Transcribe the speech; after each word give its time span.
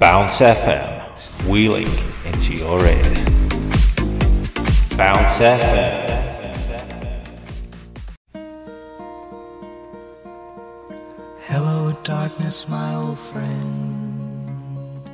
Bounce 0.00 0.40
FM, 0.40 1.46
wheeling 1.46 1.92
into 2.24 2.54
your 2.54 2.80
ears. 2.86 3.24
Bounce 4.96 5.40
FM. 5.40 6.08
Hello, 11.40 11.94
darkness, 12.02 12.66
my 12.66 12.94
old 12.94 13.18
friend. 13.18 15.06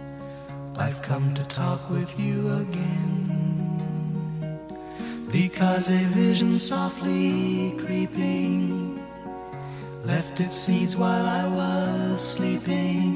I've 0.76 1.02
come 1.02 1.34
to 1.34 1.44
talk 1.48 1.90
with 1.90 2.16
you 2.20 2.48
again. 2.58 3.98
Because 5.32 5.90
a 5.90 5.98
vision 6.14 6.60
softly 6.60 7.74
creeping 7.84 9.04
left 10.04 10.38
its 10.38 10.56
seeds 10.56 10.94
while 10.94 11.26
I 11.26 11.48
was 11.48 12.20
sleeping. 12.34 13.15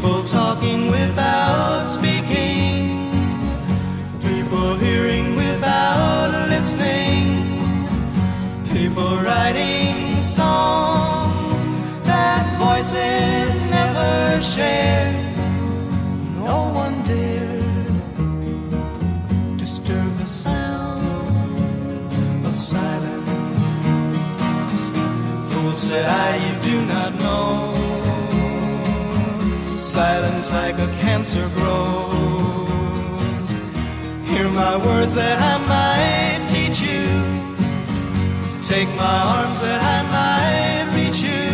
People 0.00 0.22
talking 0.22 0.92
without 0.92 1.86
speaking. 1.88 3.10
People 4.20 4.76
hearing 4.76 5.34
without 5.34 6.30
listening. 6.48 7.58
People 8.72 9.16
writing 9.26 10.20
songs 10.20 11.64
that 12.04 12.46
voices 12.60 13.60
never 13.62 14.40
share. 14.40 15.10
No 16.44 16.70
one 16.72 17.02
dared 17.02 17.98
disturb 19.58 20.16
the 20.18 20.26
sound 20.26 21.02
of 22.46 22.56
silence. 22.56 23.30
Fool 25.52 25.72
said 25.72 26.06
I, 26.06 26.36
you 26.36 26.54
do 26.62 26.86
not 26.86 27.14
know. 27.16 27.67
Silence 29.98 30.52
like 30.52 30.78
a 30.78 30.86
cancer 31.00 31.48
grows. 31.56 33.48
Hear 34.30 34.48
my 34.48 34.76
words 34.76 35.12
that 35.16 35.38
I 35.52 35.58
might 35.74 36.46
teach 36.46 36.80
you. 36.80 37.08
Take 38.62 38.88
my 38.94 39.18
arms 39.36 39.60
that 39.60 39.80
I 39.96 39.98
might 40.16 40.86
reach 40.94 41.20
you. 41.30 41.50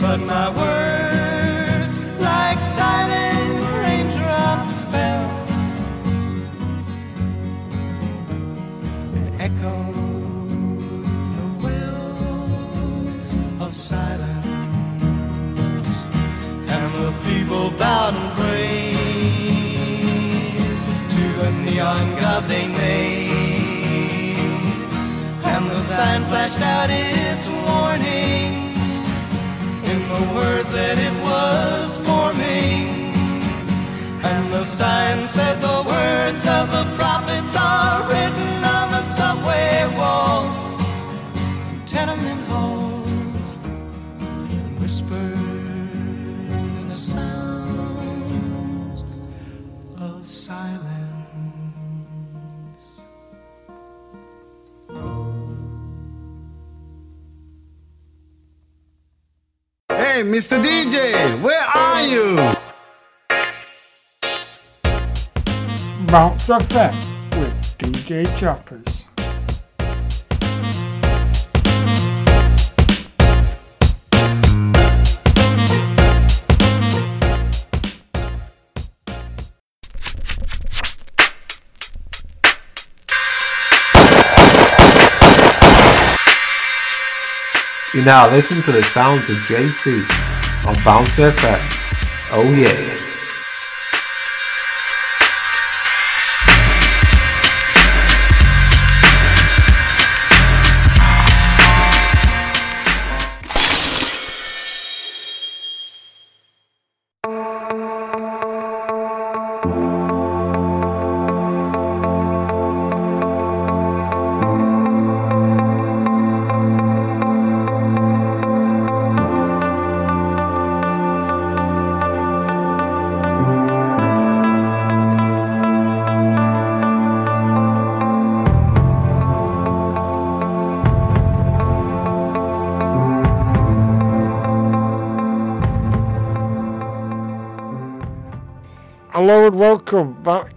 But 0.00 0.18
my 0.20 0.48
words, 0.62 1.94
like 2.20 2.58
silent 2.62 3.60
raindrops, 3.82 4.84
fell 4.84 5.28
and 9.18 9.28
echoed 9.46 11.04
the 11.36 11.46
wells 11.62 13.36
of 13.60 13.74
silence. 13.74 14.27
Sign 25.98 26.22
flashed 26.26 26.60
out 26.60 26.88
its 26.90 27.48
warning 27.48 28.50
in 29.90 29.98
the 30.12 30.22
words 30.32 30.70
that 30.70 30.96
it 31.08 31.14
was 31.28 31.98
forming. 32.06 32.86
And 34.30 34.52
the 34.52 34.62
sign 34.62 35.24
said 35.24 35.56
the 35.60 35.80
words 35.94 36.44
of 36.58 36.64
the 36.76 36.84
prophets 37.00 37.52
are 37.58 37.98
written 38.10 38.52
on 38.78 38.86
the 38.94 39.02
subway 39.02 39.72
walls, 39.98 40.66
tenement 41.84 42.37
Mr. 60.24 60.60
DJ, 60.60 61.40
where 61.42 61.64
are 61.76 62.02
you? 62.02 62.36
Bounce 66.06 66.48
FM 66.48 67.38
with 67.38 67.78
DJ 67.78 68.26
Choppers. 68.36 68.97
You 87.98 88.04
now 88.04 88.30
listen 88.30 88.62
to 88.62 88.70
the 88.70 88.80
sounds 88.84 89.28
of 89.28 89.38
JT 89.38 90.64
on 90.64 90.76
Bounce 90.84 91.18
FM. 91.18 91.58
Oh 92.30 92.48
yeah. 92.54 92.97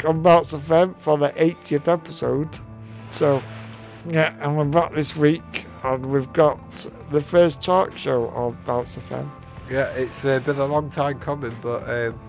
On 0.06 0.22
Bounce 0.22 0.52
FM 0.52 0.98
for 1.00 1.18
the 1.18 1.30
80th 1.30 1.88
episode. 1.88 2.60
So, 3.10 3.42
yeah, 4.10 4.36
and 4.40 4.58
we're 4.58 4.66
back 4.66 4.94
this 4.94 5.16
week 5.16 5.66
and 5.84 6.06
we've 6.06 6.32
got 6.34 6.60
the 7.12 7.22
first 7.22 7.62
talk 7.62 7.98
show 7.98 8.30
on 8.30 8.58
Bounce 8.66 8.98
FM. 8.98 9.30
Yeah, 9.70 9.90
it's 9.94 10.26
uh, 10.26 10.40
been 10.40 10.58
a 10.58 10.66
long 10.66 10.90
time 10.90 11.20
coming, 11.20 11.56
but 11.62 11.90
um, 11.90 12.20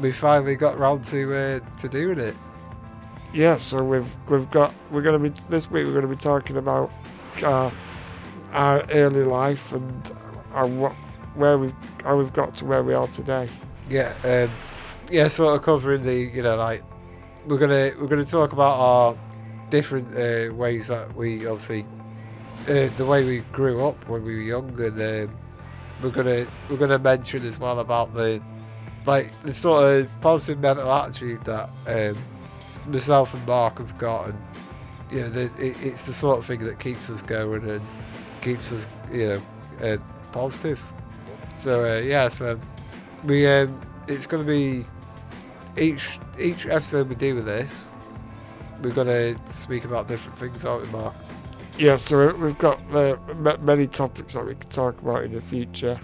we 0.00 0.12
finally 0.12 0.56
got 0.56 0.78
round 0.78 1.04
to 1.04 1.34
uh, 1.34 1.60
to 1.78 1.88
doing 1.88 2.18
it. 2.18 2.34
Yeah, 3.32 3.58
so 3.58 3.84
we've 3.84 4.10
we've 4.28 4.50
got 4.50 4.72
we're 4.90 5.02
gonna 5.02 5.18
be 5.18 5.32
this 5.50 5.70
week 5.70 5.86
we're 5.86 5.92
gonna 5.92 6.06
be 6.06 6.16
talking 6.16 6.56
about 6.56 6.90
uh, 7.42 7.70
our 8.52 8.84
early 8.90 9.24
life 9.24 9.72
and 9.72 10.10
our, 10.54 10.66
what 10.66 10.92
where 11.34 11.58
we 11.58 11.74
how 12.04 12.16
we've 12.16 12.32
got 12.32 12.56
to 12.56 12.64
where 12.64 12.82
we 12.82 12.94
are 12.94 13.06
today. 13.08 13.48
Yeah, 13.90 14.14
um, 14.24 14.50
yeah, 15.10 15.28
sort 15.28 15.56
of 15.56 15.62
covering 15.62 16.02
the, 16.02 16.14
you 16.14 16.42
know, 16.42 16.56
like 16.56 16.82
we're 17.48 17.58
gonna 17.58 17.92
we're 17.98 18.06
gonna 18.06 18.24
talk 18.24 18.52
about 18.52 18.78
our 18.78 19.16
different 19.70 20.08
uh, 20.14 20.52
ways 20.54 20.88
that 20.88 21.14
we 21.14 21.46
obviously 21.46 21.84
uh, 22.68 22.88
the 22.96 23.06
way 23.06 23.24
we 23.24 23.38
grew 23.52 23.86
up 23.86 24.08
when 24.08 24.22
we 24.22 24.34
were 24.34 24.42
young, 24.42 24.80
and 24.80 25.30
um, 25.30 25.36
we're 26.02 26.10
gonna 26.10 26.46
we're 26.68 26.76
gonna 26.76 26.98
mention 26.98 27.44
as 27.46 27.58
well 27.58 27.80
about 27.80 28.14
the 28.14 28.42
like 29.06 29.32
the 29.42 29.54
sort 29.54 29.84
of 29.84 30.08
positive 30.20 30.60
mental 30.60 30.92
attitude 30.92 31.42
that 31.44 31.70
um, 31.86 32.18
myself 32.86 33.32
and 33.32 33.46
Mark 33.46 33.78
have 33.78 33.96
got, 33.96 34.28
and 34.28 34.38
you 35.10 35.20
know, 35.20 35.30
the, 35.30 35.42
it, 35.64 35.76
it's 35.82 36.06
the 36.06 36.12
sort 36.12 36.38
of 36.38 36.44
thing 36.44 36.60
that 36.60 36.78
keeps 36.78 37.08
us 37.08 37.22
going 37.22 37.68
and 37.68 37.80
keeps 38.42 38.72
us, 38.72 38.86
you 39.10 39.28
know, 39.80 39.86
uh, 39.86 39.96
positive. 40.32 40.80
So 41.54 41.84
uh, 41.84 42.00
yeah, 42.00 42.28
so 42.28 42.60
we 43.24 43.46
um, 43.46 43.80
it's 44.06 44.26
to 44.26 44.38
be 44.44 44.84
each 45.78 46.18
each 46.38 46.66
episode 46.66 47.08
we 47.08 47.14
do 47.14 47.34
with 47.34 47.46
this. 47.46 47.94
We're 48.82 48.92
to 49.06 49.36
speak 49.44 49.84
about 49.84 50.06
different 50.08 50.38
things, 50.38 50.64
aren't 50.64 50.86
we, 50.86 50.92
Mark? 50.92 51.14
Yeah, 51.78 51.96
so 51.96 52.32
we've 52.34 52.58
got 52.58 52.80
uh, 52.94 53.16
many 53.60 53.86
topics 53.86 54.34
that 54.34 54.46
we 54.46 54.54
can 54.54 54.68
talk 54.70 55.00
about 55.00 55.24
in 55.24 55.32
the 55.32 55.40
future. 55.40 55.98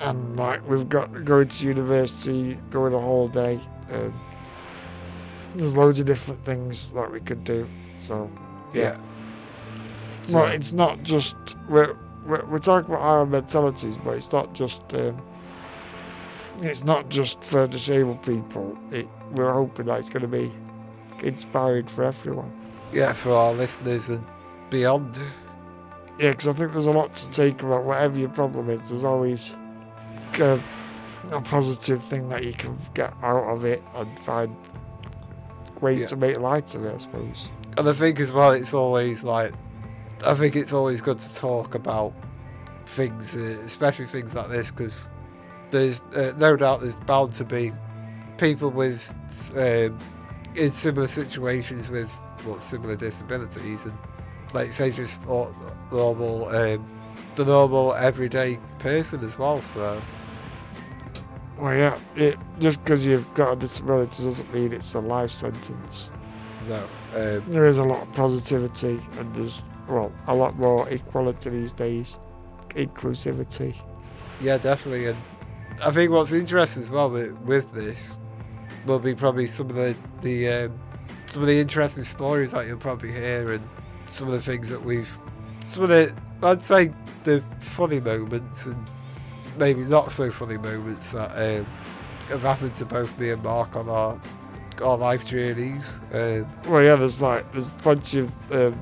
And 0.00 0.36
like 0.36 0.68
we've 0.68 0.88
got 0.88 1.24
going 1.24 1.48
to 1.48 1.64
university, 1.64 2.58
going 2.70 2.92
a 2.94 3.00
holiday, 3.00 3.60
and 3.88 4.12
there's 5.54 5.76
loads 5.76 6.00
of 6.00 6.06
different 6.06 6.44
things 6.44 6.92
that 6.92 7.10
we 7.10 7.20
could 7.20 7.44
do. 7.44 7.66
So 7.98 8.30
yeah, 8.74 8.98
So, 10.22 10.36
well, 10.36 10.46
it's 10.48 10.72
not 10.72 11.02
just 11.02 11.36
we're, 11.68 11.96
we're 12.26 12.44
we're 12.46 12.58
talking 12.58 12.92
about 12.92 13.02
our 13.02 13.24
mentalities, 13.26 13.96
but 14.04 14.12
it's 14.12 14.32
not 14.32 14.52
just 14.52 14.80
um, 14.92 15.20
it's 16.62 16.84
not 16.84 17.08
just 17.08 17.42
for 17.44 17.66
disabled 17.66 18.22
people. 18.22 18.76
It, 18.90 19.08
we're 19.32 19.52
hoping 19.52 19.86
that 19.86 20.00
it's 20.00 20.08
going 20.08 20.22
to 20.22 20.28
be 20.28 20.50
inspiring 21.22 21.86
for 21.86 22.04
everyone. 22.04 22.50
yeah, 22.92 23.12
for 23.12 23.32
our 23.32 23.52
listeners 23.52 24.08
and 24.08 24.24
beyond. 24.70 25.18
Yeah, 26.18 26.30
because 26.30 26.48
I 26.48 26.52
think 26.52 26.72
there's 26.72 26.86
a 26.86 26.90
lot 26.92 27.14
to 27.16 27.30
take 27.30 27.62
about 27.62 27.84
whatever 27.84 28.18
your 28.18 28.28
problem 28.30 28.70
is. 28.70 28.88
There's 28.88 29.04
always 29.04 29.54
a, 30.38 30.58
a 31.30 31.40
positive 31.42 32.02
thing 32.04 32.28
that 32.30 32.44
you 32.44 32.52
can 32.54 32.78
get 32.94 33.12
out 33.22 33.44
of 33.54 33.64
it 33.64 33.82
and 33.94 34.18
find 34.20 34.54
ways 35.80 36.00
Yeah. 36.02 36.06
to 36.08 36.16
make 36.16 36.38
light 36.40 36.74
of 36.74 36.84
it, 36.84 36.94
I 36.94 36.98
suppose. 36.98 37.48
And 37.76 37.88
I 37.88 37.92
think 37.92 38.18
as 38.20 38.32
well, 38.32 38.52
it's 38.52 38.72
always 38.72 39.22
like, 39.24 39.52
I 40.24 40.32
think 40.34 40.56
it's 40.56 40.72
always 40.72 41.02
good 41.02 41.18
to 41.18 41.34
talk 41.34 41.74
about 41.74 42.14
things, 42.86 43.36
uh, 43.36 43.40
especially 43.64 44.06
things 44.06 44.34
like 44.34 44.48
this, 44.48 44.70
because 44.70 45.10
there's 45.70 46.00
uh, 46.14 46.32
no 46.36 46.56
doubt 46.56 46.80
there's 46.80 46.98
bound 47.00 47.32
to 47.34 47.44
be 47.44 47.72
people 48.38 48.70
with 48.70 49.02
um, 49.56 49.98
in 50.54 50.70
similar 50.70 51.08
situations 51.08 51.90
with 51.90 52.10
well, 52.46 52.60
similar 52.60 52.96
disabilities, 52.96 53.84
and 53.84 53.94
like 54.54 54.72
say 54.72 54.90
just 54.90 55.26
or- 55.26 55.54
normal, 55.90 56.46
um, 56.48 56.86
the 57.34 57.44
normal 57.44 57.94
everyday 57.94 58.58
person 58.78 59.24
as 59.24 59.38
well. 59.38 59.60
So 59.62 60.00
Well, 61.58 61.74
yeah, 61.74 61.98
it, 62.14 62.38
just 62.60 62.82
because 62.84 63.04
you've 63.04 63.32
got 63.34 63.52
a 63.52 63.56
disability 63.56 64.24
doesn't 64.24 64.52
mean 64.54 64.72
it's 64.72 64.94
a 64.94 65.00
life 65.00 65.30
sentence. 65.30 66.10
no, 66.68 66.82
um, 67.16 67.42
There 67.48 67.66
is 67.66 67.78
a 67.78 67.84
lot 67.84 68.02
of 68.02 68.12
positivity 68.12 69.00
and 69.18 69.34
there's, 69.34 69.62
well, 69.88 70.12
a 70.26 70.34
lot 70.34 70.56
more 70.58 70.88
equality 70.90 71.50
these 71.50 71.72
days. 71.72 72.18
Inclusivity. 72.70 73.74
Yeah, 74.42 74.58
definitely. 74.58 75.06
And 75.06 75.16
I 75.82 75.90
think 75.90 76.10
what's 76.10 76.32
interesting 76.32 76.82
as 76.82 76.90
well 76.90 77.10
with, 77.10 77.32
with 77.40 77.72
this 77.72 78.18
will 78.86 78.98
be 78.98 79.14
probably 79.14 79.46
some 79.46 79.68
of 79.70 79.76
the 79.76 79.96
the 80.22 80.48
um, 80.48 80.78
some 81.26 81.42
of 81.42 81.48
the 81.48 81.58
interesting 81.58 82.04
stories 82.04 82.52
that 82.52 82.66
you'll 82.66 82.78
probably 82.78 83.12
hear, 83.12 83.52
and 83.52 83.68
some 84.06 84.28
of 84.28 84.34
the 84.34 84.42
things 84.42 84.68
that 84.70 84.82
we've 84.82 85.10
some 85.60 85.82
of 85.82 85.88
the 85.88 86.14
I'd 86.42 86.62
say 86.62 86.92
the 87.24 87.42
funny 87.60 88.00
moments 88.00 88.66
and 88.66 88.76
maybe 89.58 89.82
not 89.82 90.12
so 90.12 90.30
funny 90.30 90.56
moments 90.58 91.12
that 91.12 91.30
um, 91.32 91.66
have 92.28 92.42
happened 92.42 92.74
to 92.74 92.84
both 92.84 93.18
me 93.18 93.30
and 93.30 93.42
Mark 93.42 93.76
on 93.76 93.88
our 93.88 94.20
our 94.82 94.96
life 94.96 95.26
journeys. 95.26 96.02
Um, 96.12 96.46
Well, 96.66 96.82
yeah, 96.82 96.96
there's 96.96 97.20
like, 97.20 97.50
there's 97.52 97.68
a 97.68 97.82
bunch 97.82 98.14
of 98.14 98.30
um, 98.52 98.78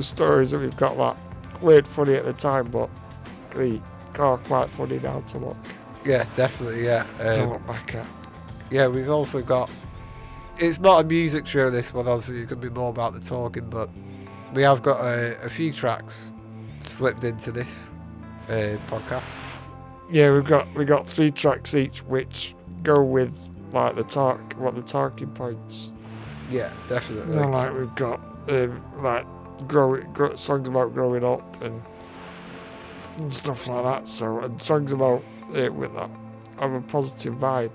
stories 0.00 0.50
that 0.50 0.58
we've 0.58 0.76
got 0.76 0.96
that 0.96 1.62
weren't 1.62 1.86
funny 1.86 2.14
at 2.14 2.24
the 2.24 2.32
time, 2.32 2.70
but 2.70 2.90
they 3.50 3.80
are 4.18 4.38
quite 4.38 4.68
funny 4.70 4.98
now 4.98 5.20
to 5.28 5.38
look, 5.38 5.56
yeah, 6.04 6.26
definitely. 6.36 6.84
Yeah. 6.84 7.04
to 7.18 7.42
Um, 7.42 7.50
look 7.50 7.66
back 7.66 7.94
at. 7.94 8.06
Yeah, 8.70 8.88
we've 8.88 9.10
also 9.10 9.42
got. 9.42 9.70
It's 10.58 10.78
not 10.78 11.00
a 11.00 11.04
music 11.04 11.46
show. 11.46 11.70
This 11.70 11.94
one, 11.94 12.06
obviously, 12.06 12.42
it 12.42 12.48
could 12.48 12.60
be 12.60 12.68
more 12.68 12.90
about 12.90 13.14
the 13.14 13.20
talking, 13.20 13.68
but 13.70 13.88
we 14.54 14.62
have 14.62 14.82
got 14.82 15.00
a, 15.00 15.42
a 15.42 15.48
few 15.48 15.72
tracks 15.72 16.34
slipped 16.80 17.24
into 17.24 17.52
this 17.52 17.98
uh, 18.48 18.76
podcast. 18.88 19.32
Yeah, 20.10 20.32
we've 20.32 20.44
got 20.44 20.72
we 20.74 20.84
got 20.84 21.06
three 21.06 21.30
tracks 21.30 21.74
each, 21.74 22.00
which 22.00 22.54
go 22.82 23.02
with 23.02 23.32
like 23.72 23.96
the 23.96 24.04
talk, 24.04 24.54
what 24.54 24.74
the 24.74 24.82
talking 24.82 25.28
points. 25.28 25.92
Yeah, 26.50 26.72
definitely. 26.88 27.34
Like 27.36 27.72
we've 27.72 27.94
got 27.94 28.20
um, 28.48 28.82
like 28.98 29.24
grow, 29.68 30.34
songs 30.36 30.68
about 30.68 30.94
growing 30.94 31.24
up 31.24 31.62
and 31.62 31.80
and 33.16 33.32
stuff 33.32 33.66
like 33.66 33.84
that. 33.84 34.08
So 34.08 34.40
and 34.40 34.60
songs 34.60 34.92
about 34.92 35.22
it 35.54 35.72
with 35.72 35.94
that 35.94 36.10
have 36.60 36.72
a 36.72 36.80
positive 36.82 37.34
vibe. 37.34 37.70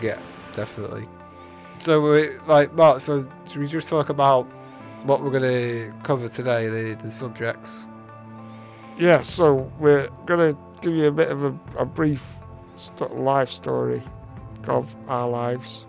Yeah, 0.00 0.18
definitely. 0.54 1.06
So, 1.78 2.00
we, 2.00 2.38
like, 2.46 2.72
Mark, 2.74 3.00
so 3.00 3.28
should 3.48 3.60
we 3.60 3.66
just 3.66 3.88
talk 3.88 4.08
about 4.08 4.44
what 5.04 5.22
we're 5.22 5.30
going 5.30 5.42
to 5.42 5.92
cover 6.02 6.28
today, 6.28 6.68
the, 6.68 6.96
the 7.02 7.10
subjects? 7.10 7.88
Yeah, 8.98 9.20
so 9.20 9.70
we're 9.78 10.08
gonna 10.24 10.56
give 10.80 10.94
you 10.94 11.06
a 11.08 11.12
bit 11.12 11.30
of 11.30 11.44
a, 11.44 11.54
a 11.76 11.84
brief 11.84 12.24
st- 12.76 13.14
life 13.14 13.50
story 13.50 14.02
of 14.66 14.94
our 15.06 15.28
lives, 15.28 15.84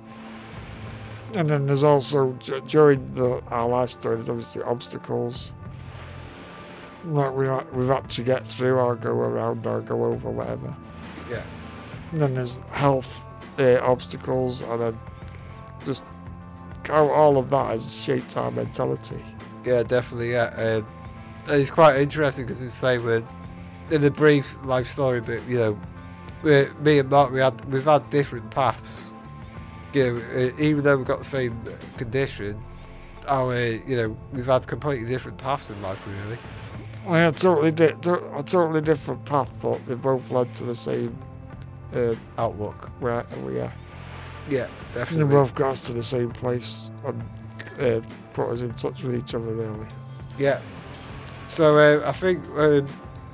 and 1.33 1.49
then 1.49 1.67
there's 1.67 1.83
also 1.83 2.33
d- 2.43 2.59
during 2.67 3.15
the 3.15 3.41
our 3.47 3.69
life 3.69 3.91
story, 3.91 4.15
there's 4.15 4.29
obviously 4.29 4.61
obstacles 4.61 5.53
that 7.05 7.33
we, 7.33 7.47
we've 7.71 7.87
had 7.87 8.09
to 8.09 8.23
get 8.23 8.45
through, 8.45 8.75
or 8.77 8.97
go 8.97 9.11
around, 9.11 9.65
or 9.65 9.79
go 9.79 10.03
over, 10.03 10.29
whatever. 10.29 10.75
Yeah. 11.29 11.43
And 12.11 12.21
then 12.21 12.35
there's 12.35 12.57
health 12.71 13.07
uh, 13.59 13.79
obstacles, 13.81 14.61
and 14.61 14.81
then 14.81 14.99
just 15.85 16.01
how 16.85 17.09
all 17.09 17.37
of 17.37 17.49
that 17.49 17.71
has 17.71 17.93
shaped 17.93 18.37
our 18.37 18.51
mentality. 18.51 19.23
Yeah, 19.65 19.83
definitely. 19.83 20.31
Yeah, 20.31 20.57
and 20.59 20.85
it's 21.47 21.71
quite 21.71 21.97
interesting 21.97 22.45
because 22.45 22.61
it's 22.61 22.73
say 22.73 22.97
we're 22.97 23.23
in 23.91 24.01
the 24.01 24.11
brief 24.11 24.55
life 24.63 24.87
story, 24.87 25.21
but 25.21 25.45
you 25.47 25.57
know, 25.57 25.79
we 26.43 26.67
me 26.81 26.99
and 26.99 27.09
Mark, 27.09 27.31
we 27.31 27.39
had 27.39 27.63
we've 27.71 27.83
had 27.83 28.09
different 28.09 28.49
paths. 28.51 29.13
You 29.93 30.13
know, 30.13 30.21
uh, 30.35 30.61
even 30.61 30.83
though 30.83 30.97
we've 30.97 31.07
got 31.07 31.19
the 31.19 31.25
same 31.25 31.59
condition, 31.97 32.61
our 33.27 33.55
you 33.55 33.97
know 33.97 34.17
we've 34.31 34.45
had 34.45 34.67
completely 34.67 35.07
different 35.07 35.37
paths 35.37 35.69
in 35.69 35.81
life, 35.81 36.01
really. 36.07 36.37
Well, 37.07 37.15
yeah, 37.19 37.31
totally 37.31 37.71
di- 37.71 37.85
a 37.85 38.43
totally 38.43 38.81
different 38.81 39.23
path, 39.23 39.49
but 39.61 39.85
they 39.85 39.93
both 39.95 40.29
led 40.29 40.53
to 40.55 40.65
the 40.65 40.75
same 40.75 41.17
uh, 41.95 42.15
Outlook. 42.37 42.91
are. 43.01 43.25
Yeah, 44.49 44.67
They 44.93 44.99
definitely. 44.99 45.25
both 45.33 45.55
got 45.55 45.71
us 45.71 45.81
to 45.81 45.93
the 45.93 46.03
same 46.03 46.31
place 46.31 46.89
and 47.05 47.21
uh, 47.79 48.01
put 48.33 48.49
us 48.49 48.61
in 48.61 48.73
touch 48.73 49.03
with 49.03 49.15
each 49.15 49.33
other, 49.33 49.45
really. 49.53 49.87
Yeah. 50.37 50.59
So 51.47 51.77
uh, 51.77 52.07
I 52.07 52.11
think, 52.11 52.43
um, 52.57 52.87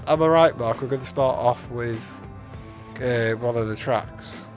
am 0.07 0.21
I 0.21 0.27
right, 0.27 0.57
Mark? 0.57 0.81
We're 0.81 0.87
going 0.87 1.01
to 1.01 1.07
start 1.07 1.35
off 1.37 1.67
with 1.71 1.99
uh, 3.01 3.31
one 3.33 3.55
of 3.57 3.67
the 3.67 3.75
tracks. 3.75 4.51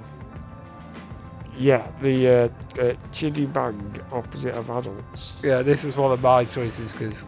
Yeah, 1.58 1.86
the 2.02 2.28
uh, 2.28 2.32
uh, 2.78 2.94
Chiddy 3.12 3.50
Bang 3.50 3.98
opposite 4.12 4.54
of 4.54 4.68
adults. 4.68 5.32
Yeah, 5.42 5.62
this 5.62 5.84
is 5.84 5.96
one 5.96 6.12
of 6.12 6.20
my 6.20 6.44
choices 6.44 6.92
because 6.92 7.26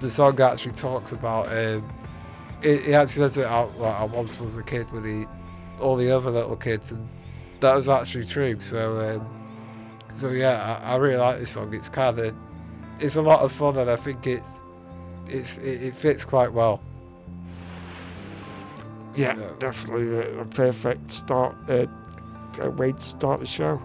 the 0.00 0.10
song 0.10 0.40
actually 0.40 0.72
talks 0.72 1.12
about. 1.12 1.46
Um, 1.48 1.88
it, 2.62 2.88
it 2.88 2.92
actually 2.92 3.22
says 3.28 3.36
it 3.36 3.46
out. 3.46 3.78
Like, 3.78 3.94
I 4.00 4.04
once 4.04 4.38
was 4.40 4.56
a 4.56 4.62
kid 4.62 4.90
with 4.90 5.04
the 5.04 5.26
all 5.80 5.94
the 5.96 6.10
other 6.10 6.30
little 6.30 6.56
kids, 6.56 6.90
and 6.90 7.08
that 7.60 7.74
was 7.74 7.88
actually 7.88 8.26
true. 8.26 8.60
So, 8.60 9.00
um, 9.00 9.28
so 10.12 10.30
yeah, 10.30 10.80
I, 10.82 10.92
I 10.92 10.96
really 10.96 11.16
like 11.16 11.38
this 11.38 11.50
song. 11.50 11.72
It's 11.72 11.88
kind 11.88 12.18
of, 12.18 12.34
it's 12.98 13.16
a 13.16 13.22
lot 13.22 13.40
of 13.40 13.52
fun, 13.52 13.76
and 13.76 13.88
I 13.88 13.96
think 13.96 14.26
it's, 14.26 14.64
it's 15.28 15.58
it, 15.58 15.82
it 15.82 15.94
fits 15.94 16.24
quite 16.24 16.52
well. 16.52 16.80
Yeah, 19.14 19.34
So- 19.36 19.56
definitely 19.58 20.18
a, 20.18 20.36
the 20.36 20.44
perfect 20.46 21.12
start 21.12 21.56
uh, 21.68 21.86
uh, 22.62 22.70
way 22.70 22.92
to 22.92 23.00
start 23.02 23.40
the 23.40 23.46
show. 23.46 23.80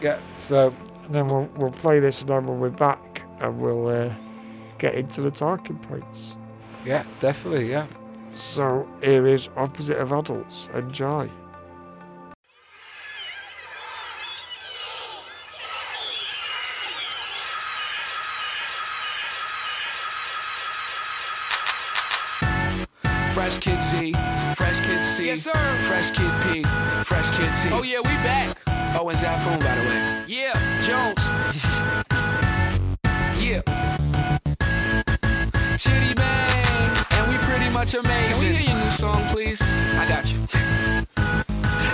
Yeah. 0.00 0.18
So 0.38 0.72
And 1.06 1.14
then 1.14 1.28
we'll, 1.28 1.48
we'll 1.56 1.70
play 1.72 2.00
this, 2.00 2.20
and 2.20 2.30
then 2.30 2.46
when 2.46 2.60
we're 2.60 2.70
back, 2.70 3.22
and 3.40 3.60
we'll 3.60 3.88
uh, 3.88 4.12
Get 4.84 4.96
into 4.96 5.22
the 5.22 5.30
talking 5.30 5.78
points. 5.78 6.36
Yeah, 6.84 7.04
definitely, 7.18 7.70
yeah. 7.70 7.86
So 8.34 8.86
here 9.02 9.26
is 9.26 9.48
Opposite 9.56 9.96
of 9.96 10.12
Adults. 10.12 10.68
Enjoy. 10.74 11.30
Fresh 23.32 23.56
Kid 23.56 23.80
Z, 23.80 24.12
Fresh 24.54 24.80
Kid 24.80 25.02
C, 25.02 25.26
yes, 25.28 25.40
sir. 25.40 25.52
Fresh 25.88 26.10
Kid 26.10 26.30
P, 26.42 26.62
Fresh 27.04 27.30
Kid 27.30 27.50
T. 27.56 27.70
Oh 27.72 27.82
yeah, 27.82 28.00
we 28.00 28.12
back. 28.22 28.58
Owens 29.00 29.22
Afun, 29.22 29.60
by 29.60 29.74
the 29.76 29.88
way. 29.88 30.24
Yeah, 30.28 30.52
Jones. 30.82 32.03
amazing. 37.94 38.34
Can 38.34 38.40
we 38.40 38.58
hear 38.58 38.74
your 38.74 38.84
new 38.84 38.90
song, 38.90 39.22
please? 39.30 39.62
I 39.98 40.06
got 40.08 40.26
you. 40.32 40.38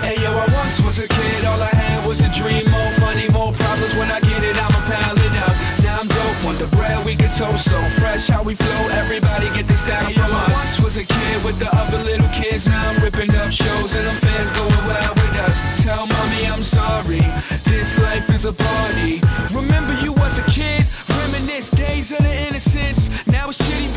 Hey 0.00 0.16
yo, 0.23 0.33
I 0.33 0.47
once 0.57 0.80
was 0.80 0.99
a 0.99 1.07
kid, 1.07 1.45
all 1.45 1.61
I 1.61 1.69
had 1.69 2.07
was 2.09 2.21
a 2.21 2.30
dream. 2.33 2.64
More 2.73 2.92
money, 3.00 3.28
more 3.30 3.52
problems. 3.52 3.95
When 3.97 4.11
I 4.11 4.21
get 4.21 4.42
it, 4.42 4.57
I'ma 4.57 4.80
pile 4.88 5.19
it 5.19 5.35
up. 5.45 5.54
Now 5.85 6.00
I'm 6.00 6.09
dope, 6.09 6.45
want 6.45 6.59
the 6.59 6.69
bread, 6.76 7.04
we 7.04 7.14
can 7.16 7.30
toast 7.30 7.69
so 7.69 7.78
fresh. 8.00 8.28
How 8.28 8.42
we 8.42 8.54
flow, 8.54 8.83
everybody 8.97 9.52
get 9.52 9.69
this 9.69 9.85
style 9.85 10.04
Hey, 10.09 10.16
yo, 10.16 10.25
from 10.25 10.35
I 10.35 10.45
us. 10.57 10.80
Was 10.80 10.97
a 10.97 11.04
kid 11.04 11.45
with 11.45 11.59
the 11.61 11.69
other 11.76 11.99
little 11.99 12.28
kids, 12.33 12.66
now 12.66 12.90
I'm 12.90 12.99
ripping 13.04 13.35
up 13.37 13.52
shows 13.52 13.95
and 13.95 14.07
them 14.09 14.16
fans 14.25 14.50
going 14.57 14.83
wild 14.88 15.14
with 15.21 15.37
us. 15.45 15.61
Tell 15.85 16.07
mommy 16.07 16.49
I'm 16.49 16.64
sorry, 16.64 17.21
this 17.69 18.00
life 18.00 18.28
is 18.33 18.47
a 18.47 18.54
party. 18.54 19.21
Remember 19.52 19.92
you 20.00 20.12
was 20.14 20.38
a 20.38 20.47
kid, 20.49 20.83
reminisce 21.21 21.71
days 21.71 22.11
of 22.11 22.25
the 22.25 22.35
innocence. 22.49 23.12
Now 23.26 23.50
it's 23.50 23.61
shitty 23.61 23.89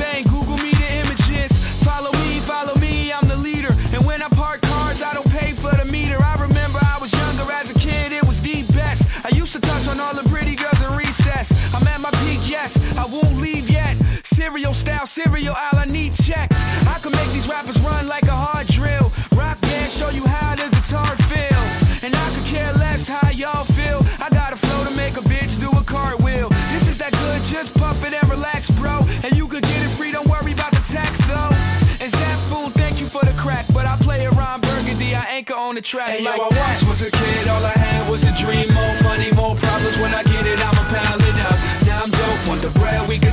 Cereal 14.53 14.73
style, 14.75 15.05
cereal 15.07 15.55
aisle, 15.57 15.81
I 15.81 15.85
need 15.85 16.13
checks. 16.13 16.61
I 16.85 16.99
can 17.01 17.11
make 17.11 17.25
these 17.33 17.49
rappers 17.49 17.79
run 17.81 18.05
like 18.05 18.29
a 18.29 18.37
hard 18.37 18.67
drill. 18.67 19.09
Rock 19.33 19.57
band, 19.65 19.89
show 19.89 20.13
you 20.13 20.21
how 20.27 20.53
the 20.53 20.69
guitar 20.69 21.09
feel. 21.25 21.57
And 22.05 22.13
I 22.13 22.27
could 22.37 22.45
care 22.45 22.71
less 22.73 23.09
how 23.09 23.31
y'all 23.31 23.65
feel. 23.65 24.05
I 24.21 24.29
got 24.29 24.53
a 24.53 24.55
flow 24.55 24.85
to 24.85 24.93
make 24.93 25.17
a 25.17 25.25
bitch 25.25 25.57
do 25.57 25.73
a 25.73 25.81
cartwheel. 25.81 26.49
This 26.69 26.85
is 26.87 26.99
that 26.99 27.17
good, 27.17 27.41
just 27.49 27.73
pump 27.81 27.97
it 28.05 28.13
and 28.13 28.29
relax, 28.29 28.69
bro. 28.69 29.01
And 29.25 29.33
you 29.35 29.47
could 29.47 29.63
get 29.63 29.81
it 29.81 29.89
free, 29.89 30.11
don't 30.11 30.29
worry 30.29 30.53
about 30.53 30.69
the 30.69 30.85
tax 30.85 31.17
though. 31.25 31.49
And 31.97 32.13
Xaphoon, 32.13 32.69
thank 32.77 33.01
you 33.01 33.07
for 33.07 33.25
the 33.25 33.33
crack. 33.41 33.65
But 33.73 33.87
I 33.87 33.97
play 34.05 34.27
around 34.27 34.61
Burgundy, 34.61 35.15
I 35.15 35.25
anchor 35.33 35.57
on 35.57 35.73
the 35.73 35.81
track 35.81 36.21
Hey 36.21 36.25
like 36.25 36.37
yo, 36.37 36.45
I 36.45 36.53
once 36.53 36.85
was 36.85 37.01
a 37.01 37.09
kid, 37.09 37.47
all 37.47 37.65
I 37.65 37.73
had 37.73 38.07
was 38.07 38.21
a 38.23 38.33
dream. 38.37 38.69
More 38.69 39.01
money, 39.01 39.33
more 39.33 39.57
problems. 39.57 39.97
When 39.97 40.13
I 40.13 40.21
get 40.21 40.45
it, 40.45 40.61
I'ma 40.61 40.85
pile 40.93 41.17
it 41.17 41.22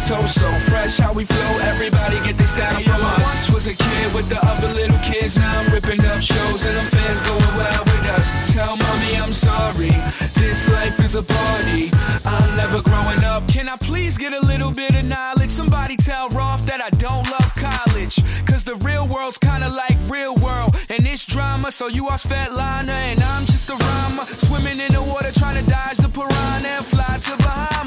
toast 0.07 0.41
so 0.41 0.51
fresh. 0.69 0.99
How 0.99 1.13
we 1.13 1.25
flow, 1.25 1.53
everybody 1.69 2.17
get 2.25 2.37
this 2.37 2.57
yo, 2.57 2.65
from 2.85 3.03
us. 3.03 3.51
Was 3.51 3.67
a 3.67 3.75
kid 3.75 4.15
with 4.15 4.29
the 4.29 4.41
other 4.47 4.69
little 4.69 4.99
kids, 4.99 5.37
now 5.37 5.61
I'm 5.61 5.73
ripping 5.73 6.05
up 6.07 6.23
shows 6.23 6.65
and 6.65 6.77
them 6.77 6.87
fans 6.87 7.23
going 7.23 7.53
wild 7.57 7.87
with 7.87 8.07
us. 8.17 8.55
Tell 8.55 8.77
mommy 8.77 9.17
I'm 9.17 9.33
sorry, 9.33 9.93
this 10.35 10.71
life 10.71 10.99
is 11.01 11.15
a 11.15 11.23
party. 11.23 11.91
I'm 12.25 12.57
never 12.57 12.81
growing 12.83 13.25
up. 13.25 13.47
Can 13.49 13.69
I 13.69 13.77
please 13.77 14.17
get 14.17 14.33
a 14.33 14.41
little 14.41 14.71
bit 14.73 14.95
of 14.95 15.09
knowledge? 15.09 15.51
Somebody 15.51 15.97
tell 15.97 16.29
Rolf 16.31 16.65
that 16.67 16.81
I 16.81 16.91
don't 16.91 17.27
love 17.31 17.53
college. 17.55 18.17
Cause 18.47 18.65
the 18.65 18.77
real 18.77 19.07
world's 19.07 19.39
kinda 19.39 19.69
like 19.69 19.99
real 20.09 20.35
world. 20.37 20.77
And 20.89 21.07
it's 21.07 21.27
drama, 21.27 21.71
so 21.71 21.89
you 21.89 22.09
are 22.09 22.19
Svetlana 22.19 22.97
and 23.11 23.23
I'm 23.23 23.45
just 23.47 23.71
a 23.71 23.77
rhymer. 23.77 24.25
Swimming 24.27 24.81
in 24.81 24.93
the 24.93 25.03
water 25.03 25.33
trying 25.33 25.63
to 25.63 25.71
dodge 25.71 25.99
the 25.99 26.09
piranha 26.09 26.69
and 26.79 26.85
fly 26.85 27.19
to 27.27 27.37
Bahamas. 27.43 27.80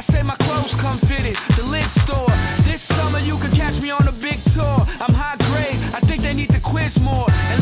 I 0.00 0.02
say 0.02 0.22
my 0.22 0.34
clothes 0.36 0.74
come 0.76 0.96
fitted, 0.96 1.36
the 1.60 1.62
lid 1.68 1.84
store. 1.84 2.32
This 2.64 2.80
summer 2.80 3.18
you 3.18 3.36
could 3.36 3.52
catch 3.52 3.82
me 3.82 3.90
on 3.90 4.08
a 4.08 4.12
big 4.12 4.40
tour. 4.56 4.80
I'm 4.96 5.12
high 5.12 5.36
grade, 5.52 5.76
I 5.92 6.00
think 6.00 6.22
they 6.22 6.32
need 6.32 6.48
to 6.56 6.60
quiz 6.60 6.98
more. 6.98 7.26
And 7.52 7.60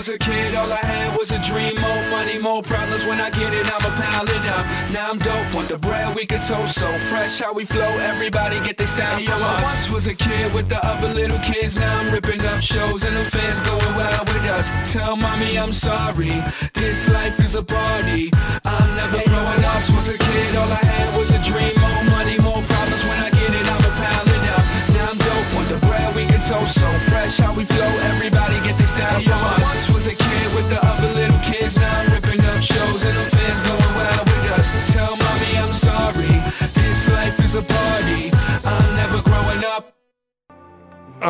was 0.00 0.08
a 0.08 0.16
kid, 0.16 0.54
all 0.54 0.72
I 0.72 0.80
had 0.80 1.12
was 1.18 1.30
a 1.30 1.38
dream. 1.44 1.76
More 1.76 2.02
money, 2.08 2.38
more 2.38 2.62
problems. 2.62 3.04
When 3.04 3.20
I 3.20 3.28
get 3.28 3.52
it, 3.52 3.66
I'ma 3.68 3.90
pile 4.00 4.24
it 4.24 4.44
up. 4.56 4.64
Now 4.96 5.10
I'm 5.10 5.18
dope, 5.18 5.52
want 5.52 5.68
the 5.68 5.76
bread, 5.76 6.16
we 6.16 6.24
can 6.24 6.40
toast 6.40 6.80
so 6.80 6.88
fresh. 7.12 7.38
How 7.38 7.52
we 7.52 7.66
flow, 7.66 7.92
everybody 8.08 8.56
get 8.64 8.78
this 8.78 8.92
style 8.96 9.18
Hey, 9.18 9.26
yo, 9.26 9.32
from 9.32 9.42
I 9.42 9.60
us. 9.60 9.62
once 9.62 9.90
Once 9.90 9.90
was 9.92 10.06
a 10.06 10.14
kid 10.14 10.54
with 10.54 10.70
the 10.70 10.80
other 10.86 11.12
little 11.12 11.38
kids, 11.40 11.76
now 11.76 12.00
I'm 12.00 12.10
ripping 12.14 12.40
up 12.46 12.62
shows 12.62 13.04
and 13.04 13.14
the 13.14 13.26
fans 13.28 13.60
going 13.68 13.92
wild 13.94 14.26
with 14.32 14.46
us. 14.56 14.72
Tell 14.90 15.16
mommy 15.16 15.58
I'm 15.58 15.74
sorry, 15.74 16.32
this 16.72 17.10
life 17.12 17.38
is 17.44 17.54
a 17.54 17.62
party. 17.62 18.32
I'm 18.64 18.88
never 18.96 19.20
growing 19.28 19.64
up. 19.68 19.84
Was 19.96 20.08
a 20.08 20.16
kid, 20.16 20.56
all 20.56 20.70
I 20.80 20.80
had 20.80 21.08
was 21.18 21.28
a 21.30 21.40
dream. 21.44 21.76
More 21.76 22.04
money, 22.16 22.38
more 22.40 22.62
problems. 22.72 23.04
When 23.04 23.20
I 23.20 23.28
get 23.36 23.52
it, 23.52 23.66
I'ma 23.68 23.90
pile 24.00 24.28
it 24.32 24.44
up. 24.56 24.64
Now 24.96 25.12
I'm 25.12 25.18
dope, 25.28 25.48
want 25.52 25.68
the 25.68 25.78
bread, 25.84 26.08
we 26.16 26.24
can 26.24 26.40
toast 26.40 26.80
so 26.80 26.88
fresh. 27.12 27.36
How 27.36 27.52
we 27.52 27.64
flow, 27.68 27.89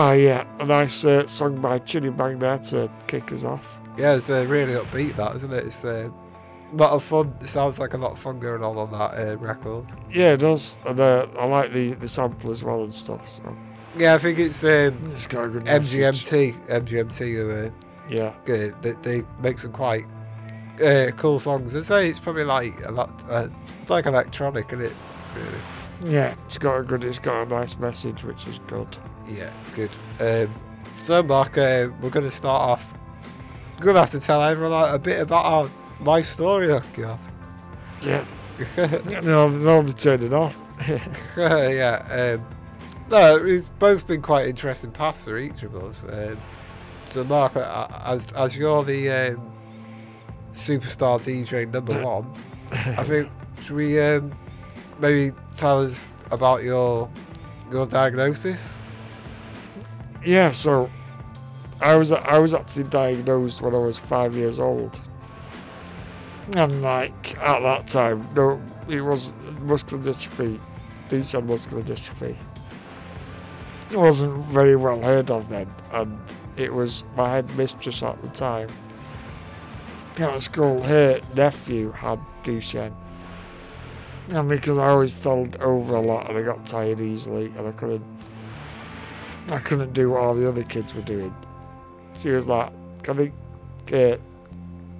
Ah, 0.02 0.12
yeah, 0.12 0.46
a 0.58 0.64
nice 0.64 1.04
uh, 1.04 1.26
song 1.26 1.60
by 1.60 1.78
Chiddy 1.78 2.16
Bang 2.16 2.38
there 2.38 2.56
to 2.56 2.90
kick 3.06 3.30
us 3.32 3.44
off. 3.44 3.78
Yeah, 3.98 4.14
it's 4.14 4.30
uh, 4.30 4.46
really 4.48 4.72
upbeat, 4.72 5.14
that 5.16 5.36
isn't 5.36 5.52
it? 5.52 5.66
It's 5.66 5.84
uh, 5.84 6.08
a 6.72 6.74
lot 6.74 6.92
of 6.92 7.04
fun. 7.04 7.34
It 7.42 7.48
sounds 7.48 7.78
like 7.78 7.92
a 7.92 7.98
lot 7.98 8.12
of 8.12 8.18
fun 8.18 8.40
going 8.40 8.64
on 8.64 8.78
on 8.78 8.90
that 8.92 9.32
uh, 9.32 9.36
record. 9.36 9.84
Yeah, 10.10 10.32
it 10.32 10.38
does, 10.38 10.76
and 10.86 10.98
uh, 10.98 11.26
I 11.38 11.44
like 11.44 11.74
the, 11.74 11.92
the 11.92 12.08
sample 12.08 12.50
as 12.50 12.62
well 12.62 12.82
and 12.82 12.94
stuff. 12.94 13.20
So 13.30 13.54
Yeah, 13.94 14.14
I 14.14 14.18
think 14.18 14.38
it's 14.38 14.64
um, 14.64 14.98
it's 15.04 15.26
got 15.26 15.44
a 15.44 15.48
good 15.50 15.64
message. 15.64 16.00
MGMT. 16.00 16.66
MGMT 16.68 17.68
uh, 17.68 17.70
Yeah, 18.08 18.32
good. 18.46 18.80
They, 18.80 18.92
they 19.02 19.26
make 19.42 19.58
some 19.58 19.72
quite 19.72 20.06
uh, 20.82 21.10
cool 21.18 21.38
songs. 21.38 21.76
I 21.76 21.82
say 21.82 22.08
it's 22.08 22.18
probably 22.18 22.44
like 22.44 22.72
a 22.86 22.90
lot, 22.90 23.22
uh, 23.28 23.48
like 23.90 24.06
electronic, 24.06 24.72
isn't 24.72 24.80
it? 24.80 24.94
Really. 25.36 26.10
yeah, 26.14 26.36
it's 26.46 26.56
got 26.56 26.78
a 26.78 26.82
good, 26.82 27.04
it's 27.04 27.18
got 27.18 27.42
a 27.42 27.50
nice 27.50 27.76
message, 27.76 28.24
which 28.24 28.46
is 28.46 28.58
good. 28.66 28.96
Yeah, 29.30 29.50
it's 29.62 29.70
good. 29.70 29.90
Um, 30.18 30.54
so, 31.00 31.22
Mark, 31.22 31.56
uh, 31.56 31.88
we're 32.00 32.10
going 32.10 32.28
to 32.28 32.30
start 32.30 32.62
off. 32.62 32.94
We're 33.78 33.84
going 33.84 33.94
to 33.94 34.00
have 34.00 34.10
to 34.10 34.20
tell 34.20 34.42
everyone 34.42 34.94
a 34.94 34.98
bit 34.98 35.20
about 35.20 35.44
our 35.44 35.70
my 36.00 36.22
story. 36.22 36.70
Oh, 36.72 36.82
God. 36.94 37.18
Yeah, 38.02 38.24
no, 39.22 39.48
normally 39.48 39.92
turn 39.92 40.22
it 40.22 40.32
off. 40.32 40.56
yeah. 41.36 42.36
Um, 42.38 42.46
no, 43.10 43.36
it's 43.36 43.66
both 43.78 44.06
been 44.06 44.22
quite 44.22 44.46
interesting 44.48 44.90
paths 44.90 45.24
for 45.24 45.38
each 45.38 45.62
of 45.62 45.76
us. 45.76 46.04
Um, 46.04 46.38
so, 47.06 47.24
Mark, 47.24 47.56
uh, 47.56 47.88
as 48.04 48.32
as 48.32 48.56
you're 48.56 48.84
the 48.84 49.10
um, 49.10 49.52
superstar 50.52 51.20
DJ 51.20 51.70
number 51.72 52.02
one, 52.04 52.32
I 52.72 53.04
think 53.04 53.30
should 53.62 53.76
we 53.76 54.00
um, 54.00 54.32
maybe 55.00 55.36
tell 55.56 55.82
us 55.82 56.14
about 56.30 56.62
your 56.62 57.10
your 57.70 57.86
diagnosis? 57.86 58.80
Yeah, 60.24 60.52
so 60.52 60.90
I 61.80 61.94
was 61.94 62.12
I 62.12 62.38
was 62.38 62.52
actually 62.52 62.84
diagnosed 62.84 63.62
when 63.62 63.74
I 63.74 63.78
was 63.78 63.96
five 63.96 64.36
years 64.36 64.60
old, 64.60 65.00
and 66.54 66.82
like 66.82 67.38
at 67.38 67.60
that 67.60 67.88
time, 67.88 68.28
no, 68.34 68.60
it 68.88 69.00
was 69.00 69.32
muscular 69.60 70.02
dystrophy, 70.02 70.60
Duchenne 71.08 71.46
muscular 71.46 71.82
dystrophy. 71.82 72.36
It 73.90 73.96
wasn't 73.96 74.44
very 74.46 74.76
well 74.76 75.00
heard 75.00 75.30
of 75.30 75.48
then, 75.48 75.72
and 75.92 76.20
it 76.56 76.74
was 76.74 77.02
my 77.16 77.30
head 77.30 77.56
mistress 77.56 78.02
at 78.02 78.20
the 78.20 78.28
time. 78.28 78.68
At 80.18 80.42
school, 80.42 80.82
her 80.82 81.20
nephew 81.34 81.92
had 81.92 82.20
Duchenne. 82.44 82.94
And 84.28 84.48
because 84.48 84.76
I 84.76 84.88
always 84.88 85.14
fell 85.14 85.48
over 85.60 85.96
a 85.96 86.00
lot 86.00 86.28
and 86.28 86.38
I 86.38 86.42
got 86.42 86.66
tired 86.66 87.00
easily 87.00 87.46
and 87.56 87.66
I 87.66 87.72
couldn't 87.72 88.04
I 89.50 89.58
couldn't 89.58 89.92
do 89.92 90.10
what 90.10 90.20
all 90.20 90.34
the 90.34 90.48
other 90.48 90.62
kids 90.62 90.94
were 90.94 91.02
doing. 91.02 91.34
She 92.20 92.30
was 92.30 92.46
like, 92.46 92.72
Can 93.02 93.20
I 93.20 93.32
get 93.86 94.20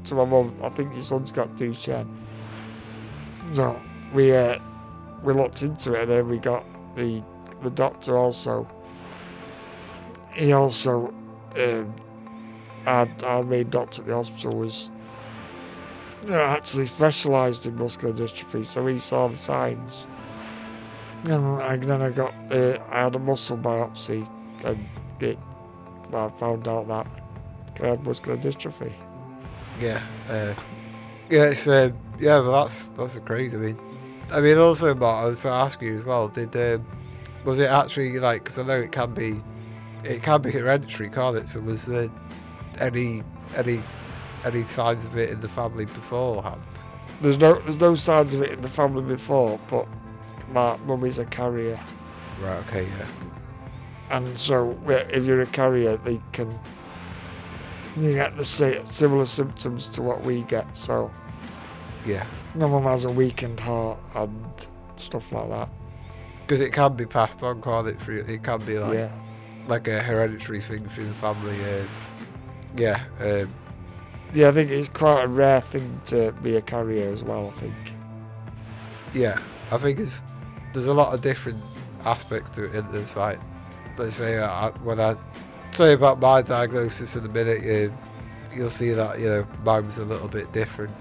to 0.04 0.14
my 0.14 0.24
mum, 0.24 0.54
I 0.62 0.68
think 0.70 0.92
your 0.92 1.02
son's 1.02 1.30
got 1.30 1.56
Duchenne. 1.56 2.08
So 3.52 3.80
we 4.12 4.34
uh, 4.34 4.58
we 5.22 5.32
looked 5.32 5.62
into 5.62 5.94
it 5.94 6.02
and 6.02 6.10
then 6.10 6.28
we 6.28 6.38
got 6.38 6.64
the 6.96 7.22
the 7.62 7.70
doctor 7.70 8.16
also 8.16 8.66
he 10.32 10.52
also 10.52 11.12
um, 11.56 11.94
our, 12.86 13.08
our 13.24 13.42
main 13.42 13.68
doctor 13.68 14.00
at 14.00 14.08
the 14.08 14.14
hospital 14.14 14.56
was 14.56 14.90
uh, 16.28 16.34
actually 16.34 16.86
specialised 16.86 17.66
in 17.66 17.76
muscular 17.76 18.14
dystrophy, 18.14 18.64
so 18.64 18.86
he 18.86 18.98
saw 18.98 19.28
the 19.28 19.36
signs 19.36 20.06
And 21.24 21.82
then 21.82 22.02
I 22.02 22.10
got, 22.10 22.34
uh, 22.50 22.78
I 22.90 23.02
had 23.02 23.14
a 23.14 23.18
muscle 23.18 23.56
biopsy 23.56 24.28
and 24.64 24.88
it, 25.20 25.38
I 26.12 26.28
found 26.30 26.68
out 26.68 26.88
that 26.88 27.06
I 27.82 27.86
had 27.88 28.04
muscular 28.04 28.36
dystrophy. 28.38 28.92
Yeah, 29.80 30.02
uh, 30.28 30.54
yeah, 31.30 31.44
it's 31.44 31.66
um, 31.66 31.96
yeah, 32.18 32.40
but 32.40 32.64
that's 32.64 32.88
that's 32.96 33.18
crazy. 33.20 33.56
I 33.56 33.60
mean, 33.60 33.78
I 34.30 34.40
mean, 34.40 34.58
also, 34.58 34.94
Mark, 34.94 35.24
I 35.24 35.26
was 35.28 35.42
to 35.42 35.48
ask 35.48 35.80
you 35.80 35.94
as 35.94 36.04
well. 36.04 36.28
Did 36.28 36.54
um, 36.56 36.86
was 37.44 37.58
it 37.58 37.68
actually 37.68 38.18
like? 38.18 38.44
Because 38.44 38.58
I 38.58 38.64
know 38.64 38.78
it 38.78 38.92
can 38.92 39.14
be, 39.14 39.42
it 40.04 40.22
can 40.22 40.42
be 40.42 40.50
hereditary, 40.50 41.08
can't 41.08 41.36
it? 41.36 41.48
So 41.48 41.60
was 41.60 41.86
there 41.86 42.10
any 42.78 43.22
any 43.56 43.82
any 44.44 44.62
signs 44.64 45.04
of 45.04 45.16
it 45.16 45.30
in 45.30 45.40
the 45.40 45.48
family 45.48 45.86
beforehand? 45.86 46.60
There's 47.20 47.36
no, 47.36 47.58
there's 47.60 47.78
no 47.78 47.94
signs 47.94 48.32
of 48.32 48.42
it 48.42 48.50
in 48.50 48.62
the 48.62 48.68
family 48.68 49.02
before, 49.02 49.60
but 49.68 49.86
my 50.52 50.76
mummy's 50.86 51.18
a 51.18 51.26
carrier. 51.26 51.78
Right. 52.40 52.56
Okay. 52.68 52.84
Yeah. 52.98 53.29
And 54.10 54.38
so 54.38 54.76
if 54.86 55.24
you're 55.24 55.40
a 55.42 55.46
carrier, 55.46 55.96
they 55.98 56.20
can 56.32 56.58
you 57.96 58.14
get 58.14 58.36
the 58.36 58.44
similar 58.44 59.26
symptoms 59.26 59.88
to 59.88 60.02
what 60.02 60.22
we 60.24 60.42
get. 60.42 60.66
So 60.76 61.10
Yeah. 62.06 62.24
my 62.54 62.66
mum 62.66 62.84
has 62.84 63.04
a 63.04 63.10
weakened 63.10 63.60
heart 63.60 63.98
and 64.14 64.44
stuff 64.96 65.30
like 65.32 65.48
that. 65.48 65.68
Because 66.42 66.60
it 66.60 66.72
can 66.72 66.94
be 66.94 67.06
passed 67.06 67.42
on, 67.42 67.60
can't 67.60 67.86
it? 67.88 68.08
It 68.08 68.42
can 68.42 68.60
be 68.64 68.78
like 68.78 68.94
yeah, 68.94 69.12
like 69.68 69.88
a 69.88 70.00
hereditary 70.02 70.60
thing 70.60 70.88
through 70.88 71.06
the 71.06 71.14
family. 71.14 71.56
Uh, 71.64 71.84
yeah. 72.76 73.02
Um, 73.20 73.52
yeah. 74.34 74.48
I 74.48 74.52
think 74.52 74.70
it's 74.70 74.88
quite 74.88 75.24
a 75.24 75.28
rare 75.28 75.60
thing 75.60 76.00
to 76.06 76.32
be 76.42 76.56
a 76.56 76.62
carrier 76.62 77.12
as 77.12 77.22
well. 77.22 77.52
I 77.56 77.60
think. 77.60 77.74
Yeah, 79.14 79.38
I 79.72 79.76
think 79.76 79.98
it's 79.98 80.24
there's 80.72 80.86
a 80.86 80.94
lot 80.94 81.12
of 81.12 81.20
different 81.20 81.62
aspects 82.04 82.50
to 82.52 82.64
it. 82.64 82.74
In 82.74 82.90
this, 82.92 83.16
like, 83.16 83.40
let's 84.00 84.16
say 84.16 84.38
uh, 84.38 84.48
I, 84.50 84.70
when 84.82 84.98
I 85.00 85.16
say 85.72 85.92
about 85.92 86.18
my 86.20 86.42
diagnosis 86.42 87.16
in 87.16 87.24
a 87.24 87.28
minute, 87.28 87.62
you, 87.62 87.94
you'll 88.54 88.70
see 88.70 88.90
that 88.90 89.20
you 89.20 89.28
know 89.28 89.46
mine 89.64 89.86
was 89.86 89.98
a 89.98 90.04
little 90.04 90.28
bit 90.28 90.50
different. 90.52 90.94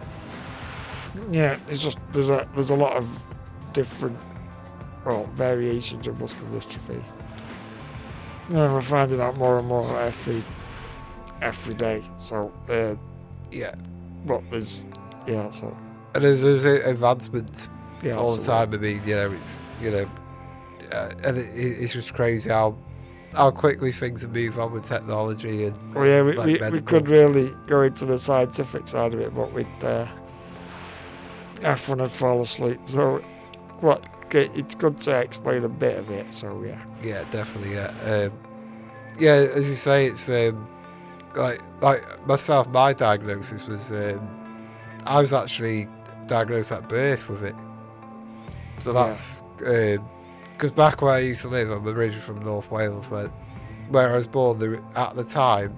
Yeah, 1.31 1.57
it's 1.67 1.81
just 1.81 1.97
there's 2.11 2.29
a 2.29 2.47
there's 2.53 2.69
a 2.69 2.75
lot 2.75 2.93
of 2.93 3.07
different 3.73 4.17
well 5.05 5.25
variations 5.33 6.05
of 6.07 6.19
muscular 6.19 6.59
dystrophy. 6.59 7.01
And 8.49 8.73
we're 8.73 8.81
finding 8.81 9.21
out 9.21 9.37
more 9.37 9.59
and 9.59 9.67
more 9.67 9.99
every 9.99 10.43
every 11.41 11.73
day. 11.75 12.03
So 12.27 12.51
uh, 12.69 12.95
Yeah, 13.51 13.75
but 14.25 14.41
there's 14.49 14.85
yeah 15.27 15.51
so 15.51 15.75
and 16.15 16.23
there's, 16.23 16.41
there's 16.41 16.65
uh, 16.65 16.89
advancements 16.89 17.69
yeah 18.03 18.13
all 18.15 18.35
the 18.35 18.43
time. 18.43 18.73
I 18.73 18.77
mean, 18.77 19.01
you 19.05 19.15
know, 19.15 19.31
it's 19.31 19.63
you 19.81 19.91
know, 19.91 20.09
uh, 20.91 21.09
and 21.23 21.37
it- 21.37 21.49
it's 21.55 21.93
just 21.93 22.13
crazy 22.13 22.49
how 22.49 22.75
how 23.33 23.51
quickly 23.51 23.91
things 23.91 24.21
have 24.23 24.33
moved 24.33 24.57
on 24.57 24.71
with 24.71 24.83
technology 24.83 25.65
and 25.65 25.95
Well, 25.95 26.05
yeah, 26.05 26.21
we, 26.21 26.33
like 26.33 26.61
we, 26.61 26.69
we 26.69 26.81
could 26.81 27.07
really 27.07 27.53
go 27.67 27.83
into 27.83 28.05
the 28.05 28.17
scientific 28.17 28.87
side 28.87 29.13
of 29.13 29.19
it, 29.19 29.35
but 29.35 29.51
we'd 29.53 29.67
uh, 29.83 30.07
everyone 31.63 32.03
would 32.03 32.11
fall 32.11 32.41
asleep. 32.41 32.79
So, 32.87 33.23
what? 33.81 34.03
It's 34.31 34.75
good 34.75 35.01
to 35.01 35.19
explain 35.19 35.63
a 35.63 35.69
bit 35.69 35.97
of 35.97 36.11
it. 36.11 36.31
So 36.31 36.63
yeah, 36.63 36.79
Yeah, 37.03 37.23
definitely. 37.31 37.73
Yeah, 37.73 37.91
um, 38.03 38.31
yeah. 39.19 39.31
As 39.31 39.67
you 39.67 39.73
say, 39.73 40.05
it's 40.05 40.29
um, 40.29 40.67
like 41.35 41.61
like 41.81 42.27
myself. 42.27 42.67
My 42.67 42.93
diagnosis 42.93 43.65
was 43.65 43.91
um, 43.91 44.29
I 45.05 45.19
was 45.19 45.33
actually 45.33 45.87
diagnosed 46.27 46.71
at 46.71 46.87
birth 46.87 47.27
with 47.27 47.43
it. 47.43 47.55
So 48.77 48.93
that's. 48.93 49.41
Yeah. 49.63 49.97
Because 50.59 50.71
back 50.71 51.01
where 51.01 51.13
I 51.13 51.19
used 51.19 51.41
to 51.43 51.47
live, 51.47 51.69
I'm 51.71 51.87
originally 51.87 52.19
from 52.19 52.41
North 52.41 52.69
Wales, 52.69 53.09
where 53.09 53.31
where 53.89 54.13
I 54.13 54.17
was 54.17 54.27
born 54.27 54.59
there, 54.59 54.81
at 54.95 55.15
the 55.15 55.23
time. 55.23 55.73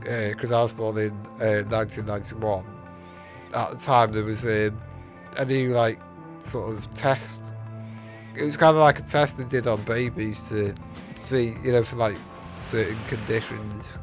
Because 0.00 0.50
I 0.50 0.62
was 0.62 0.74
born 0.74 0.98
in 0.98 1.12
uh, 1.40 1.64
1991. 1.68 2.64
At 3.54 3.70
the 3.70 3.76
time, 3.78 4.12
there 4.12 4.24
was 4.24 4.44
um, 4.44 4.80
a 5.36 5.44
new 5.44 5.70
like 5.70 6.00
sort 6.40 6.74
of 6.74 6.92
test 6.94 7.54
it 8.36 8.44
was 8.44 8.56
kind 8.56 8.76
of 8.76 8.82
like 8.82 8.98
a 8.98 9.02
test 9.02 9.38
they 9.38 9.44
did 9.44 9.66
on 9.66 9.80
babies 9.82 10.48
to 10.48 10.74
see, 11.14 11.56
you 11.62 11.72
know, 11.72 11.82
for 11.82 11.96
like 11.96 12.16
certain 12.56 12.98
conditions. 13.06 14.00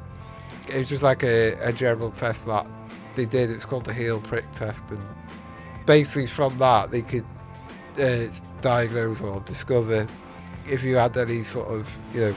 It 0.69 0.77
was 0.77 0.89
just 0.89 1.03
like 1.03 1.23
a, 1.23 1.53
a 1.62 1.73
general 1.73 2.12
test 2.12 2.45
that 2.45 2.65
they 3.15 3.25
did. 3.25 3.51
It's 3.51 3.65
called 3.65 3.86
the 3.86 3.93
heel 3.93 4.21
prick 4.21 4.49
test, 4.51 4.86
and 4.89 5.03
basically 5.86 6.27
from 6.27 6.57
that 6.60 6.91
they 6.91 7.01
could 7.01 7.25
uh, 7.99 8.27
diagnose 8.62 9.21
or 9.21 9.39
discover 9.41 10.08
if 10.69 10.84
you 10.84 10.95
had 10.95 11.17
any 11.17 11.43
sort 11.43 11.67
of, 11.69 11.89
you 12.13 12.21
know, 12.21 12.36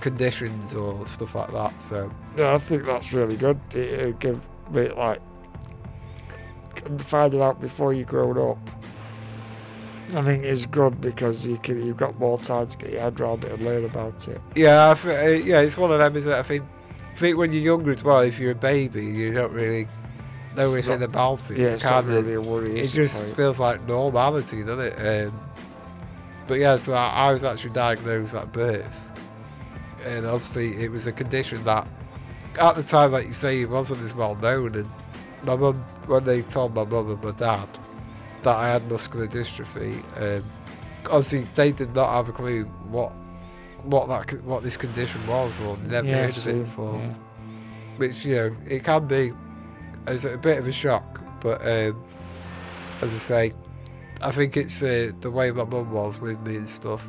conditions 0.00 0.74
or 0.74 1.06
stuff 1.06 1.34
like 1.34 1.52
that. 1.52 1.80
So 1.82 2.10
yeah, 2.36 2.54
I 2.54 2.58
think 2.58 2.84
that's 2.84 3.12
really 3.12 3.36
good. 3.36 3.58
It, 3.74 3.76
it 3.76 4.18
give 4.18 4.40
me 4.70 4.88
like 4.88 5.20
finding 7.06 7.40
out 7.42 7.60
before 7.60 7.92
you 7.92 8.04
grown 8.04 8.38
up. 8.38 8.58
I 10.14 10.22
think 10.22 10.44
is 10.44 10.66
good 10.66 11.00
because 11.00 11.46
you 11.46 11.56
can 11.58 11.84
you've 11.86 11.96
got 11.96 12.18
more 12.18 12.36
time 12.38 12.66
to 12.66 12.76
get 12.78 12.90
your 12.90 13.00
head 13.00 13.20
around 13.20 13.44
it 13.44 13.52
and 13.52 13.64
learn 13.64 13.84
about 13.84 14.26
it. 14.26 14.40
yeah, 14.56 14.90
I 14.90 14.94
thi- 14.94 15.10
uh, 15.16 15.28
yeah, 15.28 15.60
it's 15.60 15.76
one 15.78 15.92
of 15.92 15.98
them. 15.98 16.16
Is 16.16 16.24
that 16.24 16.38
I 16.40 16.42
think, 16.42 16.64
I 17.10 17.14
think 17.14 17.36
when 17.38 17.52
you're 17.52 17.62
younger 17.62 17.92
as 17.92 18.02
well, 18.02 18.18
if 18.20 18.40
you're 18.40 18.50
a 18.50 18.54
baby, 18.56 19.04
you 19.04 19.32
don't 19.32 19.52
really 19.52 19.86
know 20.56 20.74
It's 20.74 20.88
not- 20.88 21.02
about 21.02 21.50
it. 21.50 21.58
Yeah, 21.58 21.66
it's 21.66 21.74
it's 21.76 21.84
kind 21.84 22.08
of 22.08 22.14
really 22.14 22.34
a 22.34 22.40
worry. 22.40 22.80
it 22.80 22.88
just 22.88 23.22
Like, 23.22 23.34
feels 23.36 23.58
like 23.58 23.86
normality, 23.86 24.62
doesn't 24.62 24.80
it? 24.98 25.26
Um, 25.26 25.40
but 26.46 26.58
yeah, 26.58 26.76
so 26.76 26.94
I, 26.94 27.28
I 27.28 27.32
was 27.32 27.44
actually 27.44 27.70
diagnosed 27.70 28.34
at 28.34 28.52
birth, 28.52 29.12
and 30.04 30.26
obviously 30.26 30.82
it 30.82 30.90
was 30.90 31.06
a 31.06 31.12
condition 31.12 31.62
that, 31.64 31.86
at 32.58 32.74
the 32.74 32.82
time, 32.82 33.12
like 33.12 33.26
you 33.26 33.32
say, 33.32 33.60
it 33.60 33.70
wasn't 33.70 34.00
as 34.02 34.14
well 34.14 34.34
known. 34.34 34.74
And 34.74 34.90
my 35.44 35.54
mum, 35.56 35.84
when 36.06 36.24
they 36.24 36.42
told 36.42 36.74
my 36.74 36.84
mum 36.84 37.10
and 37.10 37.22
my 37.22 37.30
dad 37.32 37.68
that 38.42 38.56
I 38.56 38.68
had 38.68 38.90
muscular 38.90 39.28
dystrophy, 39.28 40.02
um, 40.20 40.44
obviously 41.10 41.46
they 41.54 41.70
did 41.72 41.94
not 41.94 42.10
have 42.12 42.28
a 42.28 42.32
clue 42.32 42.64
what 42.88 43.12
what 43.84 44.08
that 44.08 44.42
what 44.44 44.62
this 44.62 44.76
condition 44.76 45.24
was, 45.26 45.58
or 45.60 45.76
never 45.78 46.06
yeah, 46.08 46.26
heard 46.26 46.36
of 46.36 46.46
it 46.48 46.64
before 46.64 46.98
yeah. 46.98 47.14
which 47.96 48.24
you 48.26 48.34
know 48.34 48.56
it 48.68 48.84
can 48.84 49.06
be 49.06 49.32
as 50.06 50.24
a 50.24 50.36
bit 50.38 50.58
of 50.58 50.66
a 50.66 50.72
shock 50.72 51.22
but 51.40 51.60
um, 51.62 52.02
as 53.02 53.14
I 53.14 53.18
say 53.18 53.52
I 54.22 54.30
think 54.30 54.56
it's 54.56 54.82
uh, 54.82 55.12
the 55.20 55.30
way 55.30 55.50
my 55.50 55.64
mum 55.64 55.90
was 55.92 56.20
with 56.20 56.38
me 56.40 56.56
and 56.56 56.68
stuff 56.68 57.06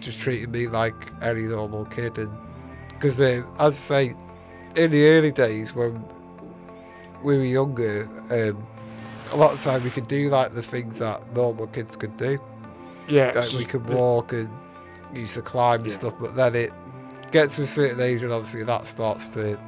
just 0.00 0.20
treating 0.20 0.50
me 0.50 0.66
like 0.66 0.94
any 1.22 1.42
normal 1.42 1.84
kid 1.84 2.18
and 2.18 2.30
because 2.88 3.20
uh, 3.20 3.42
as 3.58 3.74
I 3.74 4.10
say 4.10 4.14
in 4.76 4.90
the 4.90 5.06
early 5.08 5.30
days 5.32 5.74
when 5.74 6.02
we 7.22 7.36
were 7.36 7.44
younger 7.44 8.08
um, 8.30 8.66
a 9.30 9.36
lot 9.36 9.52
of 9.52 9.58
the 9.62 9.70
time 9.70 9.84
we 9.84 9.90
could 9.90 10.08
do 10.08 10.28
like 10.28 10.54
the 10.54 10.62
things 10.62 10.98
that 10.98 11.34
normal 11.34 11.66
kids 11.68 11.96
could 11.96 12.16
do 12.16 12.38
Yeah, 13.08 13.32
like 13.34 13.52
we 13.52 13.64
could 13.64 13.88
walk 13.88 14.32
and 14.32 14.50
used 15.14 15.34
to 15.34 15.42
climb 15.42 15.80
and 15.82 15.88
Yeah. 15.90 15.94
stuff, 15.94 16.14
but 16.20 16.34
then 16.34 16.54
it 16.54 16.72
gets 17.30 17.56
to 17.56 17.62
a 17.62 17.66
certain 17.66 18.00
age 18.00 18.22
and 18.22 18.32
obviously 18.32 18.64
that 18.64 18.86
starts 18.86 19.28
to, 19.30 19.58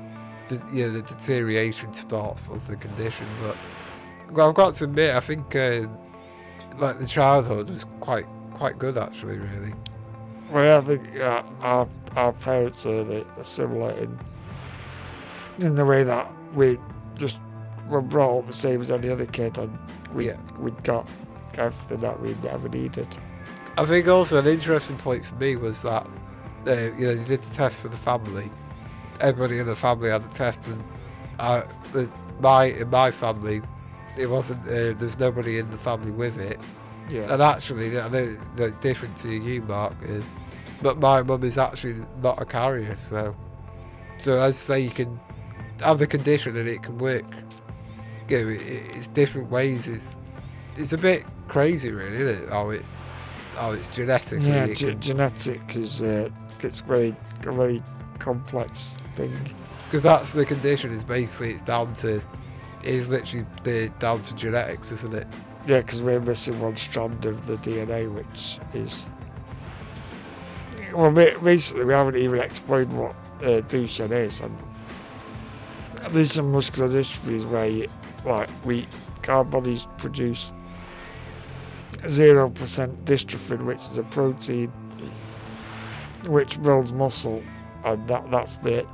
you 0.72 0.87
know, 0.87 0.92
the 0.92 1.02
deterioration 1.02 1.92
starts 1.92 2.48
of 2.48 2.66
the 2.66 2.76
condition. 2.76 3.26
But 3.42 3.57
well, 4.33 4.48
I've 4.48 4.54
got 4.54 4.74
to 4.76 4.85
admit, 4.85 5.14
I 5.14 5.20
think 5.20 5.54
um, 5.57 5.96
like 6.78 6.98
the 6.98 7.07
childhood 7.07 7.70
was 7.70 7.85
quite 8.00 8.26
quite 8.52 8.78
good 8.78 8.96
actually, 8.98 9.37
really. 9.38 9.72
Well, 10.50 10.64
yeah, 10.64 10.78
I 10.78 10.80
think 10.83 11.20
uh, 11.20 11.42
our 11.61 11.88
our 12.16 12.33
parents 12.33 12.87
are, 12.87 13.04
the, 13.04 13.26
are 13.37 13.44
similar 13.44 13.92
in 13.92 14.18
in 15.59 15.74
the 15.76 15.85
way 15.85 16.04
that 16.04 16.30
we 16.54 16.78
just 17.16 17.38
were 17.88 18.00
brought 18.00 18.40
up 18.40 18.46
the 18.46 18.52
same 18.52 18.80
as 18.80 18.90
any 18.90 19.09
other 19.09 19.26
kid, 19.26 19.59
and 19.59 19.76
we 20.14 20.28
Yeah. 20.28 20.37
we 20.59 20.70
got 20.83 21.09
everything 21.54 22.00
that 22.00 22.20
we 22.20 22.35
ever 22.48 22.68
needed. 22.68 23.09
I 23.76 23.85
think 23.85 24.07
also 24.09 24.38
an 24.38 24.46
interesting 24.46 24.96
point 24.96 25.24
for 25.24 25.35
me 25.37 25.57
was 25.57 25.83
that 25.83 26.07
uh, 26.66 26.72
you 26.98 27.07
know 27.07 27.14
they 27.14 27.24
did 27.24 27.42
the 27.42 27.54
test 27.54 27.83
for 27.83 27.88
the 27.88 27.96
family. 27.96 28.50
Everybody 29.20 29.59
in 29.59 29.66
the 29.66 29.77
family 29.77 30.11
had 30.11 30.22
the 30.22 30.35
test, 30.35 30.66
and 30.66 30.83
I, 31.38 31.64
my 32.40 32.64
in 32.66 32.90
my 32.90 33.11
family, 33.11 33.62
it 34.18 34.27
wasn't. 34.27 34.61
Uh, 34.66 34.92
there's 34.98 35.18
nobody 35.18 35.59
in 35.59 35.70
the 35.70 35.79
family 35.79 36.11
with 36.11 36.38
it. 36.38 36.59
Yeah, 37.09 37.33
And 37.33 37.42
actually, 37.42 38.00
I 38.00 38.09
know 38.09 38.35
they're 38.57 38.70
different 38.70 39.14
to 39.18 39.29
you, 39.29 39.61
Mark, 39.62 39.92
uh, 40.05 40.20
but 40.81 40.98
my 40.98 41.20
mum 41.22 41.44
is 41.44 41.59
actually 41.59 41.96
not 42.22 42.40
a 42.40 42.46
carrier, 42.46 42.96
so 42.96 43.37
so 44.16 44.38
as 44.40 44.57
I 44.57 44.74
say, 44.77 44.81
you 44.81 44.90
can 44.90 45.20
have 45.81 45.98
the 45.98 46.07
condition 46.07 46.57
and 46.57 46.66
it 46.68 46.83
can 46.83 46.96
work. 46.98 47.24
You 48.29 48.42
know, 48.44 48.48
it, 48.53 48.62
it's 48.96 49.09
different 49.09 49.50
ways. 49.50 49.87
It's 49.87 50.20
it's 50.77 50.92
a 50.94 50.98
bit 50.98 51.24
crazy, 51.46 51.90
really, 51.92 52.16
isn't 52.16 52.44
it? 52.44 52.50
How 52.50 52.70
it 52.70 52.83
how 53.57 53.72
it's 53.72 53.94
genetically. 53.94 54.48
yeah. 54.48 54.64
it 54.64 54.77
Ge- 54.77 54.81
can- 54.81 55.00
genetic 55.00 55.77
is 55.77 56.00
uh, 56.00 56.31
it's 56.61 56.81
very 56.81 57.14
very 57.42 57.83
complex 58.18 58.96
thing. 59.16 59.33
because 59.87 60.03
that's 60.03 60.33
the 60.33 60.44
condition 60.44 60.92
is 60.92 61.05
basically 61.05 61.50
it's 61.50 61.62
down 61.62 61.92
to 61.94 62.20
is 62.85 63.09
literally 63.09 63.46
the 63.62 63.90
down 63.98 64.20
to 64.22 64.35
genetics 64.35 64.92
isn't 64.92 65.14
it 65.14 65.27
Yeah, 65.66 65.81
because 65.81 66.03
we're 66.03 66.20
missing 66.20 66.61
one 66.61 66.77
strand 66.77 67.24
of 67.24 67.46
the 67.46 67.57
DNA, 67.57 68.12
which 68.12 68.59
is. 68.74 69.07
Well, 70.92 71.11
basically, 71.11 71.87
we 71.87 71.94
haven't 71.94 72.16
even 72.16 72.38
explained 72.38 72.96
what 72.96 73.16
uh, 73.40 73.62
Duchenne 73.62 74.12
is, 74.12 74.40
and 74.40 74.57
Duchenne 75.96 76.50
muscular 76.50 76.90
dystrophy 76.90 77.37
is 77.37 77.46
where, 77.46 77.66
you, 77.66 77.88
like, 78.27 78.50
we 78.64 78.87
our 79.27 79.42
bodies 79.42 79.87
produce 79.96 80.53
zero 82.07 82.50
percent 82.50 83.07
dystrophin, 83.07 83.64
which 83.64 83.81
is 83.90 83.96
a 83.96 84.03
protein 84.03 84.70
which 86.27 86.62
builds 86.62 86.92
muscle, 86.92 87.42
and 87.85 88.07
that 88.07 88.31
that's 88.31 88.59
the 88.59 88.87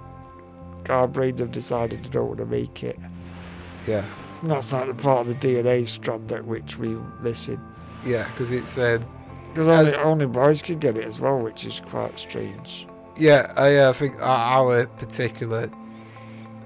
our 0.89 1.07
brains 1.09 1.41
have 1.41 1.53
decided 1.53 2.05
they 2.05 2.09
don't 2.09 2.29
want 2.29 2.39
to 2.39 2.47
make 2.47 2.83
it. 2.83 2.99
Yeah, 3.87 4.05
And 4.43 4.51
that's 4.51 4.73
like 4.73 4.87
the 4.89 4.95
part 4.95 5.27
of 5.27 5.41
the 5.41 5.49
DNA 5.49 5.89
strand 5.89 6.29
that 6.29 6.45
which 6.47 6.79
we're 6.79 7.01
missing. 7.21 7.61
yeah, 8.07 8.27
because 8.31 8.51
it's 8.53 8.77
um, 8.79 9.05
Because 9.53 9.69
only, 9.69 9.95
only 9.97 10.27
boys 10.27 10.63
can 10.63 10.79
get 10.79 10.97
it 10.97 11.05
as 11.05 11.19
well, 11.19 11.39
which 11.39 11.65
is 11.65 11.81
quite 11.91 12.19
strange. 12.19 12.87
yeah, 13.17 13.53
I 13.57 13.77
uh, 13.77 13.93
think 13.93 14.17
our, 14.21 14.87
particular. 14.87 15.71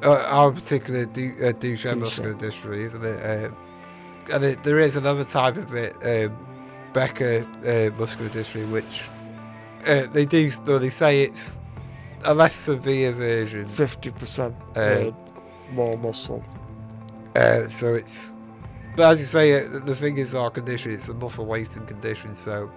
Uh, 0.03 0.16
our 0.27 0.53
particular 0.53 1.07
du- 1.07 1.35
uh, 1.40 1.53
Duchenne 1.53 1.98
muscular 2.00 2.35
dystrophy, 2.35 2.85
isn't 2.85 3.05
it? 3.05 3.46
Um, 3.46 3.57
and 4.33 4.44
it, 4.44 4.62
there 4.62 4.79
is 4.79 4.96
another 4.96 5.24
type 5.24 5.57
of 5.57 5.74
it, 5.74 5.94
um, 6.05 6.37
Becker 6.92 7.46
uh, 7.64 7.98
muscular 7.98 8.29
dystrophy, 8.31 8.70
which 8.70 9.09
uh, 9.87 10.07
they 10.12 10.24
do. 10.27 10.50
Though 10.50 10.79
they 10.79 10.90
say 10.90 11.22
it's 11.22 11.59
a 12.24 12.34
less 12.34 12.54
severe 12.54 13.12
version. 13.12 13.66
50% 13.66 14.54
Uh, 14.76 14.80
uh, 14.80 15.12
more 15.72 15.96
muscle. 15.98 16.44
Uh, 17.37 17.68
so 17.68 17.94
it's, 17.94 18.37
but 18.96 19.10
as 19.12 19.18
you 19.20 19.26
say, 19.26 19.64
uh, 19.64 19.80
the 19.84 19.94
thing 19.96 20.18
is 20.18 20.34
our 20.34 20.50
condition. 20.50 20.92
It's 20.92 21.08
a 21.08 21.14
muscle 21.14 21.46
wasting 21.46 21.84
condition. 21.87 22.34
So 22.34 22.70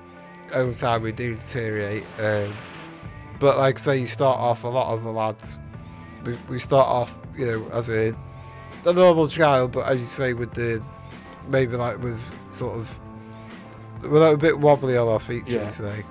over 0.53 0.73
time 0.73 1.01
we 1.01 1.11
do 1.11 1.35
deteriorate. 1.35 2.03
Um, 2.19 2.53
but 3.39 3.57
like 3.57 3.77
say, 3.77 3.97
you 3.97 4.07
start 4.07 4.37
off 4.39 4.63
a 4.63 4.67
lot 4.67 4.93
of 4.93 5.03
the 5.03 5.11
lads. 5.11 5.61
We, 6.25 6.35
we 6.49 6.59
start 6.59 6.87
off, 6.87 7.19
you 7.37 7.45
know, 7.45 7.69
as 7.71 7.89
a 7.89 8.15
a 8.85 8.93
normal 8.93 9.27
child, 9.27 9.73
but 9.73 9.85
as 9.87 9.99
you 9.99 10.05
say, 10.05 10.33
with 10.33 10.53
the 10.53 10.81
maybe 11.49 11.75
like 11.75 12.01
with 12.01 12.19
sort 12.49 12.77
of 12.77 12.99
we're 14.03 14.33
a 14.33 14.37
bit 14.37 14.59
wobbly 14.59 14.95
on 14.97 15.07
our 15.07 15.19
feet, 15.19 15.47
Yeah. 15.47 15.63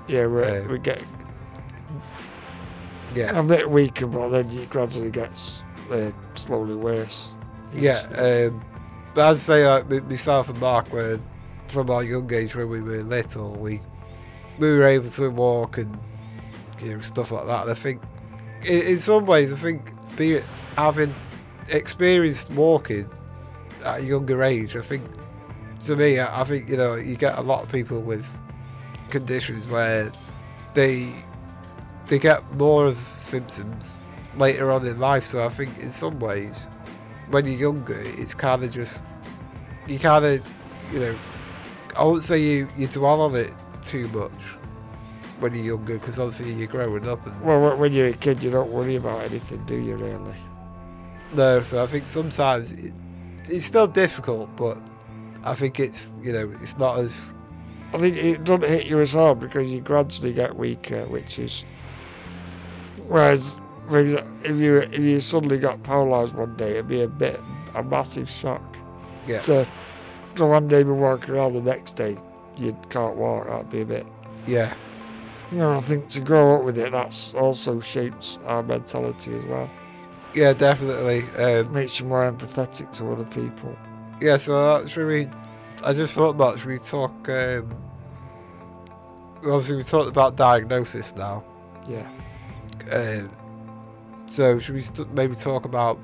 Yeah, 0.09 0.27
we 0.27 0.43
uh, 0.43 0.63
we 0.69 0.79
get 0.79 1.03
Yeah. 3.15 3.39
a 3.39 3.43
bit 3.43 3.71
weaker, 3.71 4.07
but 4.07 4.29
then 4.29 4.51
it 4.51 4.69
gradually 4.71 5.11
gets 5.11 5.61
uh, 5.91 6.11
slowly 6.35 6.75
worse. 6.75 7.29
Yeah, 7.75 8.07
um, 8.17 8.65
but 9.15 9.27
I'd 9.27 9.39
say, 9.39 9.67
like 9.67 9.89
myself 10.09 10.49
and 10.49 10.61
Mark 10.61 10.93
were 10.93 11.21
from 11.69 11.91
our 11.91 12.03
young 12.03 12.33
age 12.33 12.55
when 12.55 12.69
we 12.69 12.81
were 12.81 13.03
little, 13.03 13.53
we 13.53 13.81
we 14.59 14.69
were 14.69 14.85
able 14.85 15.09
to 15.11 15.31
walk 15.31 15.79
and 15.79 15.99
you 16.81 16.95
know 16.95 17.01
stuff 17.01 17.31
like 17.31 17.47
that. 17.47 17.63
And 17.63 17.71
I 17.71 17.75
think, 17.75 18.03
in, 18.65 18.83
in 18.83 18.99
some 18.99 19.27
ways, 19.27 19.53
I 19.53 19.57
think 19.57 19.93
being 20.17 20.43
having 20.77 21.15
experienced 21.69 22.51
walking 22.51 23.09
at 23.85 24.01
a 24.01 24.05
younger 24.05 24.43
age, 24.43 24.77
I 24.77 24.83
think 24.83 25.05
to 25.85 25.97
me, 25.97 26.19
I 26.19 26.43
I 26.43 26.45
think 26.45 26.69
you 26.69 26.77
know 26.77 26.95
you 26.95 27.17
get 27.17 27.39
a 27.39 27.43
lot 27.43 27.63
of 27.63 27.71
people 27.73 28.01
with 28.01 28.27
conditions 29.11 29.67
where 29.67 30.11
they 30.75 31.13
they 32.09 32.19
get 32.19 32.43
more 32.55 32.87
of 32.87 32.99
symptoms 33.21 34.01
later 34.37 34.71
on 34.71 34.87
in 34.87 34.99
life. 35.01 35.25
So 35.25 35.45
I 35.45 35.49
think 35.49 35.79
in 35.79 35.91
some 35.91 36.19
ways 36.21 36.69
when 37.31 37.45
you're 37.47 37.57
younger, 37.57 38.01
it's 38.01 38.35
kind 38.35 38.63
of 38.63 38.71
just 38.71 39.17
you 39.87 39.99
kind 39.99 40.25
of, 40.25 40.53
you 40.93 41.01
know, 41.01 41.17
I 41.97 42.05
wouldn't 42.05 42.25
say 42.25 42.41
you 42.41 42.69
you 42.77 42.87
dwell 42.89 43.21
on 43.21 43.35
it 43.37 43.53
too 43.83 44.09
much 44.09 44.33
when 45.41 45.55
you're 45.55 45.65
younger 45.77 45.95
because 45.95 46.19
obviously 46.19 46.53
you're 46.53 46.67
growing 46.67 47.09
up 47.09 47.25
and 47.27 47.41
Well, 47.43 47.77
when 47.77 47.93
you're 47.93 48.07
a 48.07 48.13
kid, 48.15 48.43
you 48.43 48.51
don't 48.51 48.71
worry 48.71 48.97
about 48.97 49.23
anything, 49.25 49.63
do 49.67 49.77
you, 49.77 49.97
really? 49.97 50.35
no. 51.35 51.61
So 51.63 51.83
I 51.83 51.87
think 51.87 52.07
sometimes 52.07 52.73
it, 52.73 52.93
it's 53.49 53.67
still 53.67 53.87
difficult, 53.87 54.55
but 54.57 54.79
I 55.45 55.55
think 55.55 55.79
it's 55.81 56.11
you 56.23 56.33
know 56.33 56.53
it's 56.63 56.79
not 56.79 56.99
as 56.99 57.35
I 57.93 57.99
think 57.99 58.17
it 58.17 58.45
doesn't 58.45 58.69
hit 58.69 58.87
you 58.87 59.01
as 59.01 59.13
hard 59.13 59.39
because 59.41 59.69
you 59.71 59.81
gradually 59.81 60.33
get 60.33 60.57
weaker, 60.57 61.07
which 61.07 61.39
is. 61.39 61.65
Whereas, 63.09 63.61
for 63.89 63.99
example, 63.99 64.33
if 64.45 64.57
you 64.61 64.77
if 64.79 64.99
you 64.99 65.21
suddenly 65.21 65.59
got 65.59 65.83
paralysed 65.83 66.35
one 66.35 66.57
day, 66.57 66.73
it'd 66.73 66.89
be 66.89 67.03
a 67.03 67.09
bit 67.09 67.41
a 67.75 67.83
massive 67.83 68.31
shock. 68.31 68.63
yeah 69.27 69.41
So, 69.41 69.67
so 70.37 70.47
one 70.47 70.67
day 70.69 70.83
be 70.83 70.91
walking 70.91 71.35
around, 71.35 71.55
the 71.55 71.61
next 71.63 71.97
day 71.97 72.17
you 72.57 72.77
can't 72.91 73.17
walk. 73.17 73.47
That'd 73.49 73.71
be 73.71 73.83
a 73.83 73.85
bit. 73.85 74.07
yeah 74.47 74.75
You 75.53 75.59
know, 75.59 75.73
I 75.73 75.81
think 75.83 76.09
to 76.11 76.21
grow 76.21 76.57
up 76.57 76.65
with 76.65 76.79
it, 76.79 76.91
that's 76.93 77.35
also 77.35 77.81
shapes 77.81 78.39
our 78.47 78.63
mentality 78.63 79.35
as 79.37 79.45
well. 79.45 79.69
yeah 80.35 80.53
definitely. 80.53 81.23
Um, 81.39 81.73
Makes 81.73 82.01
you 82.01 82.07
more 82.07 82.31
empathetic 82.31 82.93
to 82.99 83.13
other 83.13 83.25
people. 83.25 83.77
yeah, 84.21 84.37
so 84.39 84.85
should 84.87 85.07
we? 85.07 85.29
I 85.85 85.93
just 85.93 86.15
thought 86.15 86.31
about 86.31 86.59
should 86.59 86.69
we 86.69 86.79
talk? 86.79 87.29
Um, 87.29 87.71
obviously, 89.45 89.77
we 89.77 89.85
talked 89.85 90.09
about 90.09 90.35
diagnosis 90.37 91.15
now. 91.15 91.45
Yeah. 91.87 92.07
Um, 92.93 93.31
so 94.27 94.59
should 94.59 94.75
we 94.75 94.83
st- 94.83 95.13
maybe 95.15 95.35
talk 95.35 95.65
about 95.65 95.99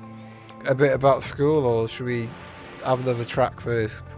a 0.65 0.75
bit 0.75 0.93
about 0.93 1.23
school, 1.23 1.65
or 1.65 1.87
should 1.87 2.05
we 2.05 2.29
have 2.85 3.01
another 3.05 3.25
track 3.25 3.59
first? 3.59 4.17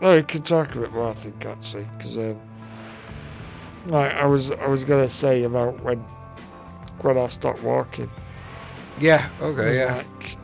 No, 0.00 0.12
we 0.16 0.22
can 0.22 0.42
talk 0.42 0.74
a 0.74 0.80
bit 0.80 0.92
more, 0.92 1.10
I 1.10 1.14
think, 1.14 1.44
actually, 1.44 1.86
because 1.96 2.16
um, 2.16 2.40
like 3.86 4.12
I 4.14 4.24
was, 4.26 4.50
I 4.50 4.66
was 4.66 4.84
gonna 4.84 5.08
say 5.08 5.42
about 5.42 5.82
when 5.82 5.98
when 7.02 7.16
I 7.18 7.28
stopped 7.28 7.62
walking. 7.62 8.10
Yeah. 8.98 9.28
Okay. 9.40 9.76
Yeah. 9.78 9.96
Like, 9.96 10.36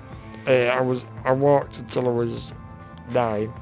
uh, 0.46 0.50
I 0.76 0.80
was, 0.80 1.02
I 1.24 1.32
walked 1.32 1.78
until 1.78 2.06
I 2.08 2.12
was 2.12 2.52
nine, 3.10 3.52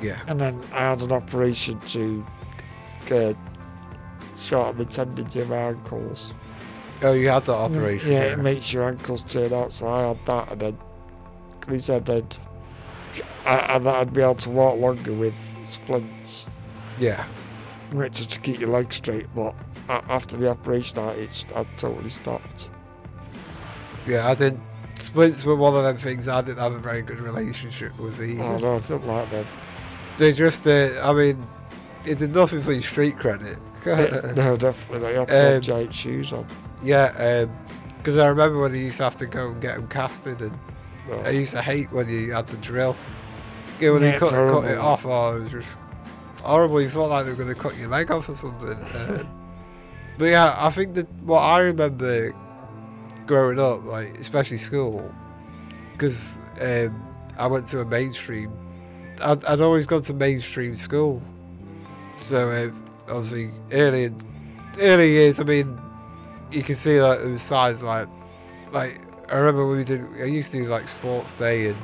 Yeah. 0.00 0.18
and 0.26 0.40
then 0.40 0.60
I 0.72 0.80
had 0.90 1.02
an 1.02 1.12
operation 1.12 1.78
to 1.80 2.24
uh, 3.10 3.32
shorten 4.38 4.78
the 4.78 4.84
tendons 4.84 5.36
in 5.36 5.48
my 5.48 5.56
ankles. 5.56 6.32
Oh, 7.02 7.12
you 7.12 7.28
had 7.28 7.44
that 7.44 7.52
operation. 7.52 8.12
Yeah, 8.12 8.22
it 8.22 8.38
makes 8.38 8.72
your 8.72 8.88
ankles 8.88 9.22
turn 9.22 9.52
out. 9.52 9.72
So 9.72 9.88
I 9.88 10.08
had 10.08 10.18
that, 10.26 10.52
and 10.52 10.60
then 10.60 10.78
he 11.68 11.78
said 11.78 12.08
I'd, 12.10 12.36
I, 13.46 13.76
and 13.76 13.84
that 13.84 13.94
I'd 13.94 14.12
be 14.12 14.20
able 14.20 14.34
to 14.36 14.50
walk 14.50 14.78
longer 14.78 15.12
with 15.12 15.34
splints, 15.70 16.46
yeah. 16.98 17.24
which 17.92 18.20
is 18.20 18.26
to 18.26 18.40
keep 18.40 18.58
your 18.58 18.70
legs 18.70 18.96
straight. 18.96 19.26
But 19.34 19.54
after 19.88 20.36
the 20.36 20.48
operation, 20.48 20.98
I, 20.98 21.10
it's, 21.12 21.44
I 21.54 21.64
totally 21.76 22.10
stopped. 22.10 22.70
Yeah. 24.06 24.28
I 24.28 24.34
didn't. 24.34 24.62
Splints 24.96 25.44
were 25.44 25.54
one 25.54 25.76
of 25.76 25.84
them 25.84 25.98
things 25.98 26.26
I 26.26 26.40
didn't 26.40 26.58
have 26.58 26.72
a 26.72 26.78
very 26.78 27.02
good 27.02 27.20
relationship 27.20 27.96
with 28.00 28.20
either. 28.20 28.42
Oh 28.42 28.56
no, 28.56 28.76
I 28.76 28.80
don't 28.80 29.06
like 29.06 29.30
them. 29.30 29.46
They 30.16 30.32
just. 30.32 30.66
Uh, 30.66 31.00
I 31.00 31.12
mean, 31.12 31.46
it 32.08 32.18
did 32.18 32.34
nothing 32.34 32.62
for 32.62 32.72
your 32.72 32.82
street 32.82 33.16
credit. 33.18 33.58
no, 33.86 34.56
definitely 34.56 34.98
not. 35.00 35.08
You 35.12 35.18
have 35.20 35.28
to 35.28 35.34
have 35.34 35.54
Um, 35.56 35.60
giant 35.62 35.94
shoes 35.94 36.32
on. 36.32 36.46
yeah. 36.82 37.46
Because 37.98 38.18
I 38.18 38.26
remember 38.28 38.60
when 38.60 38.72
they 38.72 38.78
used 38.80 38.96
to 38.98 39.04
have 39.04 39.16
to 39.16 39.26
go 39.26 39.50
and 39.50 39.60
get 39.60 39.76
them 39.76 39.88
casted, 39.88 40.40
and 40.40 40.56
No. 41.08 41.16
I 41.18 41.30
used 41.30 41.52
to 41.52 41.62
hate 41.62 41.90
when 41.92 42.08
you 42.08 42.32
had 42.32 42.46
the 42.48 42.56
drill. 42.58 42.96
Yeah, 43.80 43.90
when 43.90 44.02
Yeah, 44.02 44.12
they 44.12 44.18
cut, 44.18 44.30
cut 44.30 44.64
it 44.64 44.78
off, 44.78 45.04
oh, 45.06 45.36
it 45.36 45.42
was 45.42 45.52
just 45.52 45.80
horrible. 46.42 46.80
You 46.80 46.88
felt 46.88 47.10
like 47.10 47.24
they 47.26 47.30
were 47.32 47.36
going 47.44 47.54
to 47.54 47.60
cut 47.60 47.76
your 47.78 47.88
leg 47.88 48.10
off 48.10 48.28
or 48.28 48.34
something. 48.34 48.68
Uh, 48.94 49.24
but 50.18 50.24
yeah, 50.26 50.56
I 50.58 50.70
think 50.70 50.94
that 50.94 51.08
what 51.22 51.38
I 51.40 51.60
remember 51.60 52.34
growing 53.26 53.60
up, 53.60 53.84
like 53.84 54.18
especially 54.18 54.56
school, 54.56 55.14
because 55.92 56.40
um, 56.60 57.00
I 57.38 57.46
went 57.46 57.68
to 57.68 57.80
a 57.80 57.84
mainstream. 57.84 58.50
I'd, 59.22 59.44
I'd 59.44 59.60
always 59.60 59.86
gone 59.86 60.02
to 60.02 60.14
mainstream 60.14 60.74
school, 60.74 61.22
so 62.20 62.50
um, 62.50 62.90
obviously 63.08 63.50
early 63.72 64.10
early 64.78 65.10
years. 65.10 65.40
I 65.40 65.44
mean, 65.44 65.80
you 66.50 66.62
can 66.62 66.74
see 66.74 67.00
like 67.00 67.22
was 67.24 67.42
signs 67.42 67.82
like 67.82 68.08
like 68.72 69.00
I 69.30 69.36
remember 69.36 69.66
we 69.66 69.84
did. 69.84 70.04
I 70.20 70.24
used 70.24 70.52
to 70.52 70.62
do 70.62 70.68
like 70.68 70.88
sports 70.88 71.32
day, 71.32 71.68
and 71.68 71.76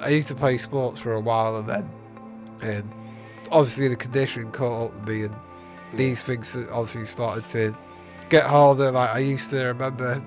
I 0.00 0.08
used 0.10 0.28
to 0.28 0.34
play 0.34 0.58
sports 0.58 0.98
for 0.98 1.14
a 1.14 1.20
while, 1.20 1.56
and 1.56 1.68
then 1.68 1.90
um, 2.62 2.90
obviously 3.50 3.88
the 3.88 3.96
condition 3.96 4.50
caught 4.52 4.86
up 4.86 4.94
with 4.94 5.08
me, 5.08 5.22
and 5.24 5.34
these 5.94 6.22
things 6.22 6.56
obviously 6.56 7.06
started 7.06 7.44
to 7.46 7.76
get 8.28 8.44
harder. 8.44 8.90
Like 8.90 9.10
I 9.10 9.18
used 9.18 9.50
to 9.50 9.64
remember, 9.64 10.22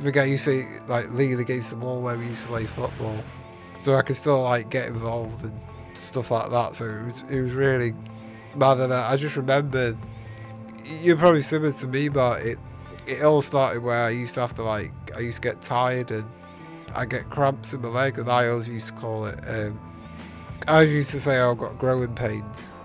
think 0.00 0.16
I 0.16 0.24
used 0.24 0.44
to 0.44 0.66
like 0.86 1.10
lean 1.12 1.38
against 1.38 1.70
the 1.70 1.76
wall 1.76 2.00
where 2.00 2.16
we 2.16 2.26
used 2.26 2.44
to 2.44 2.48
play 2.48 2.66
football, 2.66 3.16
so 3.72 3.96
I 3.96 4.02
could 4.02 4.16
still 4.16 4.42
like 4.42 4.70
get 4.70 4.88
involved 4.88 5.44
and 5.44 5.58
stuff 5.94 6.30
like 6.30 6.50
that. 6.50 6.76
So 6.76 6.84
it 6.86 7.06
was 7.06 7.24
it 7.30 7.40
was 7.40 7.52
really 7.52 7.94
mad. 8.56 8.78
And 8.78 8.92
I 8.92 9.16
just 9.16 9.36
remembered 9.36 9.96
you're 11.02 11.16
probably 11.16 11.42
similar 11.42 11.72
to 11.72 11.86
me, 11.86 12.08
but 12.08 12.40
it 12.42 12.58
it 13.06 13.22
all 13.22 13.40
started 13.42 13.82
where 13.82 14.04
I 14.04 14.10
used 14.10 14.34
to 14.34 14.40
have 14.40 14.54
to 14.56 14.62
like 14.62 14.92
I 15.16 15.20
used 15.20 15.42
to 15.42 15.48
get 15.48 15.62
tired 15.62 16.10
and 16.10 16.24
I 16.94 17.04
get 17.04 17.28
cramps 17.30 17.74
in 17.74 17.82
my 17.82 17.88
leg, 17.88 18.18
and 18.18 18.30
I 18.30 18.48
always 18.48 18.68
used 18.68 18.88
to 18.88 18.94
call 18.94 19.26
it 19.26 19.38
um, 19.46 19.78
I 20.66 20.82
used 20.82 21.10
to 21.12 21.20
say 21.20 21.38
I've 21.38 21.58
got 21.58 21.78
growing 21.78 22.14
pains. 22.14 22.78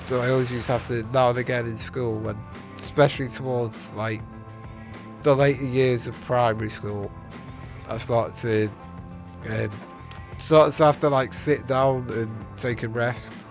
So 0.00 0.20
I 0.20 0.30
always 0.30 0.52
used 0.52 0.66
to 0.66 0.72
have 0.72 0.86
to 0.88 1.02
now 1.12 1.30
and 1.30 1.38
again 1.38 1.66
in 1.66 1.76
school 1.76 2.18
when 2.18 2.36
especially 2.76 3.28
towards 3.28 3.92
like 3.92 4.20
the 5.22 5.34
later 5.34 5.64
years 5.64 6.06
of 6.06 6.20
primary 6.22 6.70
school, 6.70 7.10
I 7.88 7.96
started 7.96 8.70
to 9.46 9.64
um, 9.64 9.70
started 10.38 10.76
to 10.76 10.84
have 10.84 11.00
to 11.00 11.08
like 11.08 11.32
sit 11.32 11.66
down 11.66 12.08
and 12.10 12.30
take 12.56 12.82
a 12.82 12.88
rest 12.88 13.45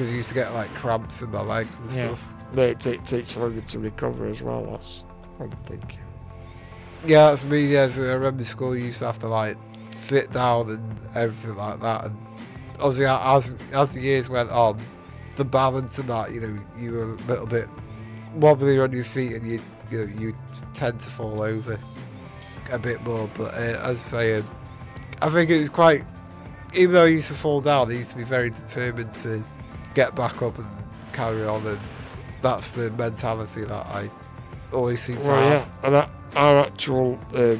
because 0.00 0.10
you 0.10 0.16
used 0.16 0.30
to 0.30 0.34
get 0.34 0.54
like 0.54 0.72
cramps 0.76 1.20
in 1.20 1.30
my 1.30 1.42
legs 1.42 1.78
and 1.78 1.90
stuff. 1.90 2.22
They 2.54 2.70
it 2.70 2.80
ta- 2.80 3.04
takes 3.04 3.36
longer 3.36 3.60
to 3.60 3.78
recover 3.78 4.24
as 4.28 4.40
well. 4.40 4.64
That's 4.64 5.04
what 5.36 5.52
I'm 5.52 5.58
thinking. 5.64 5.98
Yeah, 7.04 7.28
that's 7.28 7.44
me. 7.44 7.66
Yeah, 7.66 7.88
so 7.88 8.04
I 8.04 8.14
remember 8.14 8.42
school 8.44 8.74
you 8.74 8.86
used 8.86 9.00
to 9.00 9.06
have 9.06 9.18
to 9.18 9.28
like 9.28 9.58
sit 9.90 10.30
down 10.30 10.70
and 10.70 11.00
everything 11.14 11.54
like 11.54 11.80
that. 11.82 12.06
And 12.06 12.16
obviously, 12.78 13.04
as 13.04 13.54
as 13.72 13.92
the 13.92 14.00
years 14.00 14.30
went 14.30 14.48
on, 14.48 14.80
the 15.36 15.44
balance 15.44 15.98
and 15.98 16.08
that, 16.08 16.32
you 16.32 16.40
know, 16.40 16.58
you 16.78 16.92
were 16.92 17.02
a 17.02 17.16
little 17.28 17.46
bit 17.46 17.68
wobbly 18.36 18.78
on 18.78 18.92
your 18.92 19.04
feet, 19.04 19.34
and 19.34 19.46
you 19.46 19.60
you 19.90 19.98
know 19.98 20.18
you 20.18 20.36
tend 20.72 20.98
to 21.00 21.10
fall 21.10 21.42
over 21.42 21.78
a 22.72 22.78
bit 22.78 23.02
more. 23.02 23.28
But 23.36 23.52
uh, 23.52 23.82
as 23.82 24.14
I 24.14 24.18
say, 24.18 24.38
um, 24.38 24.50
I 25.20 25.28
think 25.28 25.50
it 25.50 25.60
was 25.60 25.68
quite. 25.68 26.06
Even 26.72 26.94
though 26.94 27.04
I 27.04 27.08
used 27.08 27.28
to 27.28 27.34
fall 27.34 27.60
down, 27.60 27.90
I 27.90 27.94
used 27.96 28.12
to 28.12 28.16
be 28.16 28.24
very 28.24 28.48
determined 28.48 29.12
to 29.14 29.44
get 29.94 30.14
back 30.14 30.42
up 30.42 30.58
and 30.58 30.66
carry 31.12 31.44
on, 31.46 31.66
and 31.66 31.78
that's 32.42 32.72
the 32.72 32.90
mentality 32.92 33.64
that 33.64 33.86
I 33.86 34.10
always 34.72 35.02
seem 35.02 35.16
to 35.18 35.22
have. 35.24 35.44
yeah, 35.52 35.66
and 35.86 35.94
that, 35.94 36.10
our 36.36 36.58
actual 36.60 37.18
uh, 37.34 37.56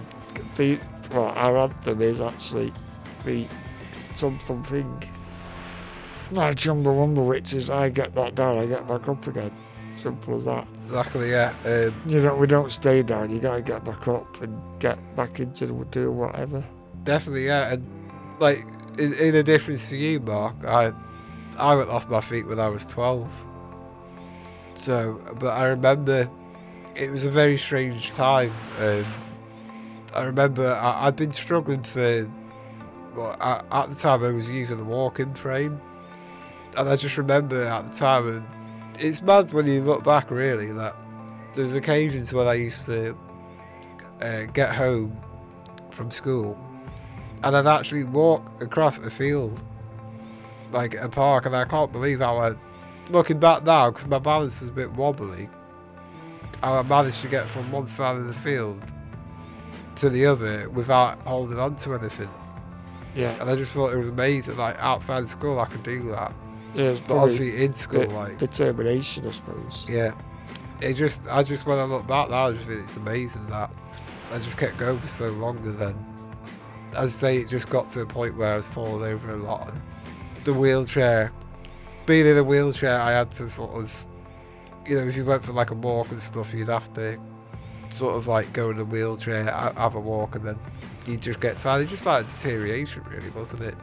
the 0.57 0.79
well, 1.13 1.33
our 1.37 1.59
anthem 1.59 2.01
is 2.03 2.21
actually 2.21 2.73
the 3.25 3.47
something 4.17 4.63
thing. 4.65 5.05
Like 6.31 6.57
Chumbawamba, 6.59 7.27
which 7.27 7.53
is 7.53 7.69
I 7.71 7.89
get 7.89 8.15
that 8.15 8.37
down, 8.37 8.59
I 8.59 8.67
get 8.67 8.87
back 8.87 9.09
up 9.09 9.27
again. 9.27 9.51
Simple 9.97 10.37
as 10.37 10.45
that. 10.45 10.67
Exactly, 10.85 11.31
yeah. 11.33 11.53
Um, 11.67 11.93
You 12.07 12.21
know, 12.21 12.37
we 12.37 12.47
don't 12.47 12.71
stay 12.71 13.03
down. 13.03 13.31
You 13.31 13.41
gotta 13.41 13.61
get 13.63 13.85
back 13.85 14.07
up 14.07 14.41
and 14.41 14.57
get 14.79 14.99
back 15.17 15.41
into 15.41 15.67
the- 15.67 15.85
doing 15.87 16.17
whatever. 16.17 16.65
definitely, 17.03 17.47
yeah. 17.47 17.73
And 17.73 17.85
like 18.39 18.65
in, 18.99 19.13
in 19.15 19.35
a 19.35 19.43
difference 19.43 19.89
to 19.91 19.97
you, 19.97 20.21
Mark, 20.21 20.55
I 20.65 20.93
I 21.61 21.75
went 21.75 21.91
off 21.91 22.09
my 22.09 22.21
feet 22.21 22.47
when 22.47 22.59
I 22.59 22.69
was 22.69 22.87
twelve. 22.87 23.31
So, 24.75 25.21
but 25.39 25.51
I 25.51 25.67
remember 25.67 26.31
it 26.95 27.11
was 27.11 27.25
a 27.25 27.31
very 27.31 27.57
strange 27.57 28.13
time. 28.13 28.53
Um, 28.79 29.05
I 30.15 30.23
remember 30.23 30.73
I, 30.73 31.07
I'd 31.07 31.17
been 31.17 31.33
struggling 31.33 31.83
for. 31.83 32.31
Well, 33.15 33.37
I, 33.41 33.63
at 33.73 33.91
the 33.91 33.97
time 33.97 34.23
I 34.25 34.31
was 34.31 34.49
using 34.49 34.79
the 34.79 34.85
walking 34.85 35.35
frame, 35.35 35.81
and 36.77 36.89
I 36.89 36.97
just 36.97 37.19
remember 37.19 37.63
at 37.63 37.91
the 37.91 37.97
time, 37.97 38.29
and 38.29 38.47
it's 38.99 39.21
mad 39.23 39.53
when 39.53 39.67
you 39.67 39.83
look 39.83 40.05
back 40.05 40.31
really 40.31 40.73
that 40.73 40.95
there's 41.55 41.75
occasions 41.75 42.33
when 42.33 42.47
I 42.47 42.55
used 42.55 42.87
to 42.87 43.17
uh, 44.23 44.43
get 44.45 44.75
home 44.75 45.17
from 45.91 46.11
school 46.11 46.59
and 47.43 47.57
I'd 47.57 47.67
actually 47.67 48.05
walk 48.05 48.63
across 48.63 48.99
the 48.99 49.11
field, 49.11 49.63
like 50.73 50.95
a 50.95 51.09
park, 51.09 51.47
and 51.47 51.57
I 51.57 51.65
can't 51.65 51.93
believe 51.93 52.21
how 52.21 52.39
I, 52.39 52.55
looking 53.11 53.39
back 53.39 53.65
now, 53.65 53.91
because 53.91 54.07
my 54.07 54.19
balance 54.19 54.61
was 54.61 54.69
a 54.69 54.73
bit 54.73 54.91
wobbly, 54.93 55.49
how 56.63 56.75
I 56.75 56.83
managed 56.83 57.23
to 57.23 57.29
get 57.29 57.47
from 57.47 57.71
one 57.73 57.87
side 57.87 58.17
of 58.17 58.27
the 58.27 58.35
field 58.35 58.81
to 59.97 60.09
the 60.11 60.27
other 60.27 60.69
without 60.71 61.19
holding 61.23 61.59
on 61.59 61.77
to 61.77 61.95
anything. 61.95 62.29
Yeah, 63.15 63.37
And 63.41 63.51
I 63.51 63.57
just 63.57 63.73
thought 63.73 63.93
it 63.93 63.97
was 63.97 64.09
amazing, 64.09 64.57
like 64.57 64.77
outside 64.79 65.23
of 65.25 65.31
school 65.31 65.59
I 65.59 65.67
could 65.67 65.83
do 65.83 66.11
that, 66.11 66.33
yeah 66.75 66.97
but 67.09 67.17
obviously 67.17 67.65
in 67.65 67.73
school, 67.73 68.07
de- 68.07 68.15
like, 68.15 68.39
determination, 68.39 69.27
I 69.27 69.33
suppose. 69.33 69.85
yeah. 69.89 70.13
It 70.81 70.95
just, 70.95 71.21
I 71.29 71.43
just, 71.43 71.67
when 71.67 71.79
I 71.79 71.85
look 71.85 72.07
back 72.07 72.31
now, 72.31 72.49
I 72.49 72.53
just 72.53 72.67
think 72.67 72.81
it's 72.85 72.97
amazing 72.97 73.47
that 73.49 73.71
I 74.33 74.39
just 74.39 74.57
kept 74.57 74.79
going 74.79 74.99
for 74.99 75.09
so 75.09 75.29
long 75.31 75.59
and 75.59 75.79
then, 75.79 76.07
as 76.93 77.15
I 77.17 77.19
say, 77.19 77.37
it 77.39 77.49
just 77.49 77.69
got 77.69 77.91
to 77.91 78.01
a 78.03 78.07
point 78.07 78.37
where 78.37 78.53
I 78.55 78.57
was 78.57 78.69
falling 78.71 79.11
over 79.13 79.33
a 79.33 79.37
lot. 79.37 79.69
And 79.69 79.81
the 80.45 80.53
wheelchair, 80.53 81.33
being 82.07 82.27
in 82.27 82.37
a 82.39 82.45
wheelchair, 82.45 83.01
I 83.01 83.13
had 83.13 83.31
to 83.33 83.49
sort 83.49 83.73
of, 83.73 83.93
you 84.87 84.97
know, 84.97 85.07
if 85.07 85.17
you 85.17 85.25
went 85.25 85.45
for 85.45 85.53
like 85.53 85.71
a 85.71 85.75
walk 85.75 86.11
and 86.11 86.21
stuff, 86.21 86.53
you'd 86.55 86.69
have 86.69 86.93
to 86.95 87.19
sort 87.91 88.17
of 88.17 88.27
like 88.27 88.53
go 88.53 88.71
in 88.71 88.79
a 88.79 88.85
wheelchair, 88.85 89.45
have 89.77 89.95
a 89.95 90.01
walk, 90.01 90.35
and 90.37 90.45
then 90.47 90.59
you'd 91.07 91.21
just 91.21 91.41
get 91.41 91.59
tired. 91.59 91.83
It's 91.83 91.91
just 91.91 92.07
like 92.07 92.27
deterioration, 92.27 93.03
really, 93.11 93.31
wasn't 93.31 93.63
it? 93.63 93.75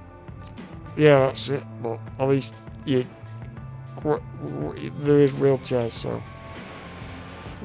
Yeah, 0.95 1.27
that's 1.27 1.49
it. 1.49 1.63
But 1.81 1.99
at 2.19 2.27
least 2.27 2.53
you, 2.85 3.05
w- 3.97 4.21
w- 4.43 4.91
there 5.01 5.19
is 5.19 5.31
wheelchairs, 5.33 5.91
so. 5.91 6.21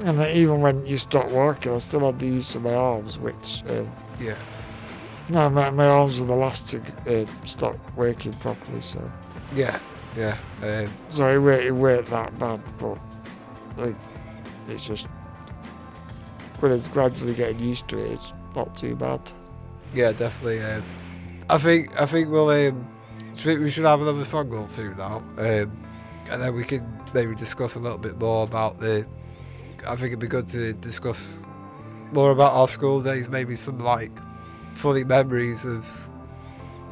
And 0.01 0.19
then 0.19 0.37
even 0.37 0.61
when 0.61 0.85
you 0.87 0.99
stop 0.99 1.31
working, 1.31 1.73
I 1.73 1.79
still 1.79 2.01
had 2.01 2.19
the 2.19 2.27
use 2.27 2.55
of 2.55 2.63
my 2.63 2.75
arms, 2.75 3.19
which 3.19 3.63
um, 3.69 3.91
Yeah. 4.19 4.35
No, 5.29 5.49
my, 5.51 5.71
my 5.71 5.87
arms 5.87 6.19
were 6.19 6.27
the 6.27 6.35
last 6.35 6.69
to 6.71 6.81
uh, 7.07 7.27
stop 7.47 7.77
working 7.97 8.33
properly. 8.35 8.81
So, 8.81 9.01
Yeah, 9.55 9.79
yeah. 10.17 10.37
Um, 10.63 10.89
so 11.11 11.29
it, 11.29 11.39
weren't- 11.39 11.65
it 11.65 11.73
weren't 11.73 12.07
that 12.09 12.39
bad, 12.39 12.61
but 12.79 12.99
like, 13.77 13.95
it's 14.69 14.85
just 14.85 15.07
when 16.61 16.73
it's 16.73 16.87
gradually 16.89 17.35
getting 17.35 17.59
used 17.61 17.89
to 17.89 17.99
it, 17.99 18.13
it's 18.13 18.33
not 18.55 18.77
too 18.77 18.95
bad. 18.95 19.21
Yeah, 19.95 20.13
definitely. 20.13 20.63
Um, 20.63 20.83
I 21.51 21.59
think 21.59 22.01
I 22.01 22.07
think 22.07 22.29
we'll 22.31 22.49
um, 22.51 22.87
should- 23.35 23.61
we 23.61 23.71
should 23.71 23.85
have 23.85 24.01
another 24.01 24.25
song 24.25 24.51
or 24.53 24.67
two 24.69 24.95
now, 24.95 25.17
um, 25.39 25.73
and 26.31 26.41
then 26.43 26.55
we 26.55 26.65
can 26.65 26.87
maybe 27.13 27.35
discuss 27.35 27.75
a 27.75 27.79
little 27.79 27.99
bit 27.99 28.19
more 28.19 28.45
about 28.45 28.79
the. 28.79 29.07
I 29.87 29.97
think 29.97 30.09
it'd 30.09 30.21
be 30.21 30.29
good 30.29 30.49
to 30.51 30.73
discuss 30.75 31.45
more 32.13 32.31
about 32.31 32.53
our 32.53 32.69
school 32.69 33.01
days, 33.03 33.29
maybe 33.29 33.57
some 33.57 33.79
like 33.79 34.13
funny 34.75 35.05
memories 35.05 35.65
of, 35.65 35.87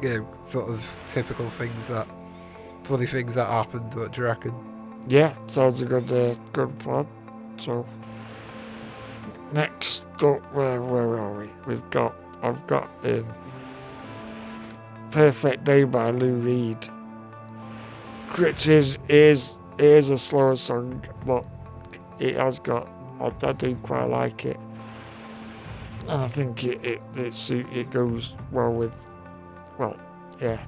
you 0.01 0.19
know, 0.19 0.27
sort 0.41 0.69
of 0.69 0.85
typical 1.07 1.49
things 1.49 1.87
that, 1.87 2.07
funny 2.83 3.05
things 3.05 3.35
that 3.35 3.47
happened. 3.47 3.93
What 3.93 4.13
do 4.13 4.21
you 4.21 4.27
reckon? 4.27 4.53
Yeah, 5.07 5.35
sounds 5.47 5.81
a 5.81 5.85
good 5.85 6.11
uh, 6.11 6.35
good 6.53 6.77
plan. 6.79 7.07
So 7.57 7.85
next 9.51 10.03
up, 10.21 10.41
where 10.53 10.81
where 10.81 11.17
are 11.17 11.39
we? 11.39 11.49
We've 11.65 11.89
got 11.89 12.13
I've 12.43 12.65
got 12.67 12.89
um, 13.03 13.25
"Perfect 15.11 15.63
Day" 15.63 15.83
by 15.83 16.11
Lou 16.11 16.35
Reed, 16.35 16.85
which 18.37 18.67
is 18.67 18.97
is 19.09 19.57
is 19.77 20.09
a 20.09 20.17
slower 20.19 20.55
song, 20.55 21.03
but 21.25 21.45
it 22.19 22.35
has 22.35 22.59
got 22.59 22.87
I, 23.19 23.31
I 23.43 23.51
do 23.53 23.75
quite 23.83 24.05
like 24.05 24.45
it, 24.45 24.59
and 26.01 26.21
I 26.21 26.27
think 26.27 26.63
it 26.63 26.83
it 26.83 27.01
it, 27.17 27.51
it 27.51 27.91
goes 27.91 28.33
well 28.51 28.73
with 28.73 28.91
well 29.77 29.97
yeah. 30.41 30.59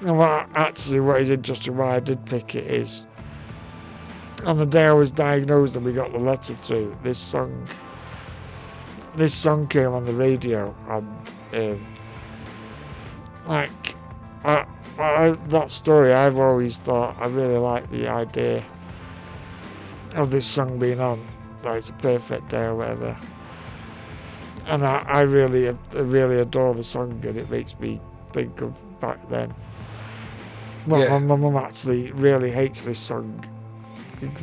And 0.00 0.18
what 0.18 0.48
actually 0.54 1.00
what 1.00 1.20
is 1.20 1.30
interesting 1.30 1.76
why 1.76 1.96
I 1.96 2.00
did 2.00 2.26
pick 2.26 2.54
it 2.54 2.66
is 2.66 3.04
on 4.44 4.58
the 4.58 4.66
day 4.66 4.86
I 4.86 4.92
was 4.92 5.10
diagnosed 5.10 5.76
and 5.76 5.84
we 5.84 5.92
got 5.92 6.12
the 6.12 6.18
letter 6.18 6.54
through, 6.54 6.96
this 7.02 7.18
song 7.18 7.66
this 9.16 9.32
song 9.32 9.68
came 9.68 9.92
on 9.92 10.04
the 10.04 10.12
radio 10.12 10.74
and 10.88 11.32
um, 11.52 11.86
like 13.46 13.94
I, 14.44 14.66
I, 14.98 15.30
that 15.48 15.70
story 15.70 16.12
I've 16.12 16.38
always 16.38 16.78
thought 16.78 17.16
I 17.18 17.26
really 17.26 17.56
like 17.56 17.90
the 17.90 18.08
idea 18.08 18.64
of 20.14 20.30
this 20.30 20.46
song 20.46 20.78
being 20.78 21.00
on 21.00 21.24
like 21.62 21.78
it's 21.78 21.88
a 21.88 21.92
perfect 21.94 22.50
day 22.50 22.64
or 22.64 22.74
whatever 22.74 23.16
and 24.66 24.84
I, 24.86 24.98
I 25.06 25.20
really 25.22 25.68
I 25.68 25.74
really 25.92 26.38
adore 26.38 26.74
the 26.74 26.84
song 26.84 27.22
and 27.26 27.36
it 27.36 27.50
makes 27.50 27.78
me 27.78 28.00
think 28.32 28.60
of 28.60 28.74
back 29.00 29.28
then 29.28 29.52
well, 30.86 31.00
Yeah. 31.00 31.18
my, 31.18 31.18
my 31.18 31.36
mum 31.36 31.56
actually 31.56 32.12
really 32.12 32.50
hates 32.50 32.82
this 32.82 32.98
song 32.98 33.44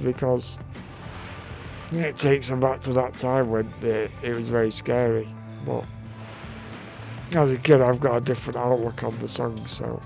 because 0.03 0.57
it 1.91 2.17
takes 2.17 2.47
her 2.47 2.55
back 2.55 2.81
to 2.81 2.93
that 2.93 3.13
time 3.15 3.47
when 3.47 3.71
it, 3.81 4.09
it 4.23 4.35
was 4.35 4.47
very 4.47 4.71
scary. 4.71 5.27
But 5.65 5.83
as 7.33 7.51
a 7.51 7.57
kid, 7.57 7.81
I've 7.81 7.99
got 7.99 8.17
a 8.17 8.21
different 8.21 8.57
outlook 8.57 9.03
on 9.03 9.17
the 9.19 9.27
song, 9.27 9.63
so 9.67 10.01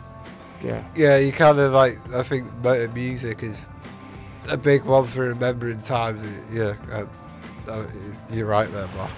yeah. 0.63 0.83
Yeah, 0.95 1.17
you 1.17 1.31
kind 1.31 1.57
of 1.59 1.71
like. 1.73 1.99
I 2.13 2.23
think 2.23 2.51
motor 2.63 2.89
music 2.89 3.41
is 3.43 3.69
a 4.49 4.57
big 4.57 4.83
one 4.83 5.05
for 5.05 5.21
remembering 5.21 5.79
times. 5.79 6.23
Yeah, 6.51 6.73
uh, 6.91 7.05
uh, 7.71 7.85
you're 8.31 8.47
right 8.47 8.69
there, 8.71 8.87
Mark. 8.97 9.11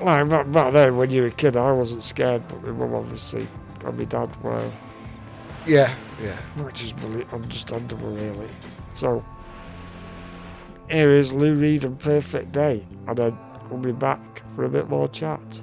Like 0.00 0.28
back, 0.28 0.50
back 0.52 0.72
then, 0.72 0.96
when 0.96 1.10
you 1.10 1.22
were 1.22 1.28
a 1.28 1.32
kid, 1.32 1.56
I 1.56 1.72
wasn't 1.72 2.02
scared, 2.02 2.42
but 2.48 2.62
my 2.62 2.70
mum 2.70 2.94
obviously 2.94 3.46
and 3.84 3.96
my 3.98 4.04
dad 4.04 4.42
were, 4.42 4.70
Yeah, 5.66 5.94
yeah. 6.22 6.36
which 6.62 6.82
is 6.82 6.92
belie- 6.92 7.26
understandable, 7.32 8.10
really. 8.10 8.48
So 8.96 9.24
here 10.90 11.10
is 11.10 11.32
Lou 11.32 11.54
Reed 11.54 11.84
and 11.84 11.98
Perfect 11.98 12.52
Day, 12.52 12.84
and 13.06 13.16
then 13.16 13.38
we'll 13.70 13.80
be 13.80 13.92
back 13.92 14.42
for 14.54 14.64
a 14.64 14.68
bit 14.68 14.88
more 14.88 15.08
chat. 15.08 15.62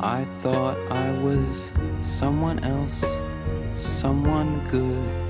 I 0.00 0.26
thought 0.42 0.76
I 0.90 1.10
was 1.22 1.70
someone 2.02 2.62
else, 2.62 3.02
someone 3.76 4.60
good. 4.68 5.25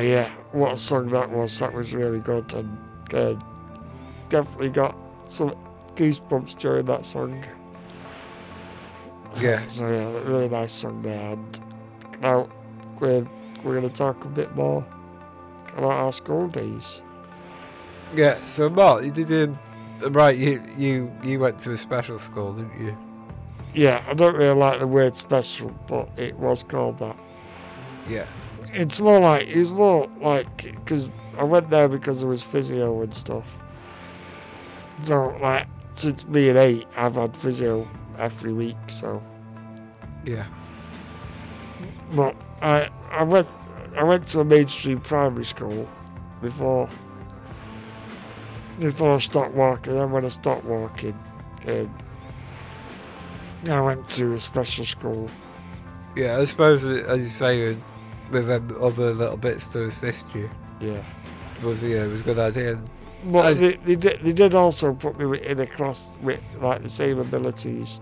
Yeah, 0.00 0.30
what 0.52 0.72
a 0.72 0.78
song 0.78 1.10
that 1.10 1.30
was. 1.30 1.58
That 1.58 1.72
was 1.72 1.92
really 1.92 2.18
good, 2.18 2.52
and 2.52 2.78
uh, 3.14 3.34
definitely 4.28 4.68
got 4.70 4.96
some 5.28 5.54
goosebumps 5.96 6.58
during 6.58 6.86
that 6.86 7.06
song. 7.06 7.44
Yeah. 9.38 9.62
So 9.68 9.88
yeah, 9.88 10.30
really 10.30 10.48
nice 10.48 10.72
song 10.72 11.02
there. 11.02 11.32
And 11.32 11.60
now 12.20 12.48
we're 12.98 13.26
we're 13.62 13.74
gonna 13.74 13.88
talk 13.88 14.24
a 14.24 14.28
bit 14.28 14.54
more 14.54 14.84
about 15.76 15.92
our 15.92 16.12
school 16.12 16.48
days. 16.48 17.02
Yeah, 18.14 18.44
so 18.44 18.68
Mark, 18.68 19.04
you 19.04 19.12
did 19.12 19.32
um, 19.32 19.58
right. 20.12 20.36
You 20.36 20.62
you 20.76 21.12
you 21.22 21.38
went 21.38 21.58
to 21.60 21.72
a 21.72 21.76
special 21.76 22.18
school, 22.18 22.54
didn't 22.54 22.80
you? 22.80 22.96
Yeah, 23.72 24.02
I 24.08 24.14
don't 24.14 24.34
really 24.34 24.56
like 24.56 24.80
the 24.80 24.86
word 24.86 25.16
special, 25.16 25.70
but 25.86 26.08
it 26.16 26.36
was 26.36 26.64
called 26.64 26.98
that. 26.98 27.16
Yeah. 28.08 28.26
It's 28.72 29.00
more 29.00 29.18
like 29.20 29.48
it 29.48 29.56
was 29.58 29.72
more 29.72 30.08
like 30.20 30.62
because 30.62 31.08
I 31.38 31.44
went 31.44 31.70
there 31.70 31.88
because 31.88 32.20
there 32.20 32.28
was 32.28 32.42
physio 32.42 33.02
and 33.02 33.14
stuff. 33.14 33.46
So 35.02 35.36
like 35.40 35.66
since 35.94 36.22
being 36.22 36.56
eight, 36.56 36.86
I've 36.96 37.14
had 37.14 37.36
physio 37.36 37.88
every 38.18 38.52
week. 38.52 38.76
So, 38.88 39.22
Yeah. 40.24 40.44
but 42.12 42.34
I 42.62 42.88
I 43.10 43.22
went 43.24 43.48
I 43.96 44.04
went 44.04 44.28
to 44.28 44.40
a 44.40 44.44
mainstream 44.44 45.00
primary 45.00 45.44
school 45.44 45.88
before 46.40 46.88
before 48.78 49.14
I 49.14 49.18
stopped 49.18 49.54
walking. 49.54 49.94
Then 49.94 50.10
when 50.10 50.24
I 50.24 50.28
stopped 50.28 50.64
walking, 50.64 51.18
um, 51.66 51.90
I 53.68 53.80
went 53.80 54.08
to 54.10 54.34
a 54.34 54.40
special 54.40 54.84
school. 54.84 55.28
Yeah, 56.16 56.38
I 56.38 56.44
suppose 56.44 56.84
as 56.84 57.20
you 57.20 57.28
say, 57.28 57.76
with 58.30 58.50
um, 58.50 58.76
other 58.80 59.12
little 59.12 59.36
bits 59.36 59.72
to 59.72 59.84
assist 59.86 60.26
you, 60.34 60.50
Yeah. 60.80 61.02
was 61.62 61.82
yeah, 61.82 62.04
it 62.04 62.08
was 62.08 62.20
a 62.20 62.24
good 62.24 62.38
idea. 62.38 62.80
As- 63.34 63.60
they, 63.60 63.76
they, 63.76 63.96
did, 63.96 64.20
they 64.22 64.32
did 64.32 64.54
also 64.54 64.94
put 64.94 65.18
me 65.18 65.40
in 65.42 65.60
a 65.60 65.66
class 65.66 66.16
with 66.22 66.40
like 66.60 66.82
the 66.82 66.88
same 66.88 67.18
abilities, 67.18 68.00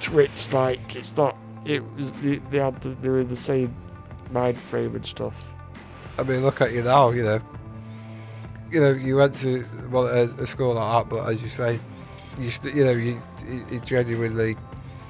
Twitch 0.00 0.52
like 0.52 0.94
it's 0.96 1.16
not. 1.16 1.36
It 1.64 1.82
was 1.96 2.12
they, 2.22 2.36
they 2.50 2.58
had 2.58 2.80
the, 2.82 2.90
they 2.90 3.08
were 3.08 3.20
in 3.20 3.28
the 3.28 3.36
same 3.36 3.74
mind 4.30 4.56
frame 4.58 4.94
and 4.94 5.04
stuff. 5.06 5.34
I 6.18 6.22
mean, 6.22 6.42
look 6.42 6.60
at 6.60 6.72
you 6.72 6.82
now. 6.82 7.10
You 7.10 7.24
know, 7.24 7.40
you 8.70 8.80
know, 8.80 8.90
you 8.90 9.16
went 9.16 9.34
to 9.36 9.64
well 9.90 10.06
a, 10.06 10.24
a 10.24 10.46
school 10.46 10.74
like 10.74 11.08
that, 11.08 11.08
but 11.16 11.28
as 11.28 11.42
you 11.42 11.48
say, 11.48 11.80
you 12.38 12.50
st- 12.50 12.74
you 12.74 12.84
know, 12.84 12.90
you, 12.92 13.20
you, 13.48 13.64
you 13.70 13.80
genuinely 13.80 14.56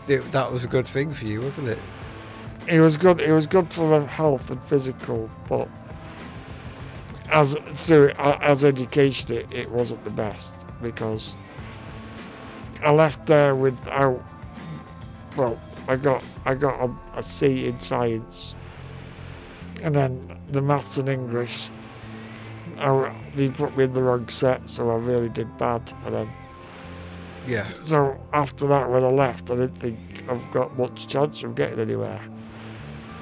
it, 0.09 0.21
that 0.33 0.51
was 0.53 0.65
a 0.65 0.69
good 0.69 0.87
thing 0.87 1.13
for 1.13 1.27
you, 1.27 1.41
wasn't 1.43 1.69
it? 1.69 1.79
It 2.69 2.81
was 2.81 2.97
good. 2.97 3.21
It 3.21 3.33
was 3.33 3.47
good 3.47 3.73
for 3.73 4.01
the 4.01 4.07
health 4.07 4.51
and 4.51 4.63
physical, 4.65 5.31
but 5.49 5.69
as 7.31 7.55
through 7.85 8.11
as 8.19 8.65
education, 8.65 9.33
it, 9.33 9.53
it 9.53 9.71
wasn't 9.71 10.05
the 10.05 10.11
best 10.11 10.53
because 10.83 11.35
I 12.83 12.91
left 12.93 13.27
there 13.27 13.55
without. 13.55 14.23
Well, 15.37 15.61
I 15.89 15.97
got 15.97 16.23
I 16.45 16.55
got 16.55 16.81
a, 16.81 17.19
a 17.19 17.23
C 17.23 17.67
in 17.67 17.81
science, 17.81 18.55
and 19.83 19.95
then 19.95 20.39
the 20.51 20.61
maths 20.63 20.97
and 20.97 21.09
English. 21.09 21.69
I, 22.79 23.15
they 23.37 23.49
put 23.51 23.77
me 23.77 23.85
in 23.85 23.93
the 23.93 24.03
wrong 24.03 24.29
set, 24.29 24.69
so 24.69 24.91
I 24.91 24.97
really 24.97 25.29
did 25.29 25.57
bad. 25.59 25.93
And 26.05 26.15
then, 26.15 26.31
Yeah. 27.47 27.69
so 27.85 28.19
after 28.33 28.67
that, 28.67 28.91
when 28.91 29.05
I 29.05 29.09
left, 29.09 29.49
I 29.51 29.55
didn't 29.55 29.77
think 29.79 29.99
I've 30.29 30.51
got 30.53 30.77
much 30.77 31.07
chance 31.07 31.43
of 31.45 31.55
getting 31.55 31.79
anywhere. 31.79 32.21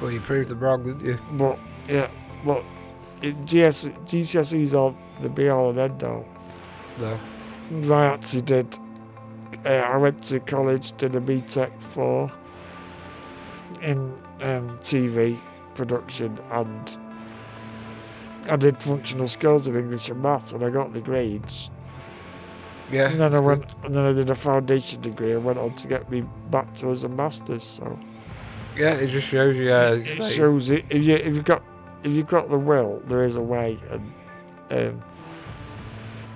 Well, 0.03 0.11
you 0.11 0.19
proved 0.19 0.49
the 0.49 0.57
wrong, 0.57 0.83
didn't 0.83 1.05
you? 1.05 1.19
But 1.31 1.59
yeah, 1.89 2.09
but 2.45 2.65
it, 3.23 3.37
GS, 3.47 3.85
GCSEs 4.11 4.75
are 4.75 4.93
the 5.23 5.29
be 5.29 5.49
all 5.49 5.71
and 5.71 5.79
end 5.79 6.03
all. 6.03 6.27
No. 6.99 7.95
I 7.95 8.07
actually 8.07 8.43
did. 8.43 8.77
Uh, 9.65 9.69
I 9.69 9.97
went 9.97 10.25
to 10.25 10.41
college, 10.41 10.93
did 10.97 11.15
a 11.15 11.21
BTEC 11.21 11.71
for 11.81 12.33
in 13.81 14.13
um, 14.41 14.77
TV 14.83 15.39
production, 15.77 16.37
and 16.51 16.97
I 18.51 18.57
did 18.57 18.83
functional 18.83 19.29
skills 19.29 19.69
in 19.69 19.77
English 19.77 20.09
and 20.09 20.21
maths, 20.21 20.51
and 20.51 20.65
I 20.65 20.71
got 20.71 20.93
the 20.93 21.01
grades. 21.01 21.71
Yeah. 22.91 23.09
And 23.09 23.21
then 23.21 23.35
I 23.37 23.39
went, 23.39 23.69
good. 23.69 23.87
and 23.87 23.95
then 23.95 24.05
I 24.05 24.13
did 24.13 24.31
a 24.31 24.35
foundation 24.35 25.01
degree. 25.01 25.31
and 25.31 25.45
went 25.45 25.61
on 25.61 25.77
to 25.77 25.87
get 25.87 26.11
me 26.11 26.25
bachelor's 26.51 27.05
and 27.05 27.17
masters. 27.17 27.63
So 27.63 27.97
Yeah, 28.77 28.95
it 28.95 29.09
just 29.09 29.27
shows 29.27 29.57
you. 29.57 29.73
Uh, 29.73 30.01
it 30.03 30.33
shows 30.33 30.71
it 30.71 30.85
if 30.89 31.05
you 31.05 31.15
if 31.17 31.35
you 31.35 31.43
got 31.43 31.63
if 32.03 32.13
you've 32.13 32.29
got 32.29 32.51
the 32.51 32.59
will, 32.59 33.03
there 33.07 33.23
is 33.23 33.37
a 33.37 33.41
way, 33.41 33.79
and 33.91 34.13
um, 34.71 35.03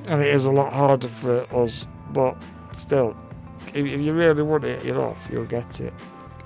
and 0.07 0.23
it 0.23 0.35
is 0.35 0.45
a 0.45 0.51
lot 0.51 0.73
harder 0.73 1.09
for 1.09 1.43
us. 1.55 1.87
But 2.13 2.37
still, 2.75 3.17
if, 3.69 3.87
if 3.87 4.01
you 4.01 4.13
really 4.13 4.43
want 4.43 4.65
it, 4.65 4.85
you're 4.85 5.03
off. 5.03 5.29
You'll 5.31 5.45
get 5.45 5.81
it. 5.81 5.95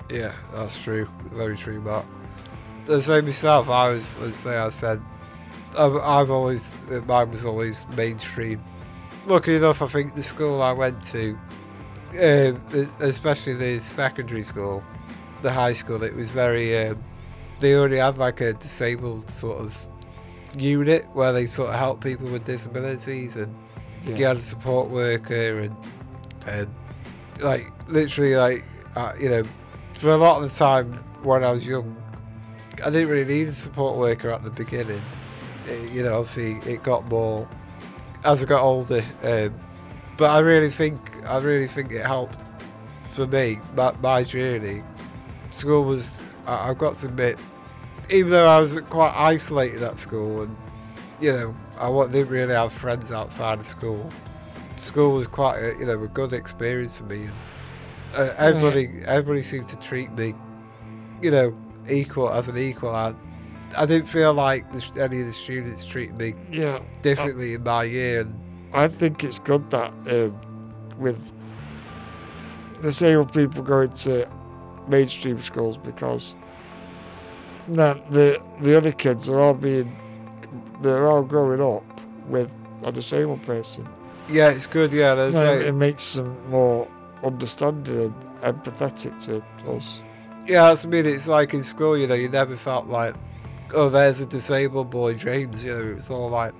Yeah, 0.09 0.33
that's 0.53 0.81
true. 0.81 1.07
Very 1.33 1.55
true, 1.57 1.81
Mark. 1.81 2.05
The 2.85 3.01
same 3.01 3.25
myself. 3.25 3.69
I 3.69 3.89
was, 3.89 4.17
let's 4.17 4.37
say, 4.37 4.57
I 4.57 4.69
said, 4.69 5.01
I've, 5.77 5.95
I've 5.95 6.31
always, 6.31 6.75
mine 7.05 7.31
was 7.31 7.45
always 7.45 7.85
mainstream. 7.95 8.61
Lucky 9.27 9.55
enough, 9.55 9.81
I 9.81 9.87
think 9.87 10.15
the 10.15 10.23
school 10.23 10.61
I 10.61 10.71
went 10.71 11.01
to, 11.03 11.37
um, 12.19 12.61
especially 12.99 13.53
the 13.53 13.79
secondary 13.79 14.43
school, 14.43 14.83
the 15.41 15.51
high 15.51 15.73
school, 15.73 16.03
it 16.03 16.15
was 16.15 16.29
very, 16.29 16.77
um, 16.87 17.03
they 17.59 17.75
already 17.75 17.97
had 17.97 18.17
like 18.17 18.41
a 18.41 18.53
disabled 18.53 19.29
sort 19.31 19.57
of 19.59 19.77
unit 20.55 21.05
where 21.13 21.31
they 21.33 21.45
sort 21.45 21.69
of 21.69 21.75
help 21.75 22.03
people 22.03 22.27
with 22.27 22.43
disabilities 22.43 23.35
and 23.35 23.53
you 24.03 24.15
Yeah. 24.15 24.29
had 24.29 24.37
a 24.37 24.41
support 24.41 24.89
worker 24.89 25.59
and, 25.59 25.75
and 26.47 26.67
like 27.39 27.67
literally 27.87 28.35
like 28.35 28.63
uh, 28.95 29.13
you 29.19 29.29
know 29.29 29.43
for 29.93 30.09
a 30.09 30.17
lot 30.17 30.41
of 30.43 30.51
the 30.51 30.57
time 30.57 30.93
when 31.23 31.43
I 31.43 31.51
was 31.51 31.65
young 31.65 31.95
I 32.83 32.89
didn't 32.89 33.09
really 33.09 33.31
need 33.33 33.47
a 33.47 33.53
support 33.53 33.97
worker 33.97 34.31
at 34.31 34.43
the 34.43 34.49
beginning 34.49 35.01
It- 35.69 35.91
you 35.91 36.03
know 36.03 36.19
obviously 36.19 36.59
it 36.69 36.83
got 36.83 37.07
more 37.09 37.47
as 38.25 38.43
I 38.43 38.45
got 38.47 38.61
older 38.61 39.03
um, 39.23 39.53
but 40.17 40.31
I 40.31 40.39
really 40.39 40.69
think 40.71 40.99
I 41.25 41.37
really 41.37 41.67
think 41.67 41.91
it 41.91 42.05
helped 42.05 42.39
for 43.13 43.25
me 43.27 43.59
my, 43.75 43.93
my 44.01 44.23
journey 44.23 44.81
school 45.51 45.83
was 45.83 46.15
I, 46.45 46.69
I've 46.69 46.77
got 46.77 46.95
to 46.97 47.07
admit 47.07 47.37
even 48.09 48.31
though 48.31 48.47
I 48.47 48.59
was 48.59 48.79
quite 48.89 49.13
isolated 49.15 49.83
at 49.83 49.99
school 49.99 50.41
and 50.41 50.55
you 51.19 51.31
know 51.31 51.55
I 51.77 51.87
didn't 52.07 52.29
really 52.29 52.53
have 52.53 52.73
friends 52.73 53.11
outside 53.11 53.59
of 53.59 53.67
school 53.67 54.11
school 54.81 55.13
was 55.13 55.27
quite 55.27 55.59
a, 55.59 55.75
you 55.79 55.85
know 55.85 56.01
a 56.03 56.07
good 56.07 56.33
experience 56.33 56.97
for 56.97 57.05
me. 57.05 57.29
Uh, 58.13 58.33
everybody 58.37 58.89
everybody 59.05 59.41
seemed 59.41 59.67
to 59.69 59.77
treat 59.77 60.11
me, 60.13 60.33
you 61.21 61.31
know, 61.31 61.55
equal 61.89 62.29
as 62.29 62.47
an 62.47 62.57
equal. 62.57 62.89
I, 62.89 63.13
I 63.77 63.85
didn't 63.85 64.07
feel 64.07 64.33
like 64.33 64.69
the, 64.71 65.01
any 65.01 65.21
of 65.21 65.27
the 65.27 65.33
students 65.33 65.85
treated 65.85 66.17
me 66.17 66.33
Yeah, 66.51 66.79
differently 67.01 67.53
in 67.53 67.63
my 67.63 67.83
year. 67.83 68.21
And 68.21 68.39
I 68.73 68.87
think 68.89 69.23
it's 69.23 69.39
good 69.39 69.69
that 69.71 69.93
um, 70.07 70.37
with 70.97 71.19
disabled 72.81 73.33
people 73.33 73.63
going 73.63 73.91
to 73.91 74.27
mainstream 74.87 75.41
schools 75.41 75.77
because 75.77 76.35
the 77.67 78.01
the 78.09 78.41
the 78.61 78.75
other 78.77 78.91
kids 78.91 79.29
are 79.29 79.39
all 79.39 79.53
being 79.53 79.95
they're 80.81 81.07
all 81.07 81.23
growing 81.23 81.61
up 81.61 81.83
with 82.27 82.49
a 82.83 82.91
disabled 82.91 83.41
person. 83.43 83.87
yeah, 84.29 84.49
it's 84.49 84.67
good. 84.67 84.91
Yeah, 84.91 85.13
there's 85.15 85.35
like, 85.35 85.61
it 85.61 85.73
makes 85.73 86.13
them 86.13 86.35
more 86.49 86.87
understanding 87.23 88.13
and 88.41 88.63
empathetic 88.63 89.23
to 89.25 89.43
us. 89.71 89.99
yeah, 90.47 90.69
that's 90.69 90.85
I 90.85 90.87
mean. 90.87 91.05
It's 91.05 91.27
like 91.27 91.53
in 91.53 91.63
school, 91.63 91.97
you 91.97 92.07
know, 92.07 92.15
you 92.15 92.29
never 92.29 92.57
felt 92.57 92.87
like, 92.87 93.13
oh, 93.73 93.89
there's 93.89 94.19
a 94.19 94.25
disabled 94.25 94.89
boy, 94.89 95.13
James. 95.13 95.63
You 95.63 95.71
know, 95.71 95.91
it 95.91 95.95
was 95.95 96.09
all 96.09 96.29
like 96.29 96.53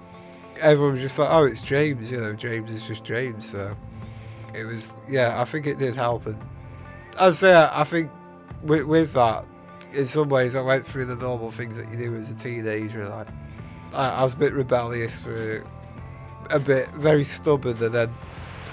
everyone 0.60 0.94
was 0.94 1.02
just 1.02 1.18
like, 1.18 1.30
oh, 1.32 1.46
it's 1.46 1.64
James. 1.64 2.12
You 2.12 2.22
know, 2.22 2.34
James 2.34 2.72
is 2.72 2.86
just 2.88 3.04
James. 3.04 3.50
So 3.50 3.76
it 4.54 4.66
was, 4.66 5.02
yeah, 5.10 5.42
I 5.42 5.46
think 5.46 5.66
it 5.66 5.80
did 5.80 5.96
help. 5.96 6.28
And 6.28 6.38
I 7.20 7.32
say, 7.32 7.54
I 7.56 7.84
think 7.84 8.10
with, 8.64 8.84
with 8.86 9.14
that, 9.14 9.46
in 9.94 10.06
some 10.06 10.30
ways, 10.30 10.56
I 10.56 10.62
went 10.62 10.88
through 10.88 11.06
the 11.06 11.16
normal 11.16 11.52
things 11.52 11.78
that 11.78 11.92
you 11.92 11.98
do 11.98 12.16
as 12.16 12.30
a 12.30 12.36
teenager. 12.36 13.08
Like, 13.08 13.28
I, 13.94 14.10
I 14.10 14.24
was 14.24 14.34
a 14.34 14.38
bit 14.38 14.54
rebellious 14.54 15.20
for 15.20 15.64
a 16.50 16.60
bit, 16.60 16.88
very 16.92 17.24
stubborn, 17.24 17.82
and 17.84 17.94
then 17.94 18.14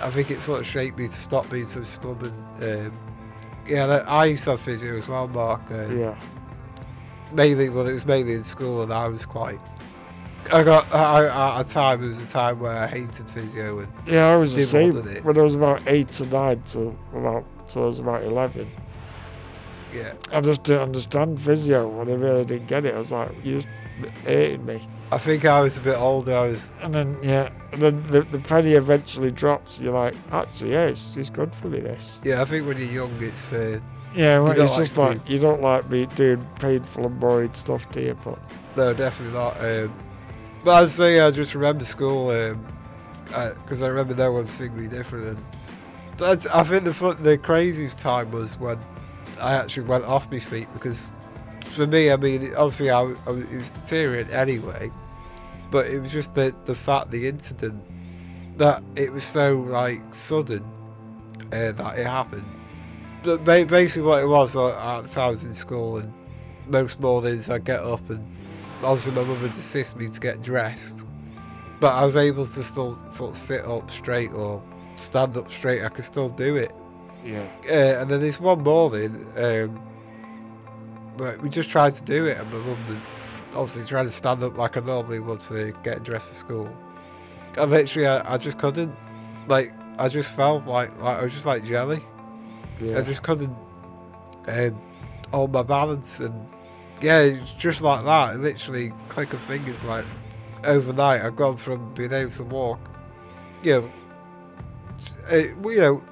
I 0.00 0.10
think 0.10 0.30
it 0.30 0.40
sort 0.40 0.60
of 0.60 0.66
shaped 0.66 0.98
me 0.98 1.06
to 1.08 1.12
stop 1.12 1.48
being 1.50 1.66
so 1.66 1.82
stubborn. 1.82 2.32
Um, 2.62 2.92
yeah, 3.66 3.86
I 4.06 4.26
used 4.26 4.44
to 4.44 4.50
have 4.52 4.60
physio 4.60 4.96
as 4.96 5.08
well, 5.08 5.28
Mark. 5.28 5.60
Uh, 5.70 5.86
Yeah. 5.88 6.14
mainly 7.32 7.68
well 7.68 7.86
it 7.86 7.92
was 7.92 8.06
mainly 8.06 8.32
in 8.32 8.42
school 8.42 8.82
and 8.82 8.90
I 8.90 9.06
was 9.08 9.26
quite 9.26 9.58
I 10.50 10.62
got 10.62 10.90
I, 10.94 11.60
a 11.60 11.64
time 11.64 12.02
it 12.02 12.08
was 12.08 12.22
a 12.26 12.32
time 12.32 12.58
where 12.58 12.72
I 12.72 12.86
hated 12.86 13.28
physio 13.30 13.80
and 13.80 13.88
Yeah, 14.06 14.28
I 14.32 14.36
was 14.36 14.54
the 14.54 14.64
same 14.64 14.96
it. 15.06 15.22
when 15.22 15.36
I 15.36 15.42
was 15.42 15.54
about 15.54 15.82
eight 15.86 16.10
to 16.12 16.24
nine 16.26 16.62
to 16.68 16.96
about 17.12 17.44
till 17.68 17.84
I 17.84 17.86
was 17.86 17.98
about 17.98 18.22
eleven. 18.22 18.70
yeah 19.94 20.12
I 20.32 20.40
just 20.40 20.62
didn't 20.64 20.82
understand 20.82 21.40
physio 21.40 22.00
and 22.00 22.10
I 22.10 22.14
really 22.14 22.44
didn't 22.44 22.66
get 22.68 22.84
it. 22.84 22.94
I 22.94 22.98
was 22.98 23.10
like, 23.12 23.30
you 23.44 23.60
just 23.60 23.68
hated 24.24 24.64
me. 24.64 24.86
I 25.10 25.16
think 25.18 25.44
I 25.46 25.60
was 25.60 25.78
a 25.78 25.80
bit 25.80 25.96
older 25.96 26.34
I 26.34 26.44
was 26.50 26.72
And 26.82 26.94
then 26.94 27.16
yeah, 27.22 27.50
and 27.72 27.80
then 27.80 28.06
the, 28.10 28.22
the 28.22 28.38
penny 28.38 28.72
eventually 28.72 29.30
drops. 29.30 29.78
You're 29.78 29.94
like, 29.94 30.14
actually, 30.32 30.72
yeah, 30.72 30.86
it's, 30.86 31.16
it's 31.16 31.30
good 31.30 31.54
for 31.54 31.68
me. 31.68 31.80
This. 31.80 32.20
yeah 32.24 32.42
I 32.42 32.44
think 32.44 32.66
when 32.66 32.76
you're 32.78 32.90
young 32.90 33.12
it's 33.20 33.52
uh, 33.52 33.80
Yeah, 34.14 34.38
well, 34.40 34.52
it's 34.52 34.72
like 34.72 34.84
just 34.84 34.96
like 34.96 35.28
you 35.28 35.38
don't 35.38 35.62
like 35.62 35.88
me 35.90 36.06
doing 36.16 36.46
painful 36.60 37.06
and 37.06 37.18
boring 37.18 37.54
stuff, 37.54 37.90
do 37.92 38.00
you? 38.00 38.18
But 38.24 38.38
no 38.76 38.92
definitely 38.92 39.34
not 39.34 39.56
um, 39.64 39.92
but 40.64 40.82
I'd 40.82 40.90
say 40.90 41.20
I 41.20 41.30
just 41.30 41.54
remember 41.54 41.84
school 41.84 42.28
because 43.24 43.82
I 43.82 43.88
remember 43.88 44.14
that 44.14 44.28
one 44.28 44.46
thing 44.46 44.74
be 44.74 44.88
different 44.88 45.26
and 45.26 45.44
I 46.20 46.36
think 46.36 46.84
the 46.84 47.16
the 47.20 47.38
crazy 47.38 47.88
time 47.90 48.30
was 48.30 48.58
when 48.58 48.78
I 49.40 49.54
actually 49.54 49.86
went 49.86 50.04
off 50.04 50.30
my 50.30 50.38
feet 50.38 50.68
because 50.72 51.14
for 51.64 51.86
me 51.86 52.10
I 52.10 52.16
mean 52.16 52.54
obviously 52.56 52.90
I, 52.90 53.00
I 53.00 53.30
was, 53.30 53.44
it 53.50 53.56
was 53.56 53.70
deteriorating 53.70 54.32
anyway 54.32 54.90
but 55.70 55.86
it 55.86 56.00
was 56.00 56.12
just 56.12 56.34
the 56.34 56.54
the 56.64 56.74
fact 56.74 57.10
the 57.10 57.28
incident 57.28 57.82
that 58.56 58.82
it 58.96 59.12
was 59.12 59.24
so 59.24 59.58
like 59.68 60.02
sudden 60.12 60.64
uh, 61.52 61.72
that 61.72 61.98
it 61.98 62.06
happened. 62.06 62.44
But 63.22 63.44
ba- 63.44 63.66
basically 63.66 64.02
what 64.02 64.22
it 64.22 64.26
was 64.26 64.54
like, 64.54 64.74
at 64.74 65.04
the 65.04 65.20
I 65.20 65.30
was 65.30 65.44
in 65.44 65.54
school 65.54 65.98
and 65.98 66.12
most 66.66 67.00
mornings 67.00 67.48
I'd 67.48 67.64
get 67.64 67.80
up 67.80 68.08
and 68.10 68.24
obviously 68.82 69.12
my 69.12 69.22
mum 69.22 69.40
would 69.42 69.52
assist 69.52 69.96
me 69.96 70.08
to 70.08 70.20
get 70.20 70.42
dressed 70.42 71.04
but 71.80 71.92
I 71.94 72.04
was 72.04 72.16
able 72.16 72.44
to 72.44 72.62
still 72.62 72.98
sort 73.10 73.30
of 73.30 73.36
sit 73.38 73.64
up 73.64 73.90
straight 73.90 74.32
or 74.32 74.62
stand 74.98 75.36
up 75.36 75.50
straight 75.50 75.84
I 75.84 75.88
could 75.88 76.04
still 76.04 76.28
do 76.28 76.56
it 76.56 76.72
yeah, 77.24 77.46
uh, 77.68 78.00
and 78.00 78.10
then 78.10 78.20
this 78.20 78.40
one 78.40 78.62
morning, 78.62 79.26
um, 79.36 79.80
but 81.16 81.42
we 81.42 81.48
just 81.48 81.70
tried 81.70 81.92
to 81.94 82.04
do 82.04 82.26
it, 82.26 82.38
and 82.38 82.50
my 82.52 82.58
mum 82.58 83.02
obviously 83.54 83.84
trying 83.84 84.06
to 84.06 84.12
stand 84.12 84.42
up 84.42 84.56
like 84.56 84.76
I 84.76 84.80
normally 84.80 85.20
would 85.20 85.42
for 85.42 85.70
getting 85.82 86.02
dressed 86.02 86.28
for 86.28 86.34
school. 86.34 86.76
And 87.56 87.70
literally, 87.70 88.06
I, 88.06 88.34
I 88.34 88.38
just 88.38 88.58
couldn't. 88.58 88.94
Like, 89.48 89.72
I 89.98 90.08
just 90.08 90.34
felt 90.34 90.66
like, 90.66 90.96
like 91.00 91.18
I 91.18 91.22
was 91.22 91.32
just 91.32 91.46
like 91.46 91.64
jelly. 91.64 92.00
yeah. 92.80 92.98
I 92.98 93.02
just 93.02 93.22
couldn't 93.22 93.56
um, 94.46 94.80
hold 95.32 95.52
my 95.52 95.62
balance, 95.62 96.20
and 96.20 96.48
yeah, 97.02 97.20
it's 97.20 97.52
just 97.54 97.82
like 97.82 98.04
that. 98.04 98.38
Literally, 98.38 98.92
click 99.08 99.32
of 99.32 99.40
fingers, 99.40 99.82
like 99.84 100.04
overnight, 100.64 101.22
I've 101.22 101.36
gone 101.36 101.56
from 101.56 101.92
being 101.94 102.12
able 102.12 102.30
to 102.30 102.44
walk, 102.44 102.80
you 103.62 103.80
know, 103.80 103.92
uh, 105.32 105.36
you 105.36 105.80
know, 105.80 106.04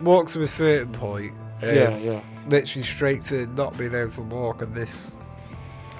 walk 0.00 0.28
to 0.28 0.42
a 0.42 0.46
certain 0.46 0.92
point, 0.92 1.32
Um, 1.62 1.68
yeah, 1.68 1.96
yeah. 1.96 2.20
literally 2.48 2.82
straight 2.84 3.22
to 3.22 3.46
not 3.48 3.76
being 3.78 3.94
able 3.94 4.10
to 4.10 4.22
walk, 4.22 4.62
and 4.62 4.74
this. 4.74 5.18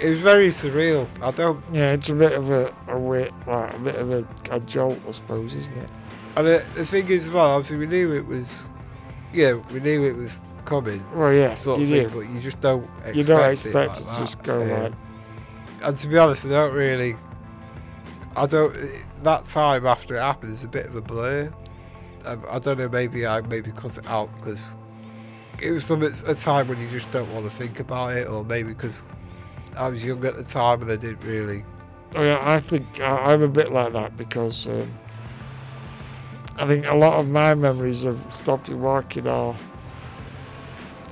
It 0.00 0.08
was 0.08 0.20
very 0.20 0.48
surreal. 0.48 1.06
I 1.22 1.30
don't. 1.30 1.62
Yeah, 1.72 1.92
it's 1.92 2.08
a 2.08 2.14
bit 2.14 2.32
of 2.32 2.50
a, 2.50 2.74
a 2.88 2.96
like 2.98 3.30
a 3.74 3.78
bit 3.78 3.94
of 3.94 4.10
a, 4.10 4.26
a 4.50 4.60
jolt, 4.60 4.98
I 5.08 5.12
suppose, 5.12 5.54
isn't 5.54 5.76
it? 5.78 5.90
And 6.36 6.46
the, 6.48 6.64
the 6.74 6.84
thing 6.84 7.08
is, 7.08 7.26
as 7.26 7.30
well, 7.32 7.50
obviously, 7.52 7.76
we 7.76 7.86
knew 7.86 8.12
it 8.12 8.26
was. 8.26 8.72
Yeah, 9.32 9.52
we 9.72 9.78
knew 9.80 10.04
it 10.04 10.16
was 10.16 10.40
coming, 10.64 11.04
Well, 11.14 11.32
yeah, 11.32 11.54
sort 11.54 11.78
you 11.80 11.84
of 11.84 11.90
thing, 11.90 12.08
do. 12.08 12.14
but 12.26 12.34
you 12.34 12.40
just 12.40 12.60
don't 12.60 12.84
expect 13.04 13.16
You 13.16 13.22
don't 13.24 13.40
it 13.50 13.52
expect 13.52 13.74
like 13.74 13.90
it 13.90 13.94
to 14.00 14.04
that. 14.04 14.18
just 14.18 14.42
go 14.42 14.62
Um, 14.62 14.82
like, 14.82 14.92
And 15.82 15.96
to 15.98 16.08
be 16.08 16.18
honest, 16.18 16.46
I 16.46 16.48
don't 16.48 16.74
really. 16.74 17.14
I 18.36 18.46
don't. 18.46 18.74
That 19.22 19.44
time 19.44 19.86
after 19.86 20.16
it 20.16 20.20
happened 20.20 20.52
is 20.54 20.64
a 20.64 20.68
bit 20.68 20.86
of 20.86 20.96
a 20.96 21.00
blur. 21.00 21.52
I, 22.26 22.58
don't 22.58 22.78
know. 22.78 22.88
Maybe 22.88 23.26
I 23.26 23.40
maybe 23.42 23.70
cut 23.72 23.98
it 23.98 24.06
out 24.08 24.34
because 24.36 24.76
it 25.60 25.70
was 25.70 25.84
some 25.84 26.02
a 26.02 26.34
time 26.34 26.68
when 26.68 26.80
you 26.80 26.88
just 26.88 27.10
don't 27.10 27.32
want 27.32 27.44
to 27.44 27.56
think 27.56 27.80
about 27.80 28.16
it, 28.16 28.28
or 28.28 28.44
maybe 28.44 28.72
because 28.72 29.04
I 29.76 29.88
was 29.88 30.04
young 30.04 30.24
at 30.24 30.36
the 30.36 30.44
time 30.44 30.82
and 30.82 30.90
I 30.90 30.96
didn't 30.96 31.24
really. 31.24 31.64
oh 32.14 32.22
yeah, 32.22 32.38
I 32.40 32.60
think 32.60 33.00
I, 33.00 33.32
I'm 33.32 33.42
a 33.42 33.48
bit 33.48 33.72
like 33.72 33.92
that 33.92 34.16
because 34.16 34.66
um, 34.66 34.92
I 36.56 36.66
think 36.66 36.86
a 36.86 36.94
lot 36.94 37.18
of 37.18 37.28
my 37.28 37.54
memories 37.54 38.04
of 38.04 38.20
stopping 38.28 38.80
walking 38.80 39.26
are 39.26 39.56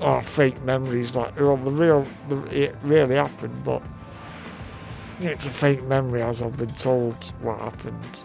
are 0.00 0.22
fake 0.22 0.60
memories. 0.62 1.14
Like, 1.14 1.38
well, 1.38 1.56
the 1.56 1.70
real, 1.70 2.06
the, 2.28 2.42
it 2.46 2.76
really 2.82 3.16
happened, 3.16 3.64
but 3.64 3.82
it's 5.20 5.46
a 5.46 5.50
fake 5.50 5.84
memory 5.84 6.22
as 6.22 6.42
I've 6.42 6.56
been 6.56 6.74
told 6.74 7.32
what 7.40 7.58
happened. 7.58 8.20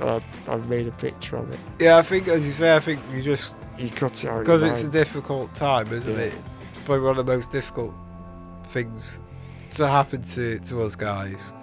I, 0.00 0.20
I've 0.48 0.68
made 0.68 0.86
a 0.88 0.92
picture 0.92 1.36
of 1.36 1.50
it. 1.52 1.58
Yeah, 1.78 1.98
I 1.98 2.02
think 2.02 2.28
as 2.28 2.46
you 2.46 2.52
say, 2.52 2.74
I 2.74 2.80
think 2.80 3.00
you 3.12 3.22
just 3.22 3.54
You 3.78 3.90
cut 3.90 4.24
it 4.24 4.28
out. 4.28 4.40
because 4.40 4.62
it's 4.62 4.82
a 4.82 4.88
difficult 4.88 5.54
time, 5.54 5.92
isn't 5.92 6.12
Yeah. 6.12 6.24
it? 6.24 6.34
Probably 6.84 7.04
one 7.04 7.18
of 7.18 7.26
the 7.26 7.32
most 7.32 7.50
difficult 7.50 7.94
things 8.66 9.20
to 9.72 9.86
happen 9.88 10.22
to 10.22 10.58
to 10.58 10.82
us 10.82 10.96
guys. 10.96 11.54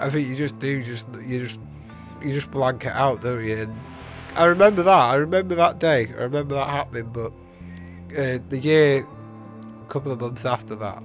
I 0.00 0.10
think 0.10 0.28
you 0.28 0.36
just 0.36 0.58
do 0.58 0.82
just 0.82 1.06
you 1.26 1.40
just 1.40 1.60
you 2.22 2.32
just 2.32 2.50
blank 2.50 2.84
it 2.86 2.92
out, 2.92 3.22
don't 3.22 3.44
you? 3.44 3.56
And 3.62 3.76
I 4.36 4.44
remember 4.46 4.82
that. 4.82 4.90
I 4.92 5.14
remember 5.14 5.54
that 5.54 5.78
day. 5.80 6.08
I 6.18 6.22
remember 6.22 6.54
that 6.56 6.68
happening. 6.68 7.10
But 7.12 7.32
uh, 8.16 8.38
the 8.48 8.58
year, 8.58 9.06
a 9.82 9.88
couple 9.88 10.12
of 10.12 10.20
months 10.20 10.44
after 10.44 10.74
that, 10.76 11.02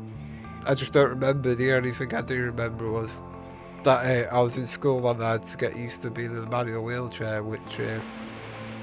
I 0.65 0.73
just 0.75 0.93
don't 0.93 1.09
remember. 1.09 1.55
The 1.55 1.71
only 1.73 1.91
thing 1.91 2.13
I 2.13 2.21
do 2.21 2.41
remember 2.43 2.91
was 2.91 3.23
that 3.83 4.27
uh, 4.31 4.35
I 4.35 4.39
was 4.41 4.57
in 4.57 4.65
school 4.65 5.05
I 5.07 5.31
had 5.33 5.43
to 5.43 5.57
get 5.57 5.75
used 5.77 6.01
to 6.03 6.09
being 6.09 6.31
in 6.31 6.41
the 6.41 6.49
manual 6.49 6.83
wheelchair, 6.83 7.43
which 7.43 7.79
uh, 7.79 7.99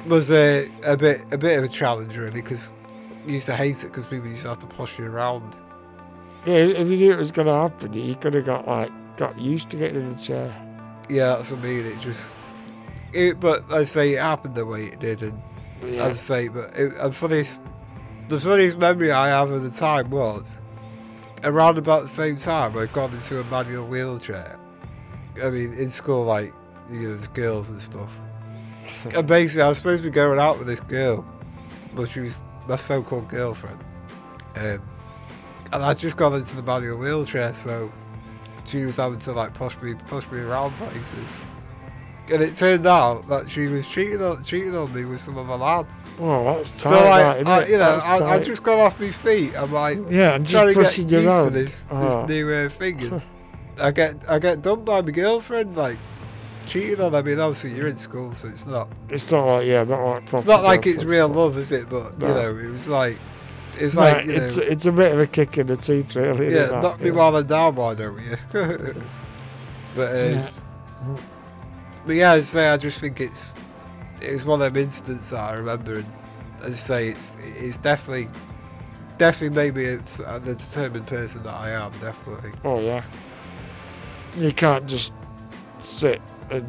was 0.07 0.31
a 0.33 0.69
a 0.83 0.97
bit 0.97 1.23
a 1.33 1.39
bit 1.39 1.59
of 1.59 1.65
a 1.65 1.69
challenge 1.69 2.17
really 2.17 2.41
because 2.41 2.73
you 3.27 3.35
used 3.35 3.47
to 3.47 3.55
hate 3.57 3.83
it 3.85 3.89
because 3.89 4.07
people 4.07 4.29
used 4.29 4.43
to 4.43 4.49
have 4.49 4.59
to 4.61 4.67
push 4.67 4.99
you 4.99 5.07
around. 5.07 5.55
Yeah, 6.47 6.55
if 6.55 6.89
you 6.89 6.97
knew 6.97 7.13
it 7.13 7.19
was 7.19 7.33
going 7.33 7.49
to 7.49 7.55
happen, 7.55 7.93
you 7.93 8.15
could 8.17 8.35
have 8.35 8.47
got 8.47 8.67
like 8.67 8.91
got 9.17 9.39
used 9.39 9.71
to 9.71 9.77
getting 9.77 9.97
in 9.97 10.11
the 10.11 10.17
chair. 10.23 10.55
Yeah, 11.09 11.37
that's 11.37 11.51
what 11.51 11.61
I 11.61 11.65
mean. 11.65 11.85
It 11.85 11.99
just, 11.99 12.37
it, 13.13 13.41
but 13.41 13.71
I 13.73 13.85
say 13.85 14.15
it 14.15 14.21
happened 14.21 14.55
the 14.55 14.65
way 14.65 14.85
it 14.85 15.01
did, 15.01 15.23
and 15.23 15.43
Yeah. 15.85 16.05
as 16.07 16.31
I 16.31 16.43
say, 16.45 16.49
but 16.49 16.75
it, 16.79 16.95
and 16.95 17.15
funniest, 17.15 17.63
the 18.29 18.41
funniest 18.41 18.79
memory 18.79 19.11
I 19.11 19.29
have 19.29 19.51
of 19.51 19.63
the 19.63 19.71
time 19.71 20.09
was 20.11 20.63
around 21.45 21.79
about 21.79 22.03
the 22.03 22.09
same 22.09 22.37
time 22.37 22.79
I 22.79 22.87
got 22.87 23.13
into 23.13 23.41
a 23.41 23.45
manual 23.45 23.87
wheelchair. 23.87 24.60
I 25.43 25.51
mean, 25.51 25.75
in 25.75 25.89
school, 25.91 26.25
like 26.25 26.53
you 26.91 27.01
know, 27.01 27.17
there's 27.17 27.29
girls 27.29 27.71
and 27.71 27.81
stuff, 27.81 28.11
and 29.15 29.27
basically 29.27 29.63
I 29.63 29.69
was 29.69 29.79
supposed 29.79 30.03
to 30.03 30.11
be 30.11 30.15
going 30.15 30.39
out 30.39 30.59
with 30.59 30.67
this 30.67 30.81
girl, 30.81 31.25
but 31.95 32.09
she 32.09 32.21
was 32.21 32.43
my 32.69 32.77
so-called 32.77 33.29
girlfriend, 33.29 33.79
um, 34.57 34.83
and 35.73 35.83
I 35.83 35.95
just 35.95 36.17
got 36.17 36.33
into 36.33 36.57
the 36.57 36.63
body 36.63 36.87
manual 36.87 37.01
wheelchair, 37.01 37.55
so 37.55 37.93
she 38.65 38.85
was 38.85 38.97
having 38.97 39.19
to 39.21 39.33
like 39.33 39.55
push 39.55 39.77
me 39.81 39.95
push 39.95 40.31
me 40.31 40.41
around 40.41 40.73
places. 40.73 41.41
And 42.33 42.43
it 42.43 42.55
turned 42.55 42.87
out 42.87 43.27
that 43.29 43.51
she 43.51 43.67
was 43.67 43.89
cheating 43.89 44.23
on 44.23 44.43
cheating 44.45 44.77
on 44.77 44.93
me 44.95 45.05
with 45.05 45.21
some 45.21 45.37
other 45.37 45.57
lad. 45.57 45.87
Oh, 46.21 46.45
that's 46.57 46.81
tight. 46.81 46.89
So 46.91 47.05
like, 47.09 47.45
that, 47.45 47.49
I, 47.49 47.67
you 47.67 47.79
know, 47.79 48.01
I, 48.05 48.35
I 48.35 48.39
just 48.39 48.63
got 48.63 48.79
off 48.79 49.01
my 49.01 49.11
feet. 49.11 49.57
I'm 49.59 49.73
like 49.73 49.99
yeah, 50.09 50.39
trying 50.39 50.45
just 50.45 50.67
to 50.67 50.75
get 50.75 50.99
used 50.99 51.11
you 51.11 51.21
to 51.23 51.29
around. 51.29 51.53
this 51.55 51.87
Oh. 51.91 52.05
this 52.05 52.29
new 52.29 52.51
uh, 52.53 52.69
thing. 52.69 53.23
And 53.81 53.87
I 53.87 53.91
get 53.93 54.17
I 54.29 54.39
get 54.39 54.63
done 54.63 54.85
by 54.85 55.03
my 55.03 55.11
girlfriend 55.11 55.77
like 55.77 55.99
cheating 56.67 57.01
on. 57.01 57.15
I 57.15 57.23
mean, 57.23 57.41
obviously 57.41 57.73
you're 57.75 57.89
in 57.89 57.97
school, 57.97 58.35
so 58.35 58.49
it's 58.49 58.67
not 58.67 58.89
It's 59.09 59.31
not 59.31 59.47
like 59.47 59.67
yeah, 59.67 59.85
not 59.85 60.05
like 60.05 60.27
proper. 60.27 60.39
it's 60.39 60.47
not 60.47 60.63
like 60.65 60.87
it's 60.87 61.05
real 61.05 61.29
stuff. 61.29 61.37
love, 61.37 61.59
is 61.59 61.73
it? 61.73 61.89
But 61.89 62.21
you 62.21 62.35
know, 62.35 62.57
it 62.57 62.71
was 62.71 62.89
like 62.89 63.19
it's 63.79 63.97
No, 63.97 64.01
like 64.01 64.25
you 64.25 64.33
it's 64.33 64.57
know, 64.57 64.59
it's 64.59 64.87
a 64.87 64.93
bit 64.93 65.13
of 65.13 65.19
a 65.21 65.27
kick 65.27 65.59
in 65.59 65.69
the 65.69 65.77
teeth, 65.77 66.15
really. 66.17 66.49
isn't 66.49 66.67
yeah, 66.67 66.67
that? 66.69 66.83
knock 66.83 67.03
me 67.03 67.11
Yeah. 67.11 67.13
while 67.13 67.37
I'm 67.37 67.47
down, 67.47 67.77
why 67.77 67.95
don't 67.95 68.21
you? 68.21 68.37
but 69.95 70.15
uh, 70.15 70.17
Yeah. 70.19 70.51
But 72.07 72.17
yeah, 72.17 72.33
I 72.33 72.41
say, 72.43 72.69
I 72.69 72.77
just 72.77 72.99
think 73.01 73.21
it's 73.21 73.57
it 74.23 74.33
was 74.33 74.47
one 74.47 74.63
of 74.63 74.73
them 74.73 74.83
incidents 74.83 75.31
that 75.31 75.41
I 75.41 75.55
remember, 75.55 75.97
and 75.97 76.07
as 76.63 76.71
I 76.71 76.75
say, 76.75 77.09
it's 77.09 77.37
it's 77.59 77.79
definitely 77.79 78.29
definitely 79.19 79.55
made 79.57 79.75
me 79.77 79.85
it's, 79.85 80.21
uh, 80.21 80.39
the 80.39 80.55
determined 80.55 81.07
person 81.07 81.43
that 81.45 81.55
I 81.55 81.71
am. 81.71 81.93
Definitely. 82.01 82.53
Oh 82.65 82.81
yeah. 82.81 83.03
You 84.37 84.53
can't 84.53 84.87
just 84.87 85.13
sit 85.81 86.21
and 86.51 86.69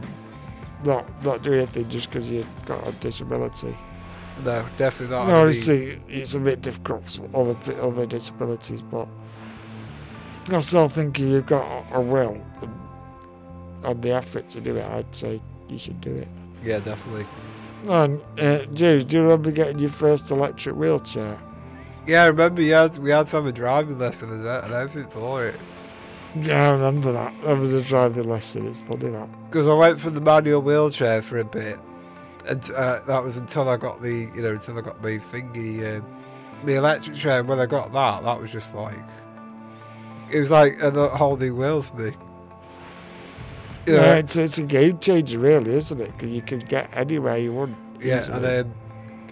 not 0.84 1.06
not 1.24 1.44
do 1.44 1.54
anything 1.54 1.90
just 1.90 2.10
because 2.10 2.28
you've 2.28 2.48
got 2.66 2.88
a 2.88 2.92
disability. 2.94 3.76
No, 4.44 4.66
definitely 4.78 5.16
not. 5.16 5.28
No, 5.28 5.48
I 5.48 5.52
mean, 5.52 6.02
it's 6.08 6.34
a 6.34 6.40
bit 6.40 6.62
difficult 6.62 7.08
for 7.10 7.30
other 7.36 7.82
other 7.82 8.06
disabilities, 8.06 8.82
but 8.82 9.08
I 10.52 10.60
still 10.62 10.90
think 10.90 11.20
if 11.20 11.26
you've 11.26 11.46
got 11.46 11.86
a- 11.92 12.02
will 12.02 12.42
and, 12.62 12.74
and 13.84 14.02
the 14.02 14.12
effort 14.12 14.50
to 14.52 14.62
do 14.62 14.76
it, 14.78 14.86
I'd 14.86 15.16
say 15.16 15.42
you 15.70 15.78
should 15.78 16.02
do 16.02 16.12
it. 16.16 16.28
yeah, 16.64 16.80
definitely. 16.80 17.26
And 17.88 18.22
uh, 18.40 18.66
James, 18.74 19.06
do 19.06 19.18
you 19.18 19.24
remember 19.24 19.52
getting 19.52 19.80
your 19.80 19.90
first 19.90 20.30
electric 20.32 20.76
wheelchair? 20.76 21.38
Yeah, 22.08 22.24
I 22.24 22.28
remember 22.28 22.62
you 22.62 22.74
had, 22.74 22.98
we 22.98 23.12
had 23.12 23.28
to 23.28 23.36
have 23.38 23.46
a 23.46 23.52
driving 23.52 23.98
lesson 24.00 24.32
and 24.32 24.74
everything 24.74 25.10
for 25.12 25.46
it. 25.48 25.56
Yeah, 26.36 26.70
I 26.70 26.72
remember 26.72 27.12
that. 27.12 27.34
That 27.44 27.58
was 27.58 27.74
a 27.74 27.82
driving 27.82 28.30
lesson. 28.30 28.68
It's 28.68 28.80
funny 28.84 29.10
that. 29.10 29.28
Because 29.50 29.68
I 29.68 29.74
went 29.74 30.00
from 30.00 30.14
the 30.14 30.22
manual 30.22 30.62
wheelchair 30.62 31.22
for 31.22 31.40
a 31.40 31.46
bit, 31.46 31.78
and 32.48 32.72
uh, 32.72 33.00
that 33.02 33.24
was 33.24 33.38
until 33.38 33.68
I 33.68 33.78
got 33.78 34.02
the, 34.02 34.32
you 34.34 34.42
know, 34.42 34.52
until 34.52 34.78
I 34.78 34.82
got 34.82 35.02
my 35.04 35.18
thingy, 35.18 36.00
uh, 36.00 36.02
the 36.66 36.76
electric 36.76 37.16
chair. 37.16 37.40
And 37.40 37.50
when 37.50 37.60
I 37.60 37.66
got 37.66 37.92
that, 37.94 38.24
that 38.24 38.40
was 38.40 38.52
just 38.52 38.74
like, 38.74 38.96
it 40.32 40.40
was 40.40 40.52
like 40.52 40.82
a 40.82 41.10
whole 41.10 41.36
new 41.36 41.56
world 41.56 41.86
for 41.88 41.98
me. 41.98 42.12
You 43.88 43.94
know, 43.94 44.02
Yeah, 44.04 44.14
it's, 44.16 44.36
it's 44.36 44.58
a 44.58 44.64
game 44.64 45.00
changer, 45.00 45.40
really, 45.40 45.76
isn't 45.76 46.00
it? 46.00 46.12
Because 46.18 46.30
you 46.30 46.42
can 46.42 46.60
get 46.60 46.90
anywhere 46.94 47.38
you 47.38 47.52
want. 47.52 47.76
Yeah, 48.00 48.22
easily. 48.22 48.36
and 48.36 48.46
then 48.46 48.74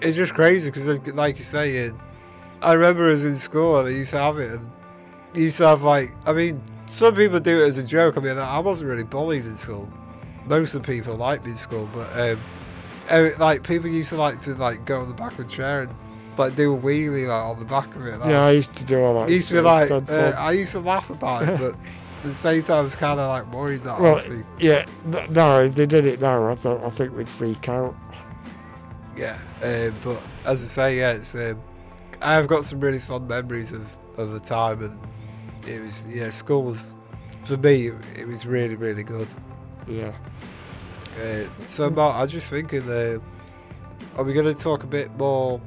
it's 0.01 0.17
just 0.17 0.33
crazy 0.33 0.69
because, 0.69 0.87
like 1.13 1.37
you 1.37 1.43
say, 1.43 1.87
uh, 1.87 1.91
I 2.61 2.73
remember 2.73 3.07
as 3.07 3.23
in 3.23 3.35
school 3.35 3.79
and 3.79 3.87
I 3.87 3.91
used 3.91 4.11
to 4.11 4.19
have 4.19 4.37
it, 4.37 4.51
and 4.51 4.69
you 5.33 5.43
used 5.43 5.57
to 5.59 5.67
have 5.67 5.83
like, 5.83 6.11
I 6.25 6.33
mean, 6.33 6.61
some 6.89 7.15
people 7.15 7.39
do 7.39 7.61
it 7.61 7.67
as 7.67 7.77
a 7.77 7.83
joke. 7.83 8.17
I 8.17 8.21
mean, 8.21 8.37
I 8.37 8.59
wasn't 8.59 8.89
really 8.89 9.03
bullied 9.03 9.45
in 9.45 9.55
school. 9.55 9.87
Most 10.47 10.73
of 10.73 10.81
the 10.81 10.91
people 10.91 11.15
liked 11.15 11.45
me 11.45 11.51
in 11.51 11.57
school, 11.57 11.87
but 11.93 12.11
um, 12.19 12.39
eh, 13.09 13.31
like 13.37 13.63
people 13.63 13.89
used 13.89 14.09
to 14.09 14.17
like 14.17 14.39
to 14.39 14.55
like 14.55 14.85
go 14.85 15.01
on 15.01 15.07
the 15.07 15.13
back 15.13 15.33
of 15.33 15.41
a 15.41 15.47
chair 15.47 15.83
and 15.83 15.93
like 16.37 16.55
do 16.55 16.73
a 16.73 16.77
wheelie 16.77 17.27
like 17.27 17.43
on 17.43 17.59
the 17.59 17.65
back 17.65 17.95
of 17.95 18.05
it. 18.05 18.19
Like, 18.19 18.29
yeah, 18.29 18.45
I 18.45 18.51
used 18.51 18.73
to 18.75 18.83
do 18.83 18.99
all 19.01 19.13
that. 19.19 19.29
it 19.29 19.35
used 19.35 19.49
to 19.49 19.55
be 19.55 19.61
like, 19.61 19.91
uh. 19.91 20.33
I 20.37 20.51
used 20.51 20.71
to 20.71 20.79
laugh 20.79 21.11
about 21.11 21.47
it, 21.47 21.59
but 21.59 21.73
at 22.19 22.23
the 22.23 22.33
same 22.33 22.61
time, 22.63 22.77
I 22.77 22.81
was 22.81 22.95
kind 22.95 23.19
of 23.19 23.29
like 23.29 23.53
worried 23.53 23.83
that 23.83 24.01
well, 24.01 24.15
obviously, 24.15 24.43
yeah, 24.57 24.85
no, 25.29 25.65
if 25.65 25.75
they 25.75 25.85
did 25.85 26.05
it 26.05 26.19
now, 26.19 26.49
I 26.49 26.55
thought 26.55 26.83
I 26.83 26.89
think 26.89 27.15
we'd 27.15 27.29
freak 27.29 27.69
out. 27.69 27.95
Yeah, 29.15 29.37
um, 29.61 29.93
but 30.03 30.19
as 30.45 30.63
I 30.63 30.65
say, 30.65 30.97
yeah, 30.97 31.11
it's 31.11 31.35
um, 31.35 31.61
I 32.19 32.33
have 32.33 32.47
got 32.47 32.65
some 32.65 32.79
really 32.79 32.99
fond 32.99 33.27
memories 33.27 33.71
of, 33.71 33.95
of 34.17 34.31
the 34.31 34.39
time, 34.39 34.81
and 34.81 34.99
it 35.69 35.81
was 35.81 36.05
yeah, 36.07 36.29
school 36.29 36.63
was 36.63 36.97
for 37.45 37.57
me 37.57 37.91
it, 38.17 38.27
was 38.27 38.45
really 38.45 38.75
really 38.75 39.03
good. 39.03 39.27
Yeah. 39.87 40.13
Uh, 41.21 41.43
so 41.65 41.89
Mark, 41.89 42.15
I 42.15 42.21
was 42.21 42.31
just 42.31 42.49
thinking, 42.49 42.83
uh, 42.89 43.19
are 44.17 44.23
we 44.23 44.33
going 44.33 44.45
to 44.53 44.59
talk 44.61 44.83
a 44.83 44.87
bit 44.87 45.11
more? 45.17 45.59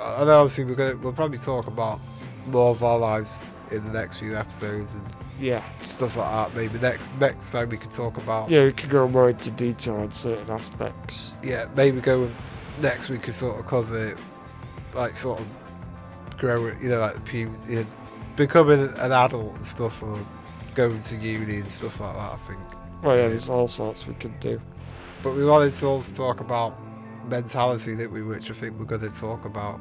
I 0.00 0.24
know 0.24 0.40
obviously 0.40 0.64
we're 0.64 0.74
going 0.74 0.92
to 0.92 0.98
we'll 1.02 1.12
probably 1.12 1.38
talk 1.38 1.66
about 1.66 2.00
more 2.46 2.70
of 2.70 2.82
our 2.84 2.98
lives 2.98 3.54
in 3.70 3.84
the 3.84 3.92
next 3.92 4.18
few 4.18 4.36
episodes 4.36 4.94
and 4.94 5.04
Yeah. 5.40 5.62
stuff 5.80 6.16
like 6.16 6.30
that. 6.30 6.56
Maybe 6.56 6.78
next 6.78 7.10
next 7.18 7.50
time 7.52 7.70
we 7.70 7.76
could 7.76 7.90
talk 7.92 8.18
about 8.18 8.50
Yeah, 8.50 8.64
we 8.64 8.72
could 8.72 8.90
go 8.90 9.08
more 9.08 9.30
into 9.30 9.50
detail 9.50 9.94
on 9.96 10.12
certain 10.12 10.50
aspects. 10.50 11.32
yeah, 11.42 11.66
maybe 11.76 12.00
go 12.00 12.28
next 12.80 13.08
we 13.08 13.18
could 13.18 13.34
sort 13.34 13.58
of 13.60 13.66
cover 13.66 14.16
like 14.94 15.14
sort 15.16 15.40
of 15.40 15.46
grow 16.38 16.66
you 16.80 16.88
know 16.88 17.00
like 17.00 17.14
the 17.14 17.20
pu- 17.20 17.58
becoming 18.36 18.80
an 18.98 19.12
adult 19.12 19.54
and 19.56 19.66
stuff 19.66 20.02
or 20.02 20.18
going 20.74 21.00
to 21.02 21.16
uni 21.16 21.56
and 21.56 21.70
stuff 21.70 22.00
like 22.00 22.14
that 22.14 22.32
I 22.32 22.36
think 22.36 22.58
Well, 23.02 23.16
yeah, 23.16 23.28
there's 23.28 23.48
all 23.48 23.68
sorts 23.68 24.06
we 24.06 24.14
could 24.14 24.38
do. 24.40 24.60
but 25.22 25.34
we 25.34 25.44
wanted 25.44 25.72
to 25.74 25.86
also 25.86 26.12
talk 26.14 26.40
about 26.40 26.78
mentality 27.28 27.94
that 27.94 28.10
we 28.10 28.22
which 28.22 28.50
I 28.50 28.54
think 28.54 28.78
we're 28.78 28.84
going 28.86 29.02
to 29.02 29.10
talk 29.10 29.44
about 29.44 29.80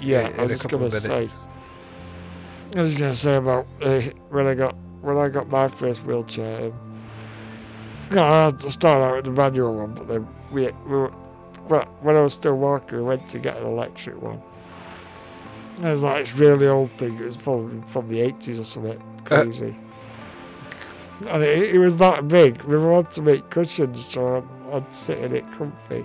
Yeah, 0.00 0.28
in 0.28 0.40
I 0.40 0.44
was 0.44 0.52
a 0.52 0.58
couple 0.58 0.78
gonna 0.78 0.96
of 0.96 1.02
say. 1.02 1.28
I 2.76 2.80
was 2.80 2.94
gonna 2.94 3.14
say 3.14 3.36
about 3.36 3.66
uh, 3.80 4.00
when 4.28 4.46
I 4.46 4.54
got 4.54 4.76
when 5.00 5.16
I 5.16 5.28
got 5.28 5.48
my 5.48 5.68
first 5.68 6.04
wheelchair. 6.04 6.66
Um, 6.66 8.18
I 8.18 8.44
had 8.46 8.60
to 8.60 8.70
start 8.70 8.98
out 9.02 9.16
with 9.16 9.24
the 9.24 9.30
manual 9.32 9.74
one, 9.74 9.94
but 9.94 10.06
then 10.08 10.28
we 10.52 10.66
we 10.86 10.96
were, 10.96 11.12
well, 11.68 11.84
when 12.00 12.16
I 12.16 12.20
was 12.20 12.34
still 12.34 12.56
walking, 12.56 12.98
we 12.98 13.04
went 13.04 13.28
to 13.30 13.38
get 13.38 13.56
an 13.56 13.66
electric 13.66 14.20
one. 14.20 14.40
It 15.78 15.84
was 15.84 16.02
like 16.02 16.26
this 16.26 16.34
really 16.34 16.66
old 16.66 16.90
thing. 16.92 17.16
It 17.18 17.24
was 17.24 17.36
probably 17.36 17.80
from 17.88 18.08
the 18.08 18.20
eighties 18.20 18.58
or 18.58 18.64
something 18.64 19.00
uh, 19.00 19.24
crazy. 19.24 19.76
and 21.28 21.42
it, 21.42 21.74
it 21.74 21.78
was 21.78 21.96
that 21.98 22.26
big. 22.28 22.62
We 22.62 22.76
wanted 22.78 23.12
to 23.12 23.22
make 23.22 23.48
cushions, 23.50 24.04
so 24.06 24.36
I'd, 24.36 24.74
I'd 24.74 24.94
sit 24.94 25.18
in 25.18 25.36
it 25.36 25.44
comfy. 25.52 26.04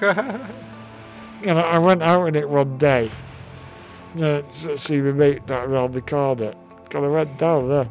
And 1.42 1.58
I 1.58 1.62
I 1.62 1.78
went 1.78 2.02
out 2.02 2.26
in 2.26 2.36
it 2.36 2.48
one 2.48 2.76
day 2.76 3.10
uh, 4.16 4.18
to 4.18 4.42
to 4.42 4.78
see 4.78 5.00
me 5.00 5.12
mate 5.12 5.46
that 5.46 5.64
around 5.64 5.94
the 5.94 6.02
corner. 6.02 6.52
And 6.92 7.04
I 7.04 7.08
went 7.08 7.38
down 7.38 7.68
there. 7.68 7.88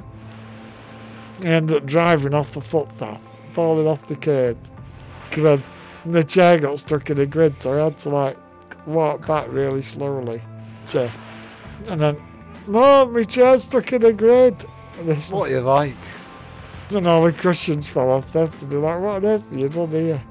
I 1.42 1.46
ended 1.46 1.78
up 1.78 1.86
driving 1.86 2.34
off 2.34 2.54
the 2.54 2.62
footpath, 2.62 3.22
falling 3.54 3.88
off 3.88 4.06
the 4.08 4.16
curb. 4.16 4.58
Because 5.30 5.62
the 6.06 6.24
chair 6.24 6.60
got 6.60 6.80
stuck 6.80 7.10
in 7.10 7.20
a 7.20 7.26
grid, 7.26 7.62
so 7.62 7.80
I 7.80 7.86
had 7.86 7.98
to 8.00 8.10
like 8.10 8.38
walk 8.86 9.26
back 9.26 9.48
really 9.50 9.82
slowly. 9.82 10.42
And 10.96 12.02
then, 12.02 12.18
no, 12.68 13.06
my 13.06 13.24
chair's 13.24 13.64
stuck 13.64 13.94
in 13.94 14.04
a 14.04 14.12
this, 14.12 15.30
What 15.30 15.50
you 15.50 15.62
like? 15.62 15.96
and 16.92 17.08
all 17.08 17.24
the 17.24 17.32
cushions 17.32 17.88
fell 17.88 18.10
off 18.10 18.32
there. 18.34 18.50
And 18.62 18.70
they're 18.72 18.80
like, 18.80 19.00
what 19.00 19.16
on 19.16 19.26
earth 19.26 19.50
have 19.50 19.60
you 19.60 19.70
done 19.70 19.92
here? 19.92 20.24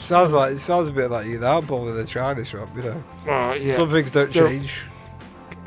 Sounds 0.00 0.32
like 0.32 0.52
it 0.52 0.58
sounds 0.58 0.88
a 0.88 0.92
bit 0.92 1.10
like 1.10 1.26
you 1.26 1.38
that 1.38 1.66
ball 1.66 1.88
in 1.88 1.94
the 1.94 2.04
china 2.04 2.44
shop, 2.44 2.68
you 2.74 2.82
know. 2.82 3.04
Oh, 3.28 3.52
yeah. 3.52 3.72
Some 3.74 3.90
things 3.90 4.10
don't 4.10 4.32
change. 4.32 4.82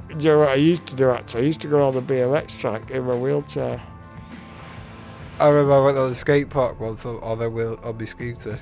Do 0.09 0.15
you 0.17 0.29
know 0.31 0.39
what 0.39 0.49
I 0.49 0.55
used 0.55 0.85
to 0.87 0.95
do 0.95 1.09
actually? 1.11 1.43
I 1.43 1.45
used 1.45 1.61
to 1.61 1.67
go 1.67 1.87
on 1.87 1.93
the 1.93 2.01
BMX 2.01 2.59
track 2.59 2.91
in 2.91 3.03
my 3.03 3.15
wheelchair. 3.15 3.81
I 5.39 5.47
remember 5.47 5.73
I 5.73 5.79
went 5.79 5.97
on 5.97 6.09
the 6.09 6.15
skate 6.15 6.49
park 6.49 6.79
once 6.79 7.05
on, 7.05 7.17
on, 7.23 7.41
a 7.41 7.49
wheel, 7.49 7.79
on 7.83 7.97
my 7.97 8.05
scooter. 8.05 8.59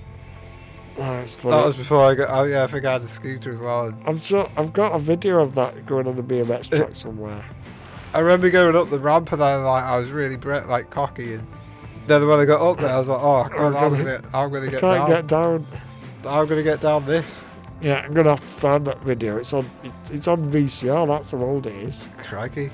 Oh, 0.97 1.13
it's. 1.19 1.35
That 1.35 1.65
was 1.65 1.75
before 1.75 2.05
I 2.05 2.15
got. 2.15 2.29
Oh 2.29 2.43
yeah, 2.43 2.63
I 2.63 2.67
think 2.67 2.85
I 2.85 2.93
had 2.93 3.01
a 3.01 3.07
scooter 3.07 3.51
as 3.51 3.61
well. 3.61 3.93
I'm 4.05 4.19
sure 4.19 4.49
I've 4.57 4.73
got 4.73 4.93
a 4.93 4.99
video 4.99 5.41
of 5.41 5.55
that 5.55 5.85
going 5.85 6.07
on 6.07 6.15
the 6.15 6.23
BMX 6.23 6.73
eh. 6.73 6.77
track 6.77 6.95
somewhere. 6.95 7.43
I 8.13 8.19
remember 8.19 8.49
going 8.49 8.75
up 8.75 8.89
the 8.89 8.99
ramp 8.99 9.31
and 9.31 9.41
I 9.41 9.55
like 9.55 9.83
I 9.83 9.97
was 9.97 10.09
really 10.09 10.35
like 10.35 10.89
cocky 10.89 11.35
and 11.35 11.47
then 12.07 12.27
when 12.27 12.39
I 12.39 12.45
got 12.45 12.61
up 12.61 12.77
there 12.77 12.89
I 12.89 12.99
was 12.99 13.07
like, 13.07 13.21
oh, 13.21 13.49
oh 13.53 13.57
god, 13.57 13.75
I'm 13.75 13.97
gonna, 13.97 14.21
I'm 14.33 14.51
gonna 14.51 14.69
get 14.69 14.81
down. 14.81 15.09
get 15.09 15.27
down. 15.27 15.65
I'm 16.25 16.45
gonna 16.45 16.63
get 16.63 16.81
down 16.81 17.05
this. 17.05 17.45
Yeah, 17.81 18.01
I'm 18.01 18.13
gonna 18.13 18.31
have 18.31 18.39
to 18.39 18.59
find 18.59 18.85
that 18.87 19.01
video. 19.01 19.37
It's 19.37 19.53
on. 19.53 19.69
It's, 19.83 20.09
it's 20.11 20.27
on 20.27 20.51
VCR. 20.51 21.07
That's 21.07 21.31
how 21.31 21.41
old 21.41 21.65
it 21.65 21.75
is. 21.75 22.09
Crikey. 22.17 22.69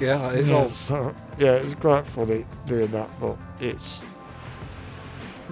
Yeah, 0.00 0.30
it 0.32 0.40
is 0.40 0.48
yeah, 0.48 0.56
old. 0.56 0.72
So 0.72 1.14
yeah, 1.38 1.52
it's 1.52 1.74
quite 1.74 2.06
funny 2.06 2.46
doing 2.66 2.90
that, 2.92 3.10
but 3.20 3.36
it's 3.60 4.02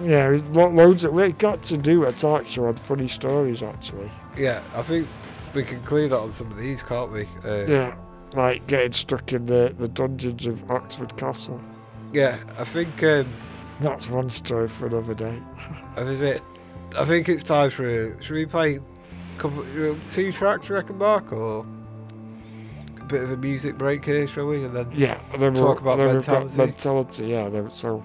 yeah, 0.01 0.39
lo- 0.51 0.69
loads 0.69 1.03
of. 1.03 1.13
We 1.13 1.31
got 1.33 1.63
to 1.63 1.77
do 1.77 2.05
a 2.05 2.11
talk 2.13 2.47
show 2.47 2.65
on 2.65 2.75
funny 2.75 3.07
stories 3.07 3.61
actually. 3.63 4.11
Yeah, 4.37 4.61
I 4.75 4.81
think 4.81 5.07
we 5.53 5.63
can 5.63 5.81
clear 5.83 6.07
that 6.09 6.17
on 6.17 6.31
some 6.31 6.47
of 6.51 6.57
these, 6.57 6.81
can't 6.83 7.11
we? 7.11 7.27
Uh, 7.45 7.65
Yeah, 7.67 7.95
like 8.33 8.65
getting 8.67 8.93
stuck 8.93 9.33
in 9.33 9.45
the 9.45 9.73
the 9.77 9.87
dungeons 9.87 10.45
of 10.47 10.69
Oxford 10.71 11.15
Castle. 11.17 11.59
yeah, 12.11 12.37
I 12.57 12.63
think 12.63 13.03
um, 13.03 13.27
That's 13.81 14.07
one 14.07 14.29
story 14.29 14.67
for 14.69 14.87
another 14.87 15.13
day. 15.13 15.41
is 15.97 16.21
it. 16.21 16.41
I 16.97 17.05
think 17.05 17.29
it's 17.29 17.43
time 17.43 17.69
for. 17.69 17.87
A, 17.87 18.21
should 18.23 18.35
we 18.35 18.45
play 18.45 18.79
couple, 19.37 19.61
uh, 19.61 19.95
two 20.11 20.31
tracks, 20.31 20.69
you 20.69 20.75
reckon, 20.75 20.97
Mark, 20.99 21.31
or 21.33 21.65
a 23.01 23.03
bit 23.05 23.23
of 23.23 23.31
a 23.31 23.37
music 23.37 23.77
break 23.77 24.05
here, 24.05 24.27
shall 24.27 24.45
we? 24.47 24.63
And 24.63 24.75
then 24.75 24.87
Yeah, 24.93 25.19
and 25.33 25.41
then 25.41 25.53
Talk 25.55 25.81
we'll, 25.83 25.93
about 25.93 25.97
then 25.97 26.15
we've 26.17 26.25
got 26.25 26.43
mentality. 26.45 26.57
mentality. 26.57 27.25
Yeah, 27.25 27.49
then, 27.49 27.71
so 27.71 28.03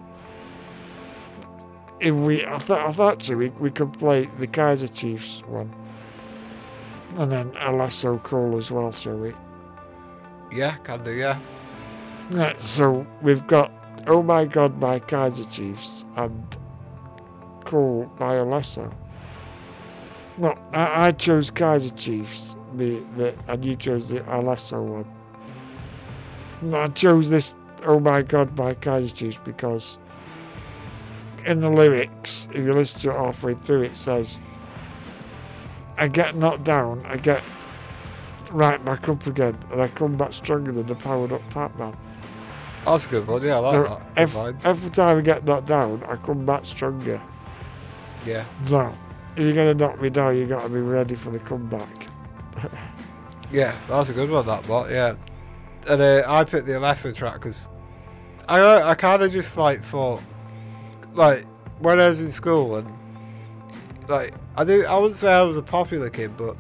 if 2.01 2.15
we, 2.15 2.45
I 2.47 2.59
thought, 2.59 2.89
I 2.89 2.93
thought 2.93 3.13
actually 3.15 3.37
we, 3.37 3.49
we 3.61 3.71
could 3.71 3.93
play 3.99 4.29
the 4.39 4.47
Kaiser 4.47 4.89
Chiefs 4.89 5.43
one, 5.47 5.73
and 7.17 7.31
then 7.31 7.51
Alesso 7.53 8.23
cool 8.23 8.57
as 8.59 8.71
well, 8.71 8.93
shall 8.93 9.17
we? 9.17 9.35
yeah, 10.53 10.77
can 10.79 11.03
do. 11.05 11.13
Yeah, 11.13 11.39
Yeah, 12.31 12.55
so 12.61 13.07
we've 13.23 13.47
got 13.47 13.73
Oh 14.07 14.23
My 14.23 14.45
God, 14.47 14.79
My 14.81 14.99
Kaiser 14.99 15.45
Chiefs 15.45 16.05
and 16.17 16.57
Cool 17.65 18.07
by 18.19 18.37
Alesso. 18.37 18.91
No, 20.39 20.57
I, 20.73 21.09
I 21.09 21.13
chose 21.13 21.51
Kaiser 21.51 21.91
Chiefs, 21.95 22.55
the, 22.75 23.01
the, 23.17 23.35
and 23.49 23.63
you 23.65 23.77
chose 23.77 24.09
the 24.09 24.21
Alesso 24.21 24.83
one. 24.83 25.05
And 26.63 26.75
I 26.75 26.89
chose 26.89 27.29
this 27.29 27.55
Oh 27.85 28.01
My 28.01 28.23
God, 28.23 28.57
My 28.57 28.73
Kaiser 28.73 29.15
Chiefs 29.15 29.39
because 29.45 29.99
in 31.45 31.61
the 31.61 31.71
lyrics, 31.71 32.49
if 32.53 32.65
you 32.65 32.73
listen 32.73 33.01
to 33.01 33.11
it 33.11 33.17
halfway 33.17 33.55
through, 33.55 33.83
it 33.83 33.97
says, 33.97 34.41
I 35.97 36.09
get 36.09 36.37
knocked 36.37 36.65
down, 36.65 37.05
I 37.07 37.17
get 37.17 37.43
right 38.51 38.83
back 38.85 39.09
up 39.09 39.27
again, 39.27 39.59
and 39.73 39.83
I 39.83 39.89
come 39.89 40.17
back 40.17 40.33
stronger 40.33 40.73
than 40.73 40.87
the 40.87 40.95
powered 40.95 41.33
up 41.33 41.43
Pac-Man. 41.51 41.97
that's 42.85 43.07
a 43.07 43.09
good 43.09 43.27
one. 43.27 43.43
Yeah, 43.43 43.57
I 43.57 43.59
like 43.59 43.73
So 43.75 43.83
that. 43.83 44.03
Every, 44.17 44.57
every 44.65 44.91
time 44.91 45.19
I 45.19 45.21
get 45.21 45.45
knocked 45.45 45.67
down, 45.67 46.03
I 46.09 46.17
come 46.17 46.47
back 46.47 46.65
stronger. 46.67 47.21
Yeah, 48.27 48.45
So, 48.65 48.93
if 49.37 49.43
you're 49.45 49.55
going 49.55 49.77
to 49.77 49.87
knock 49.87 50.01
me 50.01 50.11
down, 50.11 50.37
you 50.37 50.47
got 50.47 50.63
to 50.63 50.69
be 50.69 50.81
ready 50.81 51.15
for 51.15 51.31
the 51.31 51.39
comeback. 51.39 52.09
yeah, 53.53 53.75
that's 53.89 54.09
a 54.11 54.13
good 54.13 54.31
one. 54.31 54.45
That 54.47 54.67
bot. 54.67 54.91
Yeah, 54.91 55.15
and 55.87 56.03
uh, 56.03 56.25
I 56.27 56.45
picked 56.45 56.67
the 56.67 56.73
Alesso 56.73 57.15
track 57.15 57.35
because 57.35 57.71
I 58.49 58.83
I 58.83 58.95
kind 58.95 59.23
of 59.23 59.31
just 59.31 59.57
like 59.57 59.83
thought 59.83 60.21
like 61.15 61.45
when 61.79 62.01
I 62.01 62.09
was 62.09 62.21
in 62.21 62.31
school 62.31 62.77
and 62.77 62.93
like 64.09 64.35
I 64.57 64.65
do 64.65 64.85
I 64.87 64.97
wouldn't 64.99 65.19
say 65.19 65.33
I 65.33 65.43
was 65.43 65.57
a 65.57 65.63
popular 65.63 66.11
kid, 66.11 66.37
but 66.37 66.57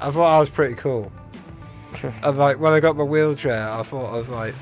I 0.00 0.10
thought 0.10 0.34
I 0.34 0.38
was 0.38 0.50
pretty 0.50 0.74
cool. 0.74 1.12
and 2.02 2.38
like 2.38 2.58
when 2.58 2.72
I 2.72 2.80
got 2.80 2.96
my 2.96 3.04
wheelchair, 3.04 3.70
I 3.70 3.82
thought 3.82 4.12
I 4.14 4.18
was 4.18 4.28
like, 4.28 4.54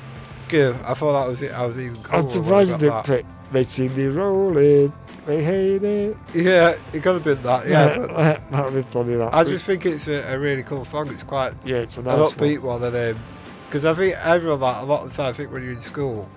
good. 0.49 0.77
I 0.85 0.95
thought 0.95 1.21
that 1.21 1.29
was 1.29 1.43
it. 1.43 1.53
I 1.53 1.67
was 1.67 1.79
even 1.79 2.03
cooler. 2.03 2.23
I'm 2.23 2.31
surprised 2.31 2.71
that. 2.73 2.81
didn't 2.81 3.05
pick. 3.05 3.27
They 3.53 3.63
see 3.63 3.89
me 3.89 4.07
rolling, 4.07 4.93
they 5.27 5.43
hate 5.43 5.83
it. 5.83 6.17
Yeah, 6.35 6.77
it 6.93 7.03
could 7.03 7.15
have 7.15 7.25
been 7.25 7.43
that. 7.43 7.67
Yeah, 7.67 7.99
but 8.15 8.51
that 8.51 8.65
would 8.65 8.75
be 8.75 8.91
funny. 8.91 9.15
That. 9.17 9.35
I 9.35 9.45
just 9.45 9.65
think 9.65 9.87
it's 9.87 10.09
a, 10.09 10.35
a 10.35 10.39
really 10.39 10.63
cool 10.63 10.85
song. 10.85 11.09
It's 11.09 11.23
quite 11.23 11.53
yeah, 11.65 11.79
it's 11.79 11.97
a 11.97 12.01
an 12.01 12.07
nice 12.07 12.33
upbeat 12.33 12.61
one, 12.61 12.83
and 12.83 13.19
because 13.67 13.85
I 13.85 13.95
think 13.95 14.15
everyone 14.17 14.61
like 14.61 14.83
a 14.83 14.85
lot 14.85 15.05
of 15.05 15.11
the 15.11 15.17
time, 15.17 15.31
I 15.31 15.33
think 15.33 15.53
when 15.53 15.63
you're 15.63 15.73
in 15.73 15.81
school, 15.81 16.29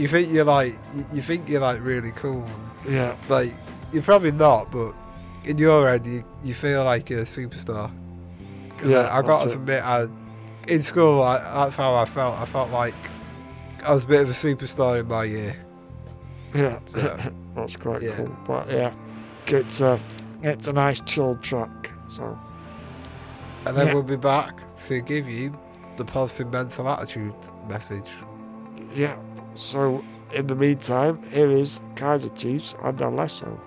you 0.00 0.08
think 0.08 0.32
you're 0.32 0.44
like 0.44 0.72
you, 1.12 1.22
think 1.22 1.48
you're 1.48 1.60
like 1.60 1.80
really 1.82 2.10
cool. 2.12 2.44
Yeah, 2.88 3.14
Like 3.28 3.52
you're 3.92 4.02
probably 4.02 4.32
not, 4.32 4.70
but 4.72 4.92
in 5.44 5.58
your 5.58 5.88
head, 5.88 6.06
you, 6.06 6.24
you 6.42 6.54
feel 6.54 6.84
like 6.84 7.10
you're 7.10 7.20
a 7.20 7.24
superstar. 7.24 7.90
Yeah, 8.84 9.00
I, 9.00 9.18
I 9.18 9.22
got 9.22 9.44
to 9.44 9.50
it. 9.50 9.54
admit, 9.56 9.82
I, 9.84 10.08
in 10.68 10.80
school, 10.80 11.22
I, 11.22 11.38
that's 11.38 11.76
how 11.76 11.94
I 11.94 12.04
felt. 12.06 12.36
I 12.38 12.44
felt 12.46 12.70
like 12.70 12.94
I 13.84 13.92
was 13.92 14.04
a 14.04 14.06
bit 14.06 14.22
of 14.22 14.30
a 14.30 14.32
superstar 14.32 15.00
in 15.00 15.08
my 15.08 15.24
year. 15.24 15.56
yeah, 16.54 16.78
So, 16.86 17.00
that's 17.54 17.76
quite 17.76 18.02
yeah. 18.02 18.14
cool. 18.16 18.34
But 18.46 18.70
yeah, 18.70 18.92
it's 19.46 19.80
a 19.80 20.00
it's 20.42 20.68
a 20.68 20.72
nice 20.72 21.00
chilled 21.02 21.42
track. 21.42 21.90
So 22.08 22.38
And 23.66 23.76
then 23.76 23.88
Yeah. 23.88 23.94
we'll 23.94 24.02
be 24.02 24.16
back 24.16 24.54
to 24.86 25.00
give 25.02 25.28
you 25.28 25.52
the 25.96 26.04
positive 26.04 26.50
mental 26.52 26.88
attitude 26.88 27.34
message. 27.68 28.08
yeah, 28.94 29.16
so 29.60 30.02
in 30.32 30.46
the 30.46 30.54
meantime, 30.54 31.22
here 31.30 31.50
is 31.50 31.80
Kaiser 31.94 32.30
Chiefs 32.30 32.74
and 32.82 32.98
Alesso. 32.98 33.58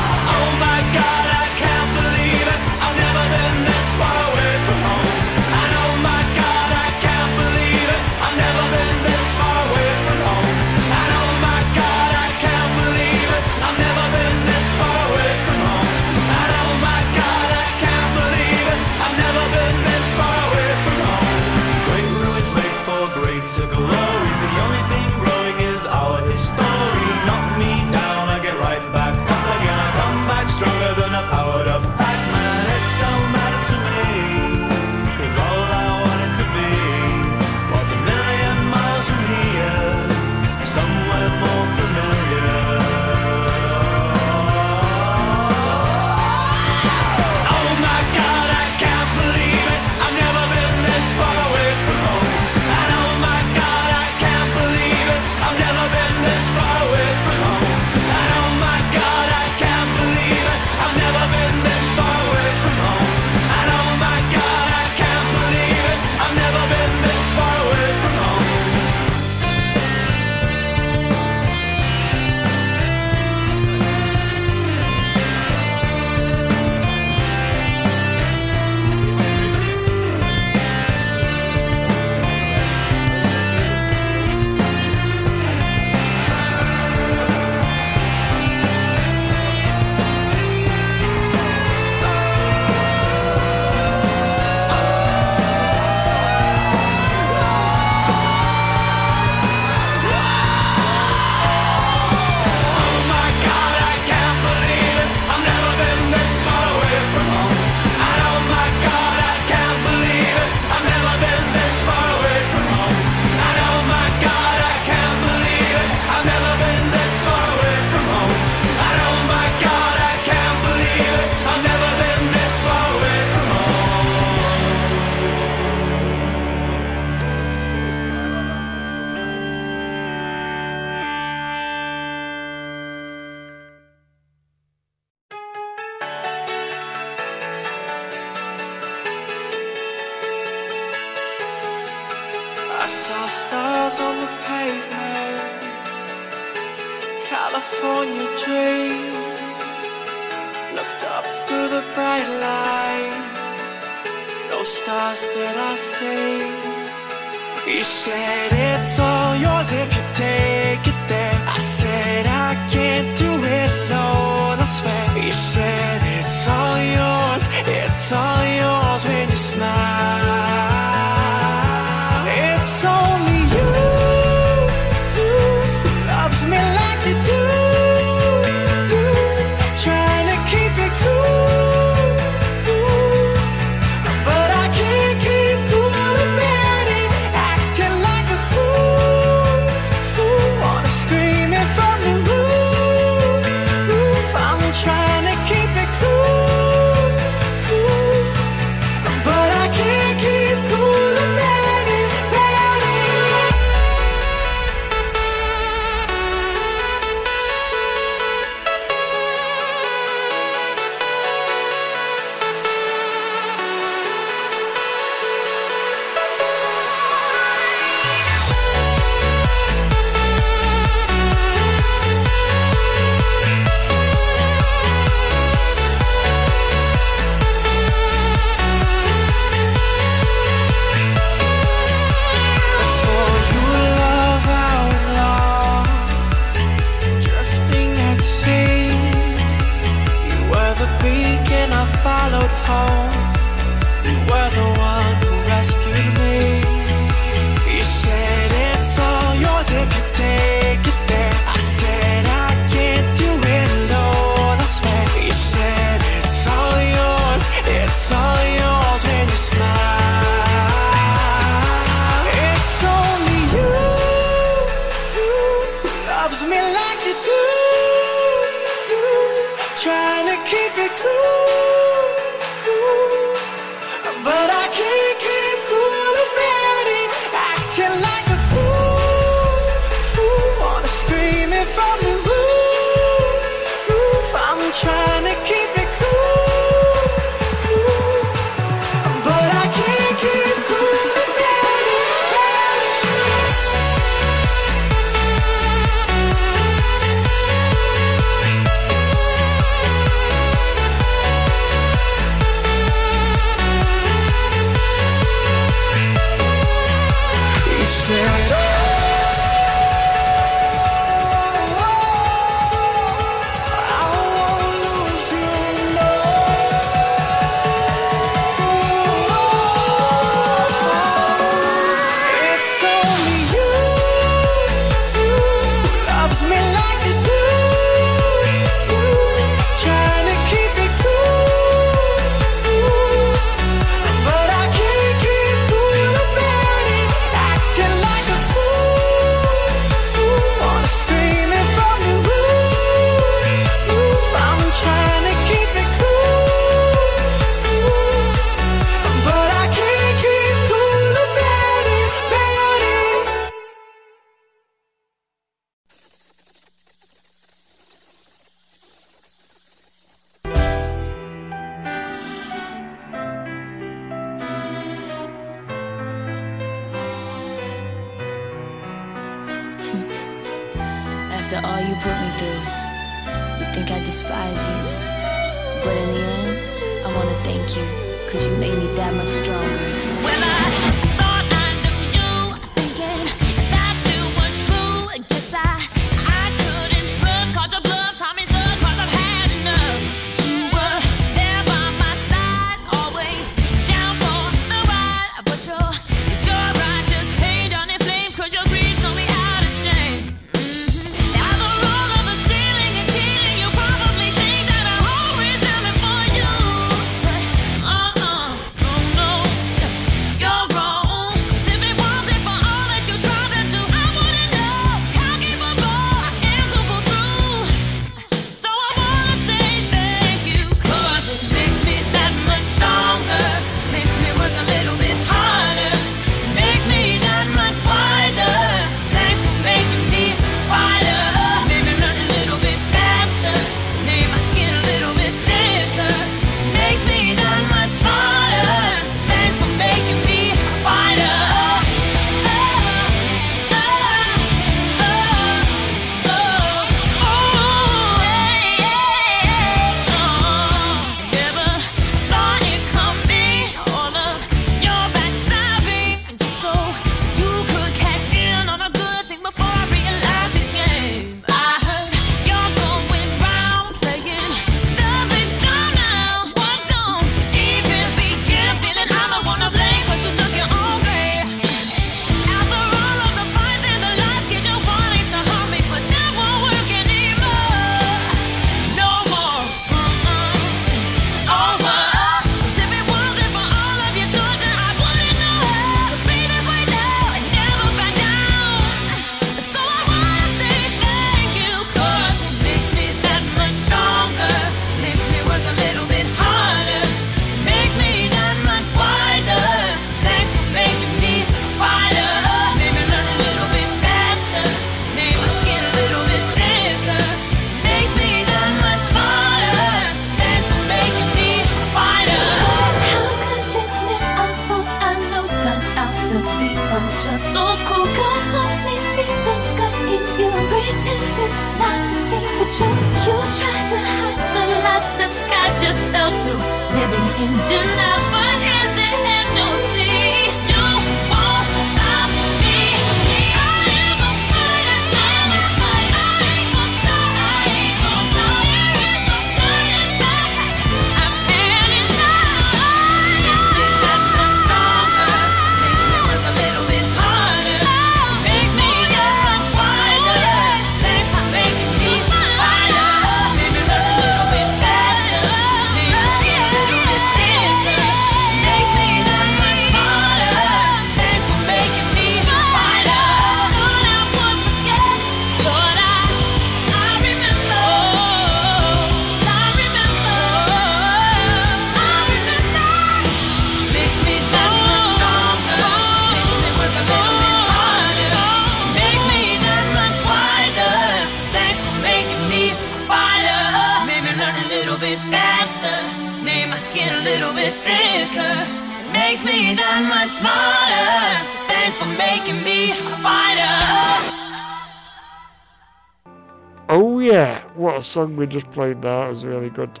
that 598.00 598.04
song 598.04 598.34
we 598.34 598.46
just 598.46 598.70
played 598.70 599.02
there 599.02 599.28
is 599.28 599.44
really 599.44 599.68
good 599.68 600.00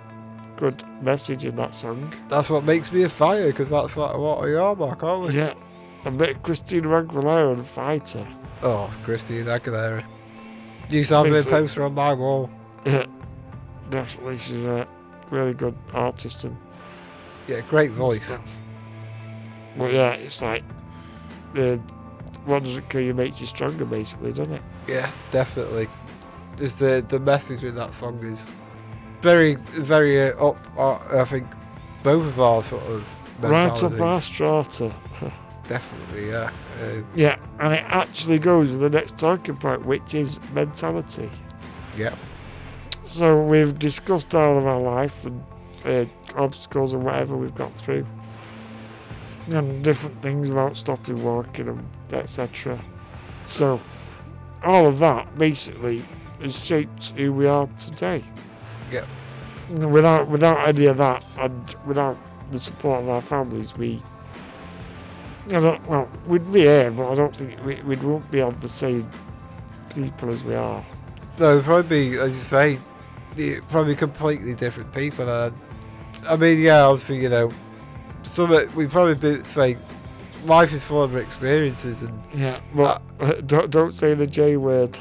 good 0.56 0.82
message 1.02 1.44
in 1.44 1.56
that 1.56 1.74
song. 1.74 2.14
That's 2.28 2.48
what 2.48 2.64
makes 2.64 2.90
me 2.90 3.02
a 3.02 3.10
fighter, 3.10 3.48
because 3.48 3.68
that's 3.68 3.94
like 3.94 4.16
what 4.16 4.42
we 4.42 4.54
are, 4.54 4.74
Mark, 4.74 5.02
aren't 5.02 5.28
we? 5.28 5.36
Yeah. 5.36 5.52
I 6.06 6.10
met 6.10 6.42
Christina 6.42 6.88
Aguilera 6.88 7.52
and 7.52 7.66
Fighter. 7.66 8.26
Oh, 8.62 8.90
Christina 9.04 9.58
Aguilera. 9.58 10.02
You 10.88 11.04
saw 11.04 11.24
me 11.24 11.42
poster 11.42 11.82
on 11.82 11.92
my 11.94 12.14
wall. 12.14 12.50
Yeah, 12.86 13.04
definitely. 13.90 14.38
She's 14.38 14.64
a 14.64 14.86
really 15.30 15.52
good 15.52 15.76
artist 15.92 16.44
and. 16.44 16.56
Yeah, 17.48 17.60
great 17.68 17.90
voice. 17.90 18.40
Well, 19.76 19.90
yeah, 19.90 20.12
it's 20.12 20.40
like 20.40 20.64
the 21.52 21.74
uh, 21.74 21.76
one 22.46 22.62
doesn't 22.62 22.88
kill 22.88 23.02
you 23.02 23.12
makes 23.12 23.40
you 23.40 23.46
stronger, 23.46 23.84
basically, 23.84 24.32
doesn't 24.32 24.54
it? 24.54 24.62
Yeah, 24.88 25.10
definitely. 25.30 25.88
Just 26.60 26.78
the 26.78 27.02
the 27.08 27.18
message 27.18 27.64
in 27.64 27.74
that 27.76 27.94
song 27.94 28.22
is 28.22 28.50
very 29.22 29.54
very 29.54 30.30
uh, 30.30 30.48
up. 30.48 30.58
Uh, 30.78 31.18
I 31.18 31.24
think 31.24 31.46
both 32.02 32.26
of 32.26 32.38
our 32.38 32.62
sort 32.62 32.82
of 32.84 33.08
Rata 33.40 33.88
Bastrata. 33.88 34.92
Definitely, 35.66 36.28
yeah. 36.28 36.50
Uh, 36.82 37.02
yeah, 37.14 37.38
and 37.60 37.72
it 37.72 37.84
actually 37.86 38.38
goes 38.38 38.68
with 38.70 38.80
the 38.80 38.90
next 38.90 39.16
talking 39.16 39.56
point, 39.56 39.86
which 39.86 40.12
is 40.12 40.38
mentality. 40.52 41.30
Yeah. 41.96 42.14
So 43.04 43.42
we've 43.42 43.78
discussed 43.78 44.34
all 44.34 44.58
of 44.58 44.66
our 44.66 44.80
life 44.82 45.24
and 45.24 45.42
uh, 45.86 46.04
obstacles 46.36 46.92
and 46.92 47.04
whatever 47.04 47.38
we've 47.38 47.54
got 47.54 47.74
through, 47.78 48.06
and 49.48 49.82
different 49.82 50.20
things 50.20 50.50
about 50.50 50.76
stopping 50.76 51.24
walking 51.24 51.68
and 51.68 51.88
etc. 52.12 52.84
So 53.46 53.80
all 54.62 54.86
of 54.86 54.98
that 54.98 55.38
basically 55.38 56.04
has 56.40 56.54
shaped 56.56 57.12
who 57.16 57.32
we 57.32 57.46
are 57.46 57.68
today. 57.78 58.24
Yeah. 58.90 59.04
Without 59.70 60.28
without 60.28 60.68
any 60.68 60.86
of 60.86 60.96
that, 60.96 61.24
and 61.38 61.76
without 61.86 62.18
the 62.50 62.58
support 62.58 63.02
of 63.02 63.08
our 63.08 63.22
families, 63.22 63.72
we. 63.76 64.02
You 65.46 65.60
know, 65.60 65.80
well, 65.88 66.08
we'd 66.26 66.52
be 66.52 66.60
here, 66.60 66.90
but 66.90 67.10
I 67.10 67.14
don't 67.14 67.34
think 67.34 67.64
we, 67.64 67.80
we 67.82 67.96
won't 67.96 68.30
be 68.30 68.40
on 68.40 68.58
the 68.60 68.68
same 68.68 69.08
people 69.94 70.30
as 70.30 70.44
we 70.44 70.54
are. 70.54 70.84
No, 71.38 71.60
probably, 71.62 72.18
as 72.18 72.32
you 72.32 72.42
say, 72.42 72.78
probably 73.68 73.96
completely 73.96 74.54
different 74.54 74.92
people. 74.92 75.28
I 76.28 76.36
mean, 76.36 76.60
yeah, 76.60 76.82
obviously, 76.82 77.22
you 77.22 77.30
know, 77.30 77.50
some 78.22 78.52
of, 78.52 78.76
we 78.76 78.86
probably 78.86 79.14
be 79.14 79.42
saying 79.44 79.78
life 80.44 80.72
is 80.72 80.84
full 80.84 81.02
of 81.02 81.16
experiences 81.16 82.02
and 82.02 82.22
yeah 82.32 82.60
well 82.74 83.00
uh, 83.20 83.32
don't, 83.46 83.70
don't 83.70 83.96
say 83.96 84.14
the 84.14 84.26
j 84.26 84.56
word 84.56 84.98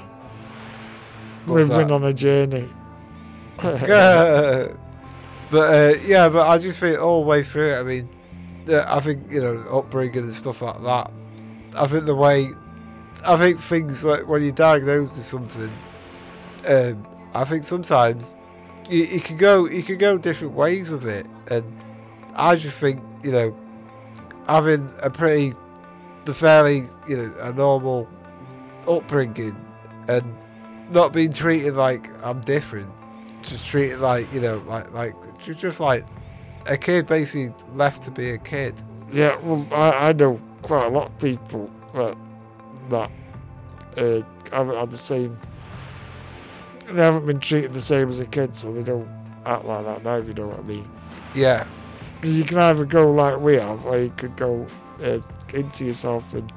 We've 1.48 1.68
been 1.68 1.92
on 1.92 2.04
a 2.04 2.14
journey. 2.14 2.70
but 5.52 5.58
uh, 5.58 5.96
yeah, 6.06 6.30
but 6.30 6.48
I 6.48 6.58
just 6.58 6.80
think 6.80 7.00
all 7.00 7.22
the 7.22 7.28
way 7.28 7.44
through 7.44 7.74
it. 7.74 7.80
I 7.80 7.84
mean, 7.84 8.10
I 8.70 9.00
think 9.00 9.32
you 9.32 9.42
know 9.42 9.60
upbringing 9.72 10.24
and 10.24 10.34
stuff 10.34 10.62
like 10.62 10.82
that. 10.84 11.12
I 11.76 11.88
think 11.88 12.06
the 12.06 12.16
way, 12.16 12.54
I 13.24 13.36
think 13.36 13.60
things 13.60 14.04
like 14.04 14.28
when 14.28 14.44
you're 14.44 14.52
diagnosed 14.52 15.18
with 15.18 15.26
something, 15.26 15.72
um, 16.68 17.08
I 17.34 17.44
think 17.44 17.64
sometimes 17.64 18.36
you, 18.90 19.04
you 19.04 19.22
can 19.22 19.38
go 19.38 19.66
you 19.66 19.84
can 19.84 19.98
go 19.98 20.18
different 20.18 20.54
ways 20.54 20.90
with 20.90 21.06
it, 21.06 21.26
and 21.50 21.64
I 22.36 22.56
just 22.56 22.78
think 22.78 23.02
you 23.24 23.32
know 23.32 23.56
having 24.48 24.90
a 25.02 25.10
pretty, 25.10 25.54
the 26.26 26.34
fairly 26.34 26.86
you 27.08 27.18
know 27.18 27.34
a 27.40 27.54
normal 27.54 28.08
upbringing 28.88 29.56
and 30.08 30.36
not 30.92 31.14
being 31.14 31.32
treated 31.32 31.76
like 31.76 32.10
I'm 32.24 32.42
different 32.42 32.90
just 33.42 33.68
treat 33.68 33.92
it 33.92 34.00
like 34.00 34.32
you 34.34 34.42
know 34.42 34.58
like 34.68 34.92
like 34.94 35.16
just 35.40 35.80
like 35.80 36.06
a 36.66 36.78
kid 36.78 37.08
basically 37.08 37.54
left 37.76 38.04
to 38.04 38.12
be 38.12 38.32
a 38.32 38.38
kid 38.38 38.74
Yeah, 39.12 39.36
well, 39.38 39.66
I, 39.72 40.10
I 40.10 40.14
know 40.14 40.40
quite 40.62 40.86
a 40.86 40.90
lot 40.90 41.08
of 41.08 41.18
people 41.20 41.70
that 41.94 42.18
that 42.90 43.12
uh, 43.98 44.22
haven't 44.52 44.76
had 44.76 44.92
the 44.92 44.98
same. 44.98 45.40
They 46.88 47.02
haven't 47.02 47.26
been 47.26 47.40
treated 47.40 47.74
the 47.74 47.82
same 47.82 48.10
as 48.10 48.20
a 48.20 48.26
kid, 48.26 48.56
so 48.56 48.72
they 48.74 48.84
don't 48.84 49.08
act 49.46 49.66
like 49.66 49.86
that 49.86 50.04
now. 50.04 50.18
If 50.18 50.28
you 50.28 50.34
know 50.34 50.48
what 50.48 50.60
I 50.60 50.64
mean. 50.64 50.88
yeah 51.34 51.66
'Cause 52.22 52.32
you 52.32 52.44
can 52.44 52.58
either 52.60 52.84
go 52.86 53.10
like 53.12 53.40
we 53.40 53.56
have, 53.56 53.86
or 53.86 53.98
you 53.98 54.12
could 54.18 54.36
go 54.36 54.68
uh, 55.04 55.20
into 55.54 55.86
yourself 55.86 56.34
and 56.34 56.52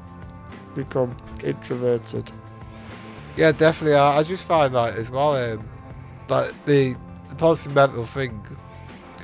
become 0.75 1.17
introverted. 1.45 2.31
Yeah 3.37 3.53
definitely 3.53 3.97
I, 3.97 4.19
I 4.19 4.23
just 4.23 4.45
find 4.45 4.75
that 4.75 4.97
as 4.97 5.11
well 5.11 5.37
um, 5.37 5.69
like 6.29 6.53
the, 6.65 6.97
the 7.29 7.35
positive 7.37 7.75
mental 7.75 8.07
thing 8.07 8.45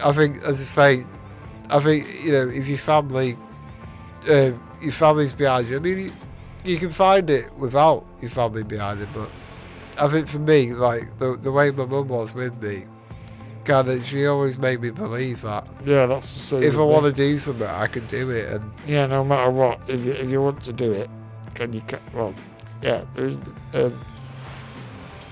I 0.03 0.13
think 0.13 0.43
as 0.43 0.61
I 0.61 0.65
say 0.99 1.07
I 1.71 1.79
think 1.81 2.23
you 2.25 2.33
know 2.33 2.49
if 2.49 2.67
your 2.67 2.79
family 2.79 3.37
um, 4.29 4.61
your 4.81 4.93
family's 4.93 5.33
behind 5.33 5.69
you 5.69 5.77
I 5.77 5.81
mean 5.81 5.99
you, 5.99 6.13
you 6.65 6.79
can 6.79 6.91
find 6.91 7.29
it 7.31 7.53
without 7.55 8.05
your 8.21 8.31
family 8.31 8.63
behind 8.63 9.01
it 9.01 9.09
but 9.15 9.29
I 9.99 10.09
think 10.09 10.29
for 10.29 10.39
me 10.39 10.73
like 10.73 11.19
the, 11.19 11.37
the 11.37 11.51
way 11.51 11.71
my 11.71 11.85
mum 11.85 12.09
was 12.09 12.35
with 12.35 12.61
me 12.63 12.85
kind 13.65 13.89
of 13.89 14.05
she 14.05 14.27
always 14.27 14.57
made 14.57 14.81
me 14.81 14.91
believe 14.91 15.43
that 15.43 15.67
Yeah, 15.85 16.07
that's 16.07 16.33
the 16.35 16.41
same. 16.41 16.63
if 16.63 16.77
I 16.77 16.81
want 16.81 17.05
to 17.05 17.13
do 17.13 17.37
something, 17.37 17.67
I 17.67 17.87
can 17.87 18.07
do 18.07 18.31
it. 18.31 18.51
And 18.51 18.73
Yeah, 18.87 19.05
no 19.07 19.23
matter 19.23 19.51
what, 19.51 19.79
if 19.89 20.05
you, 20.05 20.13
if 20.13 20.31
you 20.31 20.41
want 20.41 20.63
to 20.65 20.73
do 20.73 20.93
it, 20.93 21.11
can 21.55 21.75
you? 21.75 21.83
Well, 22.15 22.35
yeah, 22.83 23.05
there's 23.15 23.37
um, 23.75 23.99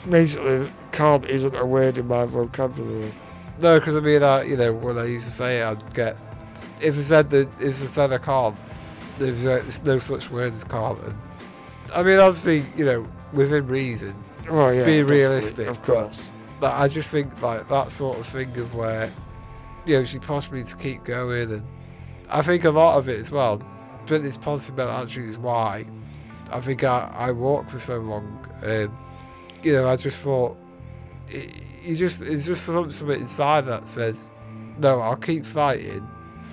basically 0.08 0.68
can't 0.92 1.24
isn't 1.26 1.54
a 1.54 1.64
word 1.64 1.98
in 1.98 2.06
my 2.08 2.24
vocabulary. 2.24 3.12
no, 3.60 3.78
because 3.78 3.96
I 3.96 4.00
mean, 4.00 4.22
I, 4.22 4.42
you 4.42 4.56
know, 4.56 4.72
when 4.72 4.98
I 4.98 5.04
used 5.04 5.26
to 5.26 5.30
say 5.30 5.60
it, 5.60 5.64
I'd 5.64 5.94
get 5.94 6.16
if 6.80 6.96
I 6.98 7.00
said 7.00 7.30
that 7.30 7.48
if 7.60 7.82
I 7.82 7.86
said 7.86 8.12
I 8.12 8.18
can't, 8.18 8.56
there's, 9.18 9.82
no- 9.82 9.98
such 9.98 10.30
word 10.30 10.54
as 10.54 10.64
can't. 10.64 10.98
And, 11.00 11.14
I 11.94 12.02
mean, 12.02 12.18
obviously, 12.18 12.64
you 12.76 12.84
know, 12.84 13.08
within 13.32 13.66
reason, 13.66 14.14
Well, 14.50 14.72
yeah, 14.72 14.80
definitely, 14.80 15.02
realistic, 15.04 15.68
of 15.68 15.82
course. 15.82 16.30
But 16.60 16.72
I 16.72 16.88
just 16.88 17.10
think 17.10 17.40
like 17.42 17.68
that 17.68 17.92
sort 17.92 18.18
of 18.18 18.26
thing 18.26 18.56
of 18.56 18.74
where, 18.74 19.10
you 19.84 19.98
know, 19.98 20.04
she 20.04 20.18
pushed 20.18 20.50
me 20.50 20.62
to 20.62 20.76
keep 20.76 21.04
going, 21.04 21.50
and 21.52 21.62
I 22.28 22.42
think 22.42 22.64
a 22.64 22.70
lot 22.70 22.98
of 22.98 23.08
it 23.08 23.20
as 23.20 23.30
well. 23.30 23.62
But 24.06 24.22
this 24.22 24.36
positive 24.36 24.76
mental 24.76 24.94
attitude 24.94 25.28
is 25.28 25.38
why 25.38 25.84
I 26.50 26.60
think 26.60 26.84
I, 26.84 27.12
I 27.16 27.32
walked 27.32 27.70
for 27.70 27.78
so 27.78 27.98
long. 27.98 28.48
Um, 28.62 28.96
you 29.62 29.72
know, 29.72 29.88
I 29.88 29.96
just 29.96 30.18
thought 30.18 30.56
it, 31.28 31.50
you 31.82 31.96
just 31.96 32.22
it's 32.22 32.46
just 32.46 32.64
some- 32.64 32.90
something 32.90 33.20
inside 33.20 33.66
that 33.66 33.88
says, 33.88 34.32
no, 34.78 35.00
I'll 35.00 35.16
keep 35.16 35.44
fighting, 35.46 36.06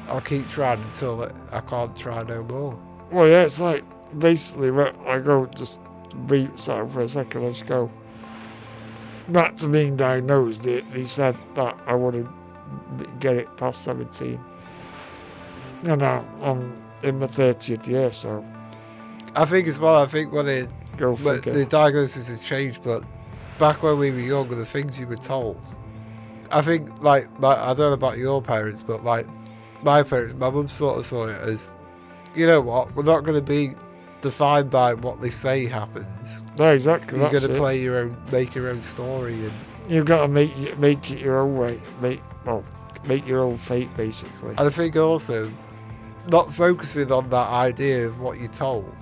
I'll 0.08 0.22
keep 0.22 0.48
trying 0.50 0.82
until 0.82 1.32
I 1.52 1.60
can't 1.62 1.96
try 1.96 2.24
no 2.24 2.44
more. 2.44 2.80
Well, 3.12 3.28
yeah, 3.28 3.44
it's 3.44 3.60
like 3.60 3.84
basically 4.18 4.72
when 4.72 4.96
I 5.06 5.20
go 5.20 5.46
just 5.46 5.78
breathe 6.14 6.58
something 6.58 6.90
for 6.94 7.02
a 7.02 7.10
second. 7.10 7.46
I 7.46 7.50
just 7.50 7.66
go 7.68 7.92
back 9.30 9.58
to 9.58 9.68
being 9.68 9.96
diagnosed. 9.96 10.64
They, 10.64 10.82
they 10.82 11.04
said 11.04 11.36
that 11.56 11.78
I 11.86 11.94
wouldn't 11.96 12.30
get 13.20 13.36
it 13.36 13.56
past 13.58 13.84
seventeen, 13.84 14.40
and 15.84 16.02
now 16.02 16.26
I'm 16.42 16.82
in 17.04 17.20
my 17.20 17.28
thirtieth 17.28 17.88
year, 17.88 18.12
so 18.12 18.44
I 19.36 19.46
think 19.46 19.68
as 19.68 19.80
well. 19.80 20.02
I 20.02 20.06
think 20.06 20.32
when 20.32 20.48
it 20.48 20.70
go 20.98 21.16
But 21.16 21.44
the 21.44 21.66
diagnosis 21.66 22.28
has 22.28 22.44
changed, 22.44 22.84
but 22.84 23.04
back 23.60 23.84
when 23.84 23.98
we 23.98 24.12
were 24.12 24.20
younger, 24.20 24.56
the 24.56 24.66
things 24.66 25.00
you 25.00 25.08
were 25.08 25.16
told, 25.18 25.60
I 26.52 26.62
think, 26.62 27.02
like, 27.02 27.40
my, 27.40 27.56
I 27.56 27.68
don't 27.68 27.80
know 27.80 27.94
about 27.94 28.18
your 28.18 28.42
parents, 28.42 28.82
but 28.82 29.04
like, 29.04 29.28
my 29.82 30.04
parents, 30.04 30.36
my 30.36 30.50
mum 30.50 30.68
sort 30.68 31.00
of 31.00 31.06
saw 31.06 31.26
it 31.28 31.40
as, 31.42 31.76
you 32.36 32.46
know 32.46 32.62
what, 32.62 32.96
we're 32.96 33.04
not 33.04 33.24
going 33.24 33.36
to 33.36 33.42
be 33.42 33.76
defined 34.22 34.70
by 34.70 34.94
what 34.94 35.20
they 35.20 35.30
say 35.30 35.66
happens. 35.66 36.46
no, 36.58 36.66
exactly. 36.66 37.20
You're 37.20 37.32
going 37.32 37.48
to 37.48 37.56
play 37.56 37.82
your 37.82 37.98
own, 38.00 38.18
make 38.32 38.56
your 38.56 38.70
own 38.70 38.82
story, 38.82 39.34
and 39.34 39.52
You've 39.90 40.06
got 40.06 40.22
to 40.22 40.28
make 40.30 40.78
make 40.78 41.12
it 41.12 41.20
your 41.20 41.40
own 41.40 41.58
way. 41.58 41.82
Make 42.02 42.22
well, 42.46 42.64
make 43.06 43.28
your 43.28 43.42
own 43.42 43.58
fate, 43.58 43.96
basically. 43.98 44.52
and 44.52 44.62
I 44.62 44.70
think 44.70 44.96
also, 44.96 45.52
not 46.30 46.54
focusing 46.54 47.12
on 47.12 47.30
that 47.32 47.50
idea 47.50 48.08
of 48.08 48.22
what 48.22 48.40
you're 48.40 48.48
told. 48.48 48.96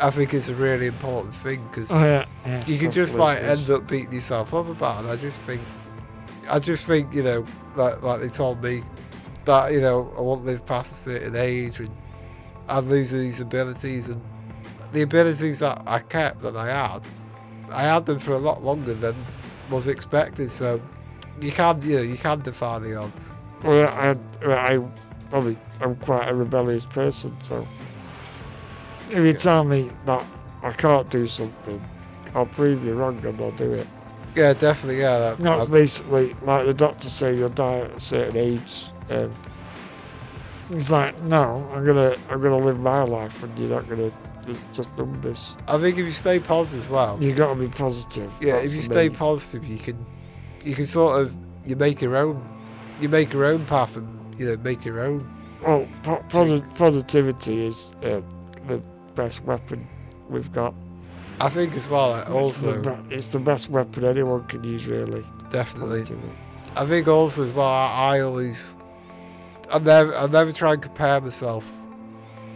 I 0.00 0.10
think 0.10 0.32
it's 0.34 0.48
a 0.48 0.54
really 0.54 0.86
important 0.86 1.34
thing 1.36 1.66
because 1.68 1.90
Oh, 1.90 2.02
yeah, 2.04 2.24
yeah, 2.46 2.66
you 2.66 2.78
can 2.78 2.90
just 2.90 3.16
like 3.16 3.42
end 3.42 3.68
up 3.70 3.86
beating 3.86 4.12
yourself 4.12 4.54
up 4.54 4.68
about 4.68 5.04
it. 5.04 5.08
I 5.08 5.16
just 5.16 5.40
think, 5.42 5.60
I 6.48 6.58
just 6.58 6.84
think 6.86 7.12
you 7.12 7.22
know, 7.22 7.44
like 7.76 8.02
like 8.02 8.20
they 8.20 8.28
told 8.28 8.62
me 8.62 8.82
that 9.44 9.72
you 9.72 9.80
know 9.80 10.12
I 10.16 10.20
won't 10.20 10.44
live 10.44 10.64
past 10.66 10.92
a 10.92 10.94
certain 10.94 11.36
age 11.36 11.80
and 11.80 11.90
I'd 12.68 12.84
lose 12.84 13.10
these 13.10 13.40
abilities 13.40 14.08
and 14.08 14.20
the 14.92 15.02
abilities 15.02 15.58
that 15.60 15.82
I 15.86 16.00
kept 16.00 16.42
that 16.42 16.56
I 16.56 16.66
had, 16.66 17.02
I 17.70 17.82
had 17.82 18.06
them 18.06 18.18
for 18.18 18.34
a 18.34 18.38
lot 18.38 18.62
longer 18.64 18.94
than 18.94 19.14
was 19.70 19.86
expected. 19.88 20.50
So 20.50 20.80
you 21.40 21.52
can 21.52 21.82
you 21.82 21.96
know 21.96 22.02
you 22.02 22.16
can 22.16 22.40
defy 22.40 22.78
the 22.78 22.96
odds. 22.96 23.36
Well, 23.62 23.88
I, 23.88 24.16
I 24.46 24.78
probably 25.28 25.56
I'm 25.80 25.96
quite 25.96 26.28
a 26.28 26.34
rebellious 26.34 26.84
person, 26.84 27.36
so 27.42 27.66
if 29.12 29.24
you 29.24 29.32
tell 29.32 29.64
me 29.64 29.90
that 30.06 30.24
I 30.62 30.72
can't 30.72 31.08
do 31.10 31.26
something, 31.26 31.82
I'll 32.34 32.46
prove 32.46 32.84
you 32.84 32.94
wrong 32.94 33.24
and 33.24 33.40
I'll 33.40 33.50
do 33.52 33.72
it. 33.72 33.86
Yeah, 34.36 34.52
definitely. 34.52 35.00
Yeah, 35.00 35.18
that, 35.18 35.38
That's 35.38 35.66
I- 35.66 35.68
basically 35.70 36.36
like 36.42 36.66
the 36.66 36.74
doctor 36.74 37.08
say 37.08 37.34
you'll 37.36 37.48
die 37.48 37.80
at 37.80 37.90
a 37.96 38.00
certain 38.00 38.36
age. 38.36 38.86
Um, 39.10 39.32
it's 40.70 40.88
like 40.90 41.20
no, 41.22 41.68
I'm 41.74 41.84
gonna 41.84 42.14
I'm 42.28 42.40
gonna 42.40 42.56
live 42.58 42.78
my 42.78 43.02
life, 43.02 43.42
and 43.42 43.58
you're 43.58 43.70
not 43.70 43.88
gonna. 43.88 44.12
It's 44.46 44.58
just 44.72 44.88
numbers. 44.96 45.54
I 45.68 45.78
think 45.78 45.98
if 45.98 46.06
you 46.06 46.12
stay 46.12 46.38
positive, 46.38 46.84
as 46.84 46.90
well. 46.90 47.18
You 47.20 47.34
got 47.34 47.54
to 47.54 47.60
be 47.60 47.68
positive. 47.68 48.32
Yeah, 48.40 48.56
if 48.56 48.72
you 48.72 48.82
stay 48.82 49.08
main- 49.08 49.16
positive, 49.16 49.66
you 49.68 49.78
can, 49.78 50.04
you 50.64 50.74
can 50.74 50.86
sort 50.86 51.20
of, 51.20 51.34
you 51.66 51.76
make 51.76 52.00
your 52.00 52.16
own, 52.16 52.42
you 53.00 53.08
make 53.08 53.32
your 53.32 53.44
own 53.44 53.66
path 53.66 53.96
and 53.96 54.08
you 54.40 54.46
know 54.46 54.56
make 54.62 54.84
your 54.84 55.00
own. 55.00 55.28
Well, 55.64 55.86
po- 56.02 56.24
posi- 56.30 56.74
positivity 56.76 57.66
is 57.66 57.94
uh, 58.02 58.22
best 59.14 59.42
weapon 59.44 59.86
we've 60.28 60.52
got. 60.52 60.74
I 61.40 61.48
think 61.48 61.74
as 61.74 61.88
well. 61.88 62.16
It's 62.16 62.28
the, 62.28 62.34
Also, 62.34 62.82
be- 62.82 63.14
it's 63.14 63.28
the 63.28 63.38
best 63.38 63.70
weapon 63.70 64.04
anyone 64.04 64.44
can 64.44 64.62
use, 64.64 64.86
really. 64.86 65.24
definitely. 65.50 66.00
Positivity. 66.00 66.28
I 66.76 66.86
think 66.86 67.08
also 67.08 67.42
as 67.44 67.52
well. 67.52 67.66
I, 67.66 68.16
I 68.16 68.20
always, 68.20 68.76
I 69.70 69.78
never, 69.78 70.14
I 70.16 70.26
never 70.26 70.52
try 70.52 70.74
and 70.74 70.82
compare 70.82 71.20
myself 71.20 71.64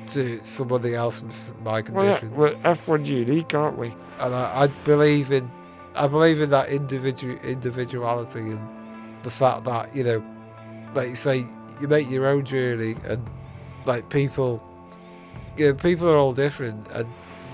to 0.08 0.38
somebody 0.42 0.94
else 0.94 1.22
with 1.22 1.54
my 1.62 1.80
Well, 1.80 2.04
yeah, 2.04 2.18
condition. 2.18 2.36
we're 2.36 2.54
F1 2.56 3.06
unique, 3.06 3.54
aren't 3.54 3.78
we? 3.78 3.94
and 4.20 4.32
I, 4.34 4.62
I 4.62 4.66
believe 4.84 5.32
in, 5.32 5.50
I 5.96 6.06
believe 6.06 6.40
in 6.40 6.50
that 6.50 6.68
individual 6.68 7.36
individuality 7.42 8.38
and 8.40 8.60
the 9.24 9.30
fact 9.30 9.64
that 9.64 9.94
you 9.96 10.04
know, 10.04 10.22
like 10.94 11.08
you 11.08 11.14
say, 11.16 11.46
you 11.80 11.88
make 11.88 12.08
your 12.10 12.26
own 12.26 12.44
journey 12.44 12.94
and 13.06 13.26
like 13.86 14.08
people, 14.10 14.62
know, 15.58 15.74
people 15.74 16.08
are 16.08 16.16
all 16.16 16.32
different, 16.32 16.86
and 16.92 17.06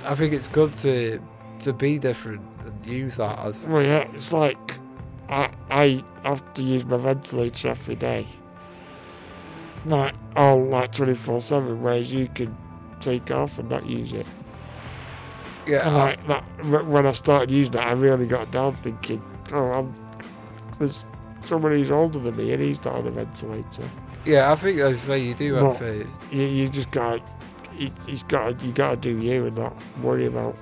I 0.05 0.15
think 0.15 0.33
it's 0.33 0.49
good 0.49 0.73
to 0.79 1.21
to 1.61 1.73
be 1.73 1.99
different 1.99 2.43
and 2.65 2.87
use 2.87 3.17
that 3.17 3.39
as 3.41 3.67
Well, 3.69 3.83
yeah, 3.83 4.09
it's 4.15 4.33
like 4.33 4.57
I, 5.29 5.51
I 5.71 6.05
have 6.25 6.55
to 6.55 6.63
use 6.63 6.85
my 6.85 6.97
ventilator 6.97 7.69
every 7.69 7.95
day. 7.95 8.27
Like, 9.87 10.15
all 10.37 10.63
like 10.65 10.93
24 10.93 11.41
7, 11.41 11.83
whereas 11.83 12.13
you 12.13 12.29
can 12.35 12.57
take 13.01 13.31
off 13.31 13.59
and 13.59 13.69
not 13.69 13.87
use 13.87 14.13
it. 14.13 14.27
Yeah, 15.67 15.87
And 15.87 15.97
like 15.97 16.27
that, 16.27 16.87
when 16.87 17.07
I 17.07 17.13
started 17.13 17.51
using 17.51 17.75
it, 17.75 17.81
I 17.81 17.93
really 17.93 18.27
got 18.27 18.51
down 18.51 18.77
thinking, 18.77 19.23
oh, 19.53 19.71
I'm, 19.71 19.95
there's 20.79 21.05
somebody 21.45 21.79
who's 21.81 21.91
older 21.91 22.19
than 22.19 22.37
me 22.37 22.53
and 22.53 22.63
he's 22.63 22.83
not 22.85 22.97
on 22.97 23.07
a 23.07 23.11
ventilator. 23.11 23.89
yeah. 24.25 24.51
I 24.53 24.57
think 24.57 24.79
as 24.81 24.93
I 24.95 24.97
say 25.15 25.19
you 25.25 25.35
do 25.35 25.55
have 25.55 25.79
to. 25.79 26.07
You, 26.31 26.43
you 26.43 26.69
just 26.69 26.91
got, 26.91 27.21
he, 27.81 27.93
he's 28.07 28.23
got, 28.25 28.61
you 28.63 28.73
got 28.73 28.91
to 28.91 28.97
do 28.97 29.19
you 29.21 29.47
and 29.47 29.57
not 29.57 29.75
worry 30.03 30.27
about, 30.27 30.57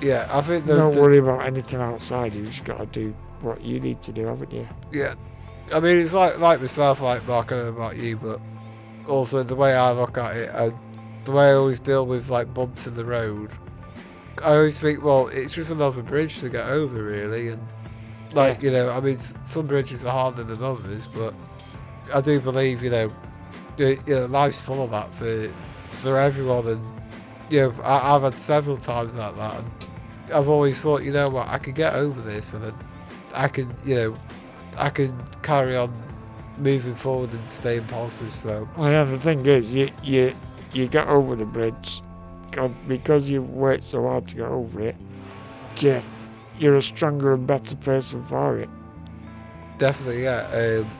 Yeah, 0.00 0.28
I 0.30 0.40
think 0.42 0.66
the, 0.66 0.76
don't 0.76 0.94
the- 0.94 1.00
worry 1.00 1.18
about 1.18 1.46
anything 1.46 1.80
outside. 1.80 2.34
You 2.34 2.44
just 2.46 2.64
got 2.64 2.78
to 2.78 2.86
do 2.86 3.14
what 3.40 3.60
you 3.62 3.80
need 3.80 4.02
to 4.02 4.12
do, 4.12 4.26
haven't 4.26 4.52
you? 4.52 4.68
Yeah, 4.92 5.14
I 5.72 5.80
mean 5.80 5.98
it's 5.98 6.12
like 6.12 6.38
like 6.38 6.60
myself, 6.60 7.00
like 7.00 7.26
Mark, 7.26 7.50
I 7.52 7.56
don't 7.56 7.64
know 7.76 7.80
about 7.82 7.96
you, 7.96 8.16
but 8.16 8.40
also 9.08 9.42
the 9.42 9.54
way 9.56 9.74
I 9.74 9.90
look 9.92 10.16
at 10.18 10.36
it 10.36 10.50
and 10.54 10.72
the 11.24 11.32
way 11.32 11.48
I 11.50 11.52
always 11.54 11.80
deal 11.80 12.04
with 12.06 12.28
like 12.30 12.52
bumps 12.52 12.86
in 12.86 12.94
the 12.94 13.04
road. 13.04 13.50
I 14.42 14.54
always 14.56 14.78
think, 14.78 15.02
well, 15.04 15.28
it's 15.28 15.54
just 15.54 15.70
another 15.70 16.02
bridge 16.02 16.40
to 16.40 16.48
get 16.48 16.68
over, 16.68 17.02
really, 17.02 17.48
and 17.48 17.62
like 18.32 18.62
you 18.62 18.70
know, 18.70 18.90
I 18.90 19.00
mean, 19.00 19.18
some 19.18 19.66
bridges 19.66 20.04
are 20.04 20.12
harder 20.12 20.42
than 20.44 20.62
others, 20.62 21.06
but 21.06 21.34
I 22.14 22.20
do 22.20 22.40
believe, 22.40 22.82
you 22.82 22.90
know, 22.90 23.12
you 23.78 23.98
know, 24.08 24.26
life's 24.26 24.60
full 24.60 24.82
of 24.84 24.90
that 24.90 25.12
for 25.14 25.50
for 26.02 26.18
everyone, 26.18 26.66
and 26.66 26.84
you 27.50 27.60
know, 27.62 27.82
I, 27.82 28.14
I've 28.14 28.22
had 28.22 28.34
several 28.40 28.76
times 28.76 29.14
like 29.14 29.36
that, 29.36 29.54
and 29.58 29.70
I've 30.34 30.48
always 30.48 30.80
thought, 30.80 31.02
you 31.02 31.12
know 31.12 31.28
what, 31.28 31.48
I 31.48 31.58
could 31.58 31.74
get 31.74 31.94
over 31.94 32.20
this, 32.20 32.52
and 32.54 32.72
I 33.34 33.48
can, 33.48 33.74
you 33.84 33.94
know, 33.94 34.16
I 34.76 34.90
can 34.90 35.16
carry 35.42 35.76
on 35.76 35.92
moving 36.58 36.94
forward 36.94 37.32
and 37.32 37.46
staying 37.48 37.84
positive. 37.86 38.34
So 38.34 38.68
Well, 38.76 38.90
yeah, 38.90 39.04
the 39.04 39.18
thing 39.18 39.44
is, 39.46 39.70
you 39.70 39.90
you 40.02 40.34
you 40.72 40.88
get 40.88 41.08
over 41.08 41.36
the 41.36 41.44
bridge, 41.44 42.02
because 42.86 43.28
you've 43.28 43.50
worked 43.50 43.84
so 43.84 44.02
hard 44.02 44.28
to 44.28 44.36
get 44.36 44.46
over 44.48 44.80
it. 44.88 44.96
Yeah, 45.76 46.02
you're 46.58 46.76
a 46.76 46.82
stronger 46.82 47.32
and 47.32 47.46
better 47.46 47.76
person 47.76 48.24
for 48.26 48.58
it. 48.58 48.68
definitely, 49.78 50.22
yeah, 50.24 50.46
um, 50.52 50.90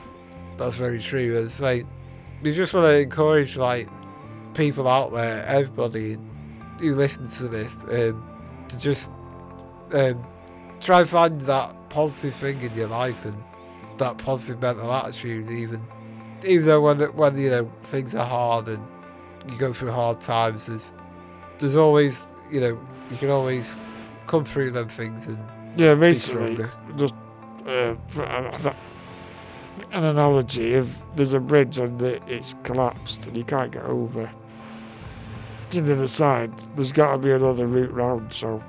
that's 0.57 0.75
very 0.75 0.99
true. 0.99 1.37
And 1.39 1.51
say, 1.51 1.85
you 2.43 2.51
just 2.53 2.73
want 2.73 2.85
to 2.85 2.95
encourage 2.99 3.55
like 3.57 3.87
people 4.53 4.87
out 4.87 5.13
there, 5.13 5.45
everybody 5.45 6.17
who 6.79 6.95
listens 6.95 7.37
to 7.39 7.47
this, 7.47 7.83
um, 7.85 8.23
to 8.69 8.79
just 8.79 9.11
um, 9.93 10.23
try 10.79 11.01
and 11.01 11.09
find 11.09 11.41
that 11.41 11.75
positive 11.89 12.33
thing 12.35 12.59
in 12.61 12.73
your 12.75 12.87
life 12.87 13.25
and 13.25 13.35
that 13.97 14.17
positive 14.17 14.61
mental 14.61 14.91
attitude, 14.91 15.49
even 15.51 15.81
even 16.45 16.65
though 16.65 16.81
when 16.81 16.99
when 17.15 17.37
you 17.37 17.49
know 17.49 17.71
things 17.83 18.13
are 18.15 18.25
hard 18.25 18.67
and 18.67 18.85
you 19.49 19.57
go 19.57 19.71
through 19.73 19.91
hard 19.91 20.19
times, 20.19 20.65
there's 20.67 20.95
there's 21.59 21.75
always 21.75 22.25
you 22.51 22.59
know 22.59 22.79
you 23.11 23.17
can 23.17 23.29
always 23.29 23.77
come 24.27 24.43
through 24.45 24.71
them 24.71 24.89
things 24.89 25.27
and 25.27 25.37
Yeah, 25.77 25.93
basically, 25.93 26.55
stronger. 26.55 26.71
just 26.97 27.13
uh, 27.67 27.95
an, 28.21 28.73
an 29.91 30.03
analogy: 30.03 30.73
of 30.73 30.97
there's 31.15 31.33
a 31.33 31.39
bridge 31.39 31.77
and 31.77 32.01
it's 32.01 32.55
collapsed 32.63 33.25
and 33.27 33.37
you 33.37 33.43
can't 33.43 33.71
get 33.71 33.83
over 33.83 34.29
to 35.81 35.95
the 35.95 36.07
side, 36.07 36.51
there's 36.75 36.91
got 36.91 37.13
to 37.13 37.17
be 37.17 37.31
another 37.31 37.67
route 37.67 37.91
round. 37.93 38.33
So, 38.33 38.63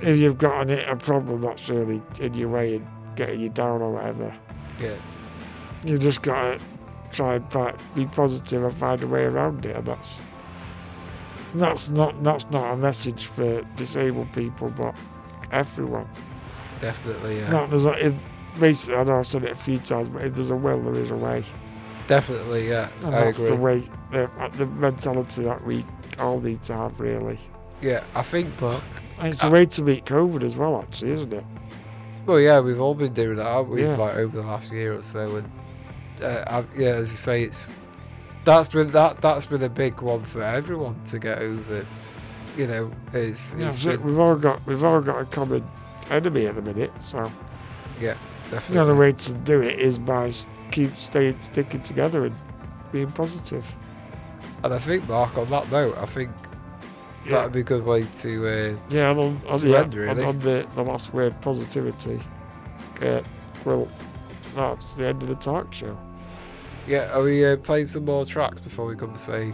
if 0.00 0.18
you've 0.18 0.38
got 0.38 0.68
an, 0.70 0.78
a 0.80 0.96
problem 0.96 1.42
that's 1.42 1.68
really 1.68 2.02
in 2.18 2.34
your 2.34 2.48
way 2.48 2.76
and 2.76 2.86
getting 3.16 3.40
you 3.40 3.48
down 3.48 3.80
or 3.82 3.92
whatever, 3.92 4.34
Yeah. 4.80 4.94
you 5.84 5.98
just 5.98 6.22
got 6.22 6.58
to 6.58 6.64
try 7.12 7.34
and 7.36 7.52
fi- 7.52 7.74
be 7.94 8.06
positive 8.06 8.64
and 8.64 8.74
find 8.76 9.02
a 9.02 9.06
way 9.06 9.24
around 9.24 9.64
it. 9.66 9.76
And 9.76 9.86
that's 9.86 10.20
that's 11.54 11.88
not 11.90 12.22
that's 12.24 12.46
not 12.50 12.72
a 12.72 12.76
message 12.76 13.26
for 13.26 13.62
disabled 13.76 14.32
people, 14.32 14.70
but 14.70 14.94
everyone. 15.52 16.08
definitely 16.80 17.38
yeah. 17.38 17.50
No, 17.50 17.66
there's 17.66 17.84
a, 17.84 18.06
if, 18.06 18.14
basically, 18.58 18.96
I 18.96 19.04
know 19.04 19.18
I've 19.18 19.26
said 19.26 19.44
it 19.44 19.50
a 19.52 19.56
few 19.56 19.78
times, 19.78 20.08
but 20.08 20.22
if 20.24 20.34
there's 20.34 20.50
a 20.50 20.56
will, 20.56 20.80
there 20.82 20.94
is 21.02 21.10
a 21.10 21.16
way. 21.16 21.44
Definitely, 22.16 22.68
yeah. 22.68 22.88
And 23.04 23.14
I 23.14 23.24
that's 23.24 23.38
agree. 23.38 23.50
the 23.50 23.56
way, 23.56 23.88
the, 24.10 24.30
the 24.56 24.66
mentality 24.66 25.44
that 25.44 25.64
we 25.64 25.84
all 26.18 26.40
need 26.40 26.62
to 26.64 26.74
have, 26.74 26.98
really. 27.00 27.38
Yeah, 27.80 28.02
I 28.14 28.22
think, 28.22 28.48
but 28.60 28.82
And 29.18 29.32
it's 29.32 29.42
a 29.42 29.50
way 29.50 29.66
to 29.66 29.82
beat 29.82 30.04
COVID 30.04 30.42
as 30.44 30.54
well, 30.56 30.80
actually, 30.82 31.12
isn't 31.12 31.32
it? 31.32 31.44
well, 32.26 32.38
yeah, 32.38 32.60
we've 32.60 32.80
all 32.80 32.94
been 32.94 33.12
doing 33.14 33.36
that, 33.36 33.46
haven't 33.46 33.70
we? 33.70 33.82
Yeah. 33.82 33.96
Like 33.96 34.14
over 34.16 34.40
the 34.40 34.46
last 34.46 34.70
year 34.70 34.94
or 34.96 35.02
so, 35.02 35.36
and 35.36 35.50
uh, 36.22 36.62
yeah, 36.76 36.90
as 36.90 37.10
you 37.10 37.16
say, 37.16 37.42
it's 37.44 37.72
that's 38.44 38.68
been 38.68 38.88
that 38.92 39.20
that's 39.20 39.46
been 39.46 39.62
a 39.62 39.68
big 39.68 40.00
one 40.00 40.22
for 40.24 40.42
everyone 40.42 41.02
to 41.06 41.18
get 41.18 41.38
over. 41.38 41.84
You 42.56 42.66
know, 42.66 42.92
is 43.14 43.56
Yeah, 43.58 43.68
it's 43.68 43.82
so 43.82 43.90
been- 43.96 44.04
we've 44.04 44.18
all 44.18 44.36
got 44.36 44.64
we've 44.66 44.84
all 44.84 45.00
got 45.00 45.20
a 45.20 45.24
common 45.24 45.64
enemy 46.10 46.46
at 46.46 46.54
the 46.54 46.62
minute, 46.62 46.92
so 47.00 47.32
yeah, 48.00 48.14
the 48.50 48.56
definitely. 48.56 48.78
only 48.78 48.94
way 49.00 49.12
to 49.12 49.34
do 49.34 49.60
it 49.62 49.80
is 49.80 49.98
by 49.98 50.32
keep 50.72 50.98
staying 50.98 51.40
sticking 51.42 51.82
together 51.82 52.24
and 52.26 52.34
being 52.90 53.10
positive. 53.12 53.64
And 54.64 54.72
I 54.74 54.78
think, 54.78 55.08
Mark, 55.08 55.36
on 55.38 55.48
that 55.50 55.70
note, 55.70 55.96
I 55.98 56.06
think 56.06 56.30
Yeah. 57.24 57.32
that'd 57.36 57.52
be 57.52 57.60
a 57.60 57.64
good 57.64 57.84
way 57.84 58.02
to. 58.22 58.46
Uh, 58.46 58.76
Yeah, 58.90 59.10
and 59.10 59.18
on, 59.20 59.40
on, 59.48 59.66
yeah, 59.66 59.80
end, 59.80 59.94
really. 59.94 60.22
on, 60.22 60.28
on 60.28 60.38
the, 60.40 60.66
the 60.74 60.82
last 60.82 61.12
word, 61.14 61.40
positivity. 61.40 62.20
Uh, 63.00 63.20
well, 63.64 63.88
that's 64.56 64.94
the 64.94 65.06
end 65.06 65.22
of 65.22 65.28
the 65.28 65.34
talk 65.36 65.72
show. 65.72 65.96
yeah, 66.86 67.12
are 67.16 67.22
we 67.22 67.44
uh, 67.46 67.56
playing 67.56 67.86
some 67.86 68.04
more 68.04 68.24
tracks 68.26 68.60
before 68.60 68.86
we 68.86 68.94
come 68.96 69.12
to 69.12 69.18
say 69.20 69.52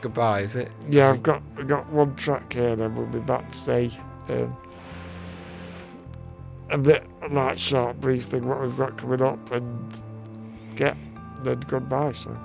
goodbye? 0.00 0.40
Is 0.40 0.56
it? 0.56 0.70
Yeah, 0.88 1.08
I've 1.10 1.22
got 1.22 1.42
I've 1.58 1.68
got 1.68 1.88
one 1.90 2.14
track 2.16 2.52
here, 2.52 2.70
and 2.70 2.80
then 2.80 2.94
we'll 2.96 3.06
be 3.06 3.18
back 3.20 3.50
to 3.50 3.56
say 3.56 3.90
um, 4.28 4.56
a 6.70 6.78
bit 6.78 7.04
like 7.30 7.58
short 7.58 8.00
brief 8.00 8.24
thing 8.26 8.46
what 8.46 8.60
we've 8.60 8.76
got 8.76 8.98
coming 8.98 9.22
up, 9.22 9.50
and 9.52 9.92
get 10.76 10.96
then 11.42 11.60
goodbye. 11.60 12.12
So 12.12 12.36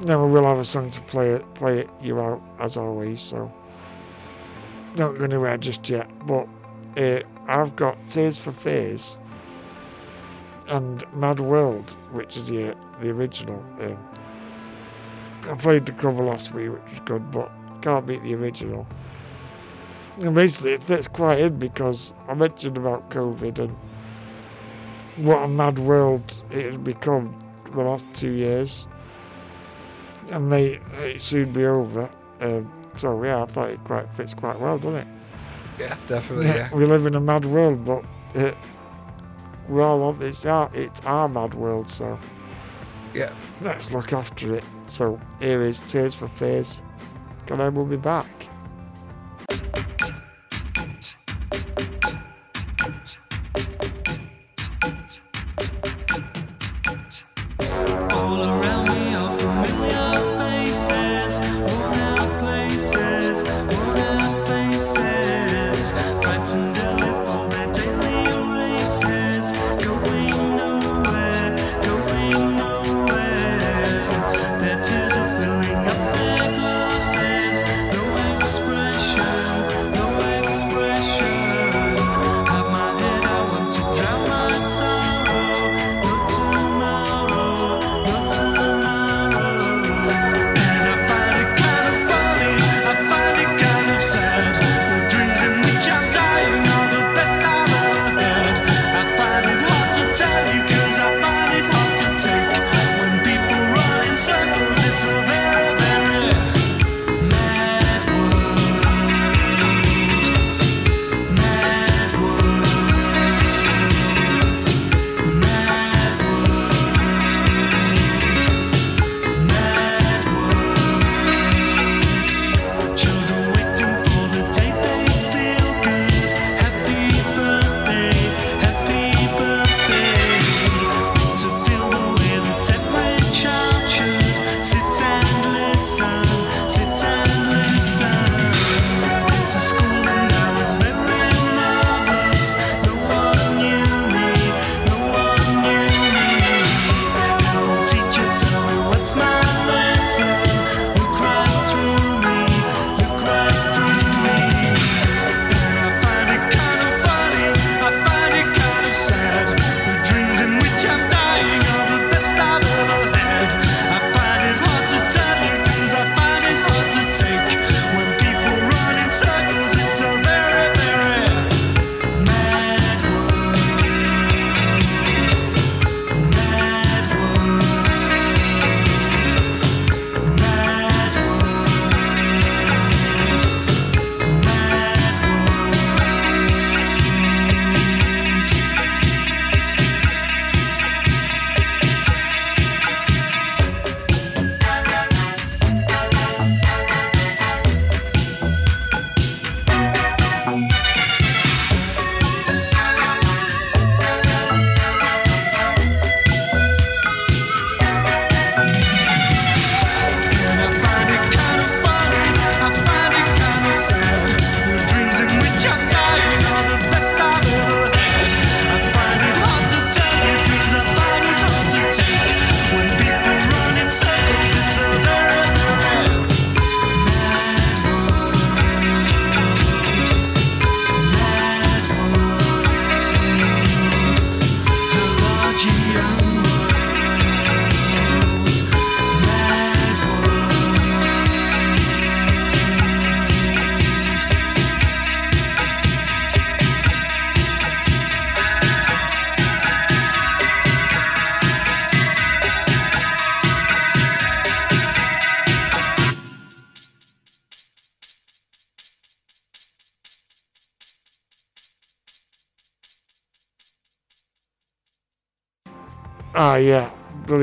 then 0.00 0.22
we 0.22 0.30
will 0.30 0.46
have 0.46 0.58
a 0.58 0.64
song 0.64 0.90
to 0.92 1.00
play 1.02 1.30
it 1.30 1.54
play 1.54 1.80
it 1.80 1.90
you 2.00 2.20
out 2.20 2.42
as 2.58 2.76
always. 2.76 3.20
So 3.20 3.52
don't 4.96 5.18
go 5.18 5.24
anywhere 5.24 5.56
just 5.58 5.88
yet. 5.88 6.08
But 6.26 6.48
uh, 6.96 7.20
I've 7.46 7.76
got 7.76 7.96
Tears 8.08 8.36
for 8.36 8.52
Fears 8.52 9.18
and 10.68 11.04
Mad 11.14 11.40
World, 11.40 11.96
which 12.12 12.36
is 12.36 12.46
the 12.46 12.76
the 13.00 13.10
original. 13.10 13.62
Um, 13.80 13.98
I 15.50 15.54
played 15.56 15.84
the 15.84 15.92
cover 15.92 16.24
last 16.24 16.54
week, 16.54 16.70
which 16.72 16.90
was 16.90 17.00
good, 17.00 17.30
but 17.30 17.50
can't 17.82 18.06
beat 18.06 18.22
the 18.22 18.34
original. 18.34 18.86
And 20.16 20.34
basically, 20.34 20.72
it 20.72 20.84
fits 20.84 21.08
quite 21.08 21.38
in 21.38 21.58
because 21.58 22.14
I 22.28 22.34
mentioned 22.34 22.76
about 22.76 23.10
COVID 23.10 23.58
and 23.58 23.76
what 25.16 25.38
a 25.42 25.48
mad 25.48 25.78
world 25.78 26.42
it 26.50 26.72
had 26.72 26.84
become 26.84 27.34
the 27.74 27.82
last 27.82 28.06
two 28.14 28.30
years. 28.30 28.88
And 30.30 30.48
may 30.48 30.80
it 31.02 31.20
soon 31.20 31.52
be 31.52 31.64
over. 31.66 32.10
Um, 32.40 32.70
so, 32.96 33.22
yeah, 33.22 33.42
I 33.42 33.46
thought 33.46 33.70
it 33.70 33.82
quite 33.84 34.12
fits 34.14 34.34
quite 34.34 34.58
well, 34.58 34.78
doesn't 34.78 34.94
it? 35.00 35.06
Yeah, 35.78 35.96
definitely. 36.06 36.46
Yeah. 36.46 36.72
we 36.72 36.86
live 36.86 37.04
in 37.06 37.14
a 37.14 37.20
mad 37.20 37.44
world, 37.44 37.84
but 37.84 38.04
uh, 38.34 38.52
we're 39.68 39.82
all 39.82 40.02
on 40.04 40.22
it's 40.22 40.46
our, 40.46 40.70
it's 40.72 41.00
our 41.04 41.28
mad 41.28 41.54
world, 41.54 41.90
so 41.90 42.18
Yeah. 43.12 43.32
let's 43.60 43.90
look 43.92 44.12
after 44.12 44.54
it. 44.54 44.64
So 44.86 45.20
here 45.40 45.62
is 45.62 45.80
Tears 45.88 46.14
for 46.14 46.28
Fears, 46.28 46.80
and 47.48 47.58
then 47.60 47.74
we'll 47.74 47.84
be 47.86 47.96
back. 47.96 48.26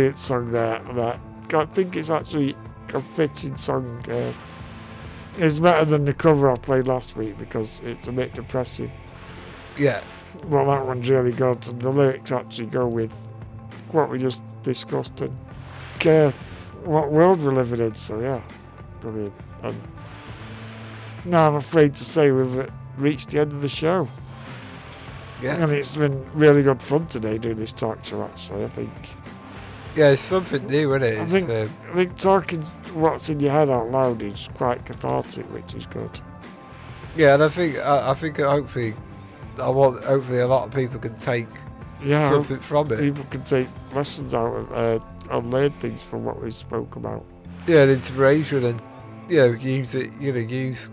Brilliant 0.02 0.18
song 0.18 0.52
there. 0.52 0.82
And 0.88 1.00
I, 1.54 1.66
think 1.76 1.96
it's 1.96 2.10
actually 2.10 2.56
a 2.92 3.02
fitting 3.02 3.56
song. 3.56 4.04
Uh, 4.10 4.34
it's 5.38 5.60
better 5.60 5.86
than 5.86 6.06
the 6.06 6.14
cover 6.14 6.50
I 6.50 6.56
played 6.56 6.88
last 6.88 7.16
week 7.16 7.38
because 7.38 7.80
it's 7.84 8.08
a 8.08 8.12
bit 8.12 8.34
depressing. 8.34 8.92
Yeah. 9.78 10.02
Well, 10.46 10.66
that 10.66 10.88
one's 10.88 11.08
really 11.08 11.32
good, 11.32 11.68
and 11.68 11.80
the 11.80 11.92
lyrics 11.92 12.32
actually 12.32 12.66
go 12.66 12.88
with 12.88 13.12
what 13.92 14.10
we 14.10 14.18
just 14.18 14.42
discussed 14.64 15.22
and 15.22 15.38
uh, 16.08 16.32
what 16.84 17.12
world 17.12 17.40
we're 17.40 17.54
living 17.54 17.80
in. 17.80 17.94
So 17.94 18.20
yeah, 18.20 18.42
brilliant. 19.02 19.34
And 19.62 19.80
now 21.26 21.48
I'm 21.48 21.56
afraid 21.56 21.96
to 21.98 22.04
say 22.04 22.32
we've 22.32 22.68
reached 22.98 23.30
the 23.30 23.40
end 23.40 23.52
of 23.52 23.62
the 23.62 23.70
show. 23.70 24.08
Yeah. 25.44 25.62
And 25.62 25.72
it's 25.72 25.96
been 25.96 26.26
really 26.34 26.64
good 26.64 26.82
fun 26.82 27.06
today 27.06 27.38
doing 27.38 27.58
this 27.58 27.72
talk 27.72 28.04
show. 28.04 28.24
Actually, 28.24 28.64
I 28.64 28.70
think. 28.70 28.90
Yeah, 29.96 30.10
it's 30.12 30.22
something 30.22 30.66
new, 30.68 30.94
isn't 30.94 31.04
it? 31.04 31.20
I 31.20 31.24
It's, 31.24 31.32
think, 31.32 31.50
um, 31.50 31.70
I 31.92 31.96
think 31.96 32.18
talking 32.18 32.62
what's 32.94 33.30
in 33.30 33.40
your 33.40 33.52
head 33.52 33.70
out 33.70 33.92
loud 33.92 34.22
is 34.22 34.50
quite 34.54 34.86
cathartic, 34.86 35.46
which 35.54 35.74
is 35.74 35.86
good. 35.88 36.20
yeah, 37.16 37.34
and 37.34 37.44
I 37.44 37.50
think 37.50 37.78
I, 37.78 38.12
I 38.12 38.14
think 38.14 38.38
hopefully, 38.40 38.94
I 39.60 39.70
want 39.70 40.04
hopefully 40.04 40.40
a 40.40 40.48
lot 40.48 40.66
of 40.68 40.74
people 40.74 40.98
can 41.00 41.16
take 41.18 41.48
Yeah, 42.04 42.30
something 42.30 42.60
from 42.60 42.92
it. 42.94 43.00
People 43.00 43.26
can 43.30 43.44
take 43.44 43.68
lessons 43.94 44.34
out 44.34 44.54
of 44.56 44.72
uh, 44.72 45.00
and 45.30 45.52
learn 45.52 45.72
things 45.82 46.02
from 46.02 46.24
what 46.24 46.42
we 46.42 46.52
spoke 46.52 46.96
about. 46.96 47.26
Yeah, 47.68 47.82
and 47.82 47.92
inspiration, 47.92 48.64
and 48.64 48.82
you 49.30 49.38
know, 49.38 49.52
use 49.52 49.94
it. 49.94 50.10
You 50.22 50.32
know, 50.32 50.40
use 50.40 50.90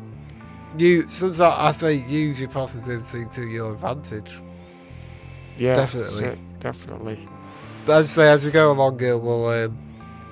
you. 0.76 1.08
Sometimes 1.08 1.40
I 1.40 1.70
say 1.72 1.94
use 1.94 2.40
your 2.40 2.48
positivity 2.50 3.26
to 3.30 3.46
your 3.46 3.72
advantage. 3.74 4.32
Yeah, 5.56 5.74
definitely. 5.74 6.36
definitely. 6.60 7.28
As 7.88 8.18
I 8.18 8.22
say, 8.22 8.30
as 8.30 8.44
we 8.44 8.50
go 8.50 8.72
along, 8.72 8.98
Gil, 8.98 9.18
we'll 9.18 9.46
um, 9.46 9.78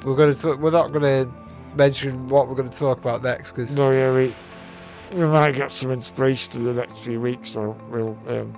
we're 0.04 0.16
going 0.16 0.34
to 0.34 0.40
talk, 0.40 0.58
we're 0.58 0.70
not 0.70 0.92
going 0.92 1.02
to 1.02 1.32
mention 1.74 2.28
what 2.28 2.48
we're 2.48 2.54
going 2.54 2.68
to 2.68 2.78
talk 2.78 2.98
about 2.98 3.22
next 3.22 3.52
because 3.52 3.76
No, 3.76 3.90
yeah, 3.90 4.12
we 4.12 4.34
we 5.12 5.26
might 5.26 5.52
get 5.52 5.72
some 5.72 5.90
inspiration 5.90 6.54
in 6.54 6.64
the 6.64 6.72
next 6.72 6.98
few 6.98 7.20
weeks, 7.20 7.50
so 7.50 7.76
we'll. 7.90 8.18
Um, 8.28 8.56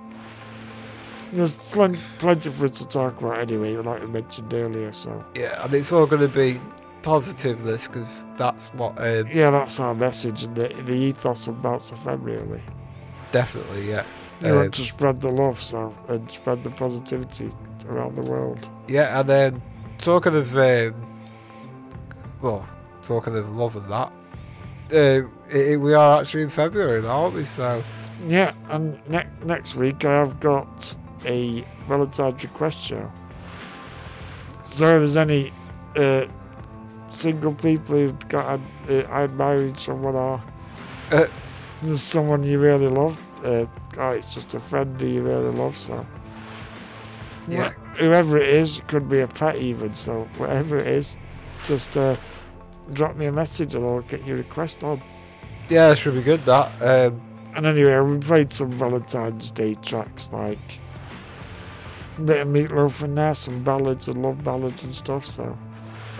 there's 1.31 1.59
plenty, 1.71 1.99
plenty 2.17 2.49
for 2.49 2.65
us 2.65 2.71
to 2.79 2.87
talk 2.87 3.21
about 3.21 3.37
anyway, 3.39 3.75
like 3.75 4.01
we 4.01 4.07
mentioned 4.07 4.51
earlier. 4.53 4.91
So 4.91 5.23
yeah, 5.35 5.63
and 5.63 5.73
it's 5.73 5.91
all 5.91 6.05
going 6.07 6.21
to 6.21 6.27
be 6.27 6.59
positive 7.01 7.57
positiveness 7.57 7.87
because 7.87 8.27
that's 8.35 8.67
what 8.73 8.99
um, 8.99 9.27
yeah, 9.31 9.49
that's 9.51 9.79
our 9.79 9.95
message 9.95 10.43
and 10.43 10.55
the, 10.55 10.67
the 10.85 10.93
ethos 10.93 11.47
of 11.47 11.61
Bounce 11.61 11.91
FM 11.91 12.23
really. 12.23 12.61
definitely 13.31 13.89
yeah. 13.89 14.03
We 14.41 14.49
Um, 14.49 14.55
want 14.57 14.73
to 14.75 14.83
spread 14.85 15.21
the 15.21 15.29
love, 15.31 15.59
so 15.61 15.93
and 16.07 16.29
spread 16.31 16.63
the 16.63 16.69
positivity 16.69 17.51
around 17.89 18.15
the 18.15 18.29
world. 18.29 18.69
Yeah, 18.87 19.19
and 19.19 19.27
then 19.29 19.61
talking 19.97 20.33
of, 20.35 20.57
um, 20.57 20.93
well, 22.41 22.65
talking 23.01 23.35
of 23.35 23.49
love 23.55 23.75
and 23.75 23.89
that, 23.91 24.11
uh, 24.93 25.27
i 25.53 25.73
i- 25.73 25.75
we 25.75 25.93
are 25.93 26.19
actually 26.21 26.43
in 26.43 26.49
February 26.49 27.01
now, 27.01 27.23
aren't 27.23 27.35
we? 27.35 27.45
So, 27.45 27.83
Yeah, 28.27 28.51
and 28.69 28.97
ne- 29.09 29.27
next 29.45 29.75
week 29.75 30.03
I 30.05 30.13
have 30.15 30.39
got 30.39 30.95
a 31.25 31.63
Valentine's 31.87 32.43
request 32.43 32.77
show. 32.79 33.09
So 34.71 34.85
if 34.95 34.99
there's 34.99 35.17
any 35.17 35.51
uh, 35.97 36.25
single 37.11 37.53
people 37.53 37.95
who've 37.95 38.29
got 38.29 38.59
uh, 38.89 38.93
I'm 39.11 39.35
married 39.35 39.79
someone 39.79 40.15
or 40.15 40.41
Uh. 41.11 41.25
there's 41.81 42.01
someone 42.01 42.43
you 42.43 42.59
really 42.59 42.87
love, 42.87 43.17
uh, 43.43 43.65
or 43.97 44.15
it's 44.15 44.33
just 44.33 44.53
a 44.55 44.59
friend 44.59 44.99
who 44.99 45.07
you 45.07 45.21
really 45.21 45.51
love, 45.51 45.77
so 45.77 46.05
Yeah. 47.47 47.69
Wh- 47.71 47.97
whoever 47.99 48.37
it 48.37 48.49
is, 48.49 48.77
it 48.79 48.87
could 48.87 49.09
be 49.09 49.19
a 49.19 49.27
pet 49.27 49.55
even, 49.57 49.93
so 49.95 50.27
whatever 50.37 50.77
it 50.77 50.87
is, 50.87 51.17
just 51.63 51.97
uh, 51.97 52.15
drop 52.93 53.15
me 53.15 53.25
a 53.25 53.31
message 53.31 53.75
and 53.75 53.85
I'll 53.85 54.01
get 54.01 54.25
your 54.25 54.37
request 54.37 54.83
on. 54.83 55.01
yeah, 55.69 55.91
it 55.91 55.97
should 55.97 56.15
be 56.15 56.21
good 56.21 56.43
that. 56.45 56.69
Um, 56.81 57.21
And 57.55 57.65
anyway, 57.65 57.99
we 57.99 58.19
played 58.19 58.53
some 58.53 58.71
Valentine's 58.71 59.51
Day 59.51 59.73
tracks 59.75 60.29
like 60.31 60.79
a 62.17 62.21
bit 62.21 62.41
of 62.41 62.47
Meat 62.47 62.71
Loaf 62.71 63.01
in 63.01 63.15
there, 63.15 63.33
some 63.35 63.63
ballads 63.63 64.07
and 64.07 64.21
love 64.21 64.43
ballads 64.43 64.83
and 64.83 64.93
stuff. 64.93 65.25
So 65.25 65.57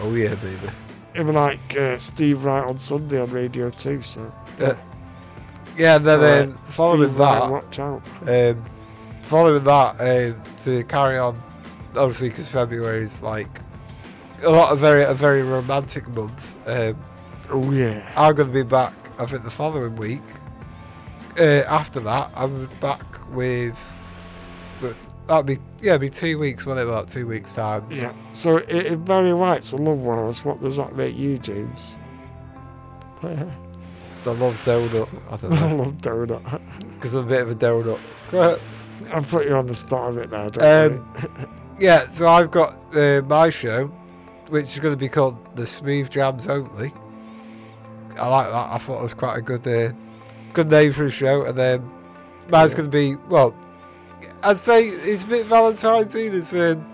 oh, 0.01 0.13
yeah, 0.15 0.35
baby. 0.35 0.69
even 1.15 1.35
like 1.35 1.75
uh, 1.77 1.97
Steve 1.99 2.45
Wright 2.45 2.63
on 2.67 2.77
Sunday 2.79 3.19
on 3.21 3.29
Radio 3.31 3.69
Two. 3.69 4.01
So 4.01 4.31
Uh, 4.59 4.73
yeah, 5.79 5.95
and 5.95 6.05
then 6.05 6.49
um, 6.49 6.57
following 6.69 7.15
that, 7.17 7.49
watch 7.49 7.79
out. 7.79 8.01
um, 8.27 8.65
following 9.23 9.63
that, 9.63 9.99
um, 9.99 10.43
to 10.63 10.83
carry 10.83 11.17
on, 11.17 11.41
obviously, 11.95 12.29
because 12.29 12.51
February 12.51 13.03
is 13.03 13.21
like 13.23 13.61
a 14.43 14.49
lot 14.49 14.71
of 14.71 14.79
very 14.79 15.03
a 15.03 15.13
very 15.13 15.41
romantic 15.43 16.07
month. 16.09 16.67
Um, 16.67 16.97
Oh 17.51 17.71
yeah, 17.71 18.07
I'm 18.15 18.35
going 18.35 18.49
to 18.49 18.53
be 18.53 18.61
back, 18.61 18.93
I 19.17 19.25
think, 19.25 19.43
the 19.43 19.49
following 19.49 19.95
week. 19.95 20.21
Uh, 21.39 21.63
after 21.67 21.99
that, 22.01 22.29
I'm 22.35 22.67
back 22.79 23.03
with. 23.31 23.75
That'll 25.25 25.43
be 25.43 25.57
yeah, 25.81 25.93
it'll 25.95 25.99
be 25.99 26.09
two 26.09 26.37
weeks. 26.37 26.65
Won't? 26.65 26.79
About 26.79 27.07
two 27.07 27.25
weeks 27.27 27.55
time. 27.55 27.87
yeah. 27.89 28.13
So 28.33 28.57
if 28.57 29.03
Barry 29.05 29.33
White's 29.33 29.71
a 29.71 29.77
love 29.77 29.97
one, 29.99 30.31
what 30.33 30.61
does 30.61 30.77
that 30.77 30.95
make 30.95 31.15
you, 31.15 31.37
James? 31.39 31.97
The 34.23 34.33
love 34.33 34.57
donut. 34.65 35.07
I 35.31 35.37
don't 35.37 35.51
know. 35.51 35.67
I 35.67 35.71
love 35.71 35.93
donut. 35.95 36.61
because 36.93 37.13
I'm 37.13 37.25
a 37.25 37.29
bit 37.29 37.41
of 37.41 37.51
a 37.51 37.55
donut. 37.55 38.59
I'm 39.11 39.23
put 39.25 39.45
you 39.47 39.55
on 39.55 39.65
the 39.67 39.75
spot 39.75 40.11
a 40.11 40.13
bit 40.15 40.29
now. 40.31 40.49
Don't 40.49 40.93
Um, 40.93 41.57
yeah, 41.79 42.05
so 42.07 42.27
I've 42.27 42.51
got 42.51 42.95
uh, 42.95 43.21
my 43.27 43.49
show, 43.49 43.87
which 44.49 44.65
is 44.65 44.79
going 44.79 44.93
to 44.93 44.97
be 44.97 45.07
called 45.09 45.37
the 45.55 45.65
Smooth 45.65 46.09
Jams 46.09 46.47
Only. 46.47 46.91
I 48.17 48.27
like 48.27 48.47
that. 48.47 48.71
I 48.73 48.77
thought 48.77 48.99
it 48.99 49.03
was 49.03 49.13
quite 49.13 49.37
a 49.37 49.41
good, 49.41 49.65
uh, 49.67 49.93
good 50.53 50.69
name 50.69 50.91
for 50.91 51.05
a 51.05 51.09
show. 51.09 51.43
And 51.45 51.57
then 51.57 51.89
mine's 52.49 52.73
Yeah. 52.73 52.77
going 52.79 52.91
to 52.91 52.97
be 52.97 53.15
well. 53.29 53.55
I'd 54.43 54.57
say 54.57 54.89
it's 54.89 55.23
a 55.23 55.27
bit 55.27 55.45
Valentine's. 55.45 56.11
There's 56.13 56.53
um, 56.53 56.85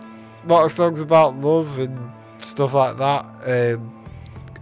a 0.43 0.47
lot 0.47 0.65
of 0.65 0.71
songs 0.71 1.01
about 1.01 1.35
love 1.37 1.79
and 1.79 2.11
stuff 2.37 2.75
like 2.75 2.97
that. 2.97 3.25
Um, 3.75 3.91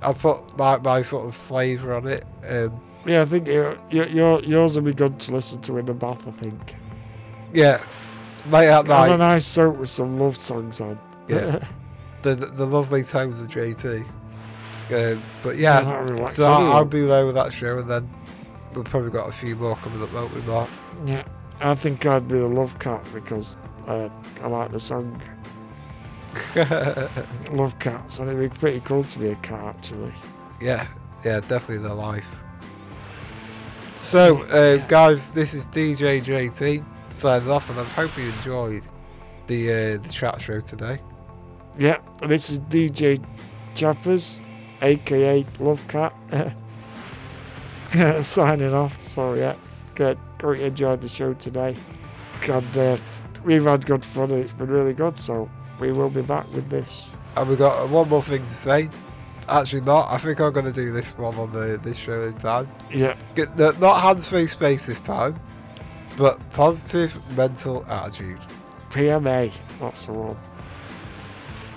I 0.03 0.13
put 0.13 0.57
my, 0.57 0.77
my 0.77 1.01
sort 1.01 1.27
of 1.27 1.35
flavour 1.35 1.95
on 1.95 2.07
it. 2.07 2.25
Um, 2.47 2.79
Yeah, 3.05 3.21
I 3.21 3.25
think 3.25 3.47
your, 3.47 3.77
your, 3.89 4.07
your, 4.07 4.43
yours 4.43 4.75
will 4.75 4.83
be 4.83 4.93
good 4.93 5.19
to 5.21 5.33
listen 5.33 5.61
to 5.63 5.77
in 5.77 5.85
the 5.85 5.93
bath. 5.93 6.27
I 6.27 6.31
think. 6.31 6.75
yeah, 7.53 7.81
late 8.49 8.67
at 8.69 8.87
Have 8.87 9.11
a 9.11 9.17
nice 9.17 9.45
soak 9.45 9.79
with 9.79 9.89
some 9.89 10.19
love 10.19 10.41
songs 10.41 10.81
on. 10.81 10.99
Yeah. 11.27 11.65
the, 12.21 12.35
the 12.35 12.45
the 12.47 12.65
lovely 12.65 13.03
tones 13.03 13.39
of 13.39 13.47
JT. 13.47 14.05
Um, 14.91 15.23
but 15.41 15.57
Yeah, 15.57 16.05
yeah, 16.13 16.25
so 16.25 16.51
I'll. 16.51 16.73
I'll 16.73 16.85
be 16.85 17.05
there 17.05 17.25
with 17.25 17.35
that 17.35 17.53
show, 17.53 17.77
and 17.77 17.89
then 17.89 18.09
we've 18.75 18.85
probably 18.85 19.11
got 19.11 19.29
a 19.29 19.31
few 19.31 19.55
more 19.55 19.75
coming 19.77 20.01
up, 20.03 20.11
won't 20.13 20.33
we, 20.33 20.41
Mark? 20.41 20.69
Yeah, 21.05 21.23
I 21.61 21.75
think 21.75 22.05
I'd 22.05 22.27
be 22.27 22.37
the 22.37 22.47
love 22.47 22.77
cat 22.79 23.03
because 23.13 23.55
uh, 23.87 24.09
I 24.41 24.47
like 24.47 24.71
the 24.71 24.79
song 24.79 25.21
Love 27.51 27.77
Cats, 27.79 28.19
and 28.19 28.29
it'd 28.29 28.51
be 28.51 28.57
pretty 28.59 28.79
cool 28.81 29.03
to 29.03 29.19
be 29.19 29.29
a 29.29 29.35
cat 29.37 29.75
actually. 29.75 30.13
yeah, 30.61 30.87
yeah, 31.23 31.39
definitely 31.41 31.87
the 31.87 31.93
life. 31.93 32.43
So, 33.99 34.43
uh, 34.43 34.77
guys, 34.87 35.31
this 35.31 35.53
is 35.53 35.67
DJ 35.67 36.21
JT 36.23 36.83
signing 37.09 37.49
off, 37.49 37.69
and 37.69 37.79
I 37.79 37.83
hope 37.85 38.17
you 38.17 38.25
enjoyed 38.25 38.83
the 39.47 39.71
uh, 39.71 39.97
the 39.97 40.09
chat 40.09 40.41
show 40.41 40.59
today. 40.59 40.97
Yeah, 41.77 41.99
and 42.21 42.29
this 42.29 42.49
is 42.49 42.59
DJ 42.59 43.23
Chappers, 43.75 44.39
aka 44.81 45.45
Love 45.59 45.87
Cat, 45.87 46.13
signing 48.23 48.73
off. 48.73 49.03
So 49.03 49.33
yeah, 49.33 49.55
good. 49.95 50.17
You 50.41 50.51
enjoyed 50.51 51.01
the 51.01 51.07
show 51.07 51.33
today. 51.33 51.75
And 52.49 52.77
uh, 52.77 52.97
we've 53.45 53.63
had 53.63 53.85
good 53.85 54.03
fun. 54.03 54.31
and 54.31 54.43
It's 54.43 54.51
been 54.51 54.67
really 54.67 54.93
good. 54.93 55.17
So 55.17 55.49
we 55.79 55.91
will 55.91 56.09
be 56.09 56.21
back 56.21 56.51
with 56.53 56.69
this. 56.69 57.09
And 57.35 57.49
we 57.49 57.55
got 57.55 57.89
one 57.89 58.09
more 58.09 58.23
thing 58.23 58.43
to 58.43 58.53
say. 58.53 58.89
Actually, 59.49 59.81
not. 59.81 60.09
I 60.09 60.17
think 60.17 60.39
I'm 60.39 60.53
going 60.53 60.65
to 60.65 60.71
do 60.71 60.91
this 60.91 61.17
one 61.17 61.35
on 61.35 61.51
the 61.51 61.79
this 61.81 61.97
show 61.97 62.21
this 62.21 62.35
time. 62.35 62.69
Yeah, 62.91 63.17
Get 63.35 63.57
the, 63.57 63.73
not 63.73 64.01
hands 64.01 64.29
free 64.29 64.47
space 64.47 64.85
this 64.85 65.01
time, 65.01 65.39
but 66.17 66.39
positive 66.51 67.19
mental 67.35 67.85
attitude. 67.89 68.39
PMA. 68.89 69.51
That's 69.79 70.05
the 70.05 70.13
one. 70.13 70.37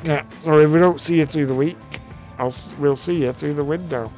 Yeah. 0.05 0.25
So 0.45 0.61
if 0.61 0.71
we 0.71 0.79
don't 0.79 1.01
see 1.01 1.17
you 1.17 1.27
through 1.27 1.47
the 1.47 1.55
week, 1.55 1.77
I'll 2.39 2.55
we'll 2.79 2.97
see 2.97 3.23
you 3.23 3.33
through 3.33 3.55
the 3.55 3.65
window. 3.65 4.13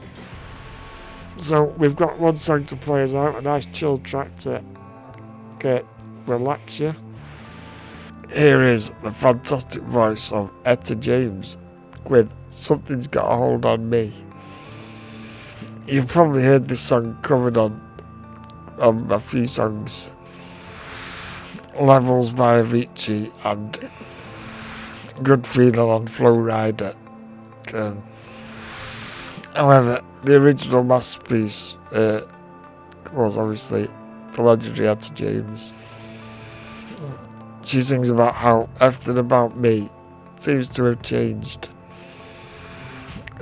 So 1.38 1.64
we've 1.78 1.96
got 1.96 2.18
one 2.18 2.38
song 2.38 2.64
to 2.66 2.76
play 2.76 3.04
us 3.04 3.14
out, 3.14 3.36
a 3.36 3.40
nice 3.40 3.64
chill 3.66 3.98
track 3.98 4.36
to 4.40 4.62
get 5.58 5.86
relax 6.26 6.80
you. 6.80 6.94
Here 8.32 8.62
is 8.62 8.90
the 9.02 9.10
fantastic 9.10 9.82
voice 9.84 10.32
of 10.32 10.52
Etta 10.66 10.94
James 10.96 11.56
with 12.04 12.30
Something's 12.50 13.06
Got 13.06 13.24
a 13.24 13.36
Hold 13.36 13.64
on 13.64 13.88
Me. 13.88 14.12
You've 15.86 16.08
probably 16.08 16.42
heard 16.42 16.68
this 16.68 16.80
song 16.80 17.18
covered 17.22 17.56
on, 17.56 17.80
on 18.78 19.10
a 19.10 19.18
few 19.18 19.46
songs. 19.46 20.12
Levels 21.80 22.28
by 22.28 22.60
Avicii 22.60 23.32
and 23.44 23.90
Good 25.22 25.46
Feeling 25.46 25.78
on 25.78 26.06
Flo 26.06 26.36
Rida. 26.36 26.94
Um, 27.72 28.02
however, 29.54 30.02
the 30.24 30.36
original 30.36 30.84
masterpiece 30.84 31.76
uh, 31.92 32.20
was 33.14 33.38
obviously 33.38 33.88
the 34.34 34.42
legendary 34.42 34.88
Etta 34.88 35.14
James. 35.14 35.72
She 37.68 37.82
sings 37.82 38.08
about 38.08 38.34
how 38.34 38.70
everything 38.80 39.18
about 39.18 39.58
me 39.58 39.90
seems 40.36 40.70
to 40.70 40.84
have 40.84 41.02
changed. 41.02 41.68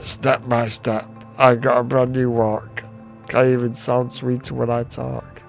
Step 0.01 0.49
by 0.49 0.67
step, 0.67 1.09
I 1.39 1.55
got 1.55 1.79
a 1.79 1.85
brand 1.85 2.11
new 2.11 2.29
walk. 2.29 2.83
Can 3.29 3.53
even 3.53 3.77
sound 3.77 4.13
sweeter 4.13 4.53
when 4.53 4.69
I 4.69 4.83
talk. 4.83 5.43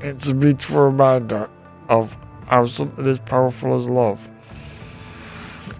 It's 0.00 0.26
a 0.26 0.34
beautiful 0.34 0.86
reminder 0.86 1.48
of 1.88 2.16
how 2.48 2.66
something 2.66 3.06
as 3.06 3.20
powerful 3.20 3.78
as 3.78 3.86
love 3.86 4.28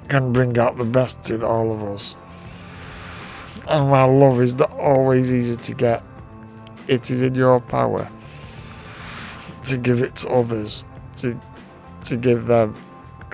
can 0.08 0.32
bring 0.32 0.56
out 0.56 0.78
the 0.78 0.84
best 0.84 1.30
in 1.30 1.42
all 1.42 1.72
of 1.72 1.82
us. 1.82 2.16
And 3.66 3.90
while 3.90 4.16
love 4.16 4.40
is 4.40 4.54
not 4.54 4.72
always 4.74 5.32
easy 5.32 5.56
to 5.56 5.74
get, 5.74 6.04
it 6.86 7.10
is 7.10 7.22
in 7.22 7.34
your 7.34 7.58
power 7.58 8.08
to 9.64 9.76
give 9.76 10.00
it 10.00 10.14
to 10.14 10.28
others 10.28 10.84
to 11.24 11.40
to 12.04 12.16
give 12.16 12.46
them 12.46 12.74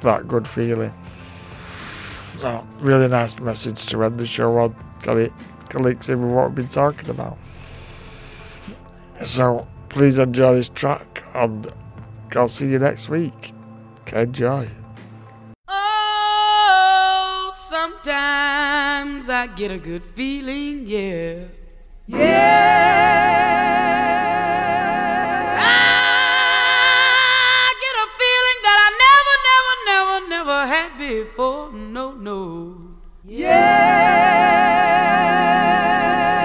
that 0.03 0.29
good 0.29 0.47
feeling. 0.47 0.95
So 2.39 2.67
really 2.79 3.09
nice 3.09 3.39
message 3.41 3.85
to 3.87 4.05
end 4.05 4.19
the 4.19 4.27
show 4.27 4.57
on. 4.59 4.77
It 5.07 5.33
connects 5.69 6.09
in 6.09 6.23
with 6.23 6.33
what 6.35 6.47
we've 6.49 6.55
been 6.55 6.69
talking 6.69 7.11
about. 7.11 7.37
So 9.25 9.67
please 9.89 10.19
enjoy 10.19 10.55
this 10.55 10.69
track 10.69 11.25
and 11.35 11.67
I'll 12.37 12.49
see 12.49 12.69
you 12.69 12.79
next 12.79 13.09
week. 13.09 13.53
Enjoy. 14.13 14.69
Oh, 15.69 17.53
sometimes 17.69 19.29
I 19.29 19.47
get 19.49 19.71
a 19.71 19.79
good 19.79 20.05
feeling, 20.05 20.87
yeah. 20.87 21.45
Yeah. 22.07 23.50
had 30.67 30.99
before. 30.99 31.73
No, 31.73 32.13
no. 32.13 32.77
Yeah. 33.25 33.51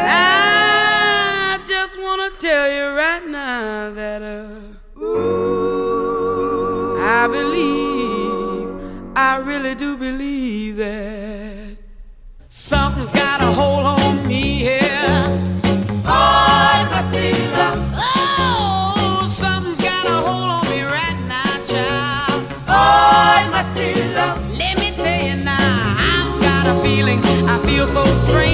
And 0.06 1.62
I 1.62 1.66
just 1.68 1.98
want 1.98 2.34
to 2.34 2.40
tell 2.40 2.72
you 2.72 2.96
right 2.96 3.28
now 3.28 3.92
that 3.92 4.22
uh, 4.22 5.00
Ooh. 5.02 6.98
I 7.00 7.28
believe, 7.28 8.70
I 9.16 9.38
really 9.38 9.76
do 9.76 9.98
believe 9.98 10.78
that 10.78 11.78
something's 12.50 13.12
got 13.12 13.42
a 13.42 13.52
hold 13.52 13.86
on. 13.86 14.05
so 27.88 28.04
strange. 28.16 28.45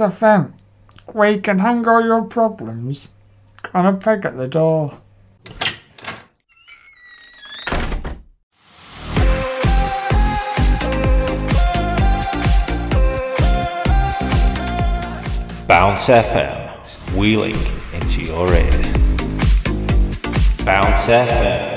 It's 0.00 0.16
a 0.16 0.18
vent. 0.18 0.54
We 1.12 1.40
can 1.40 1.58
hang 1.58 1.86
all 1.86 2.02
your 2.02 2.22
problems 2.22 3.10
on 3.74 3.84
a 3.84 3.92
peg 3.92 4.24
at 4.24 4.34
the 4.34 4.48
door. 4.48 4.98
Bounce 15.68 16.08
FM, 16.08 17.14
wheeling 17.14 17.58
into 17.92 18.22
your 18.22 18.54
ears. 18.54 18.92
Bounce 20.64 21.08
FM. 21.08 21.69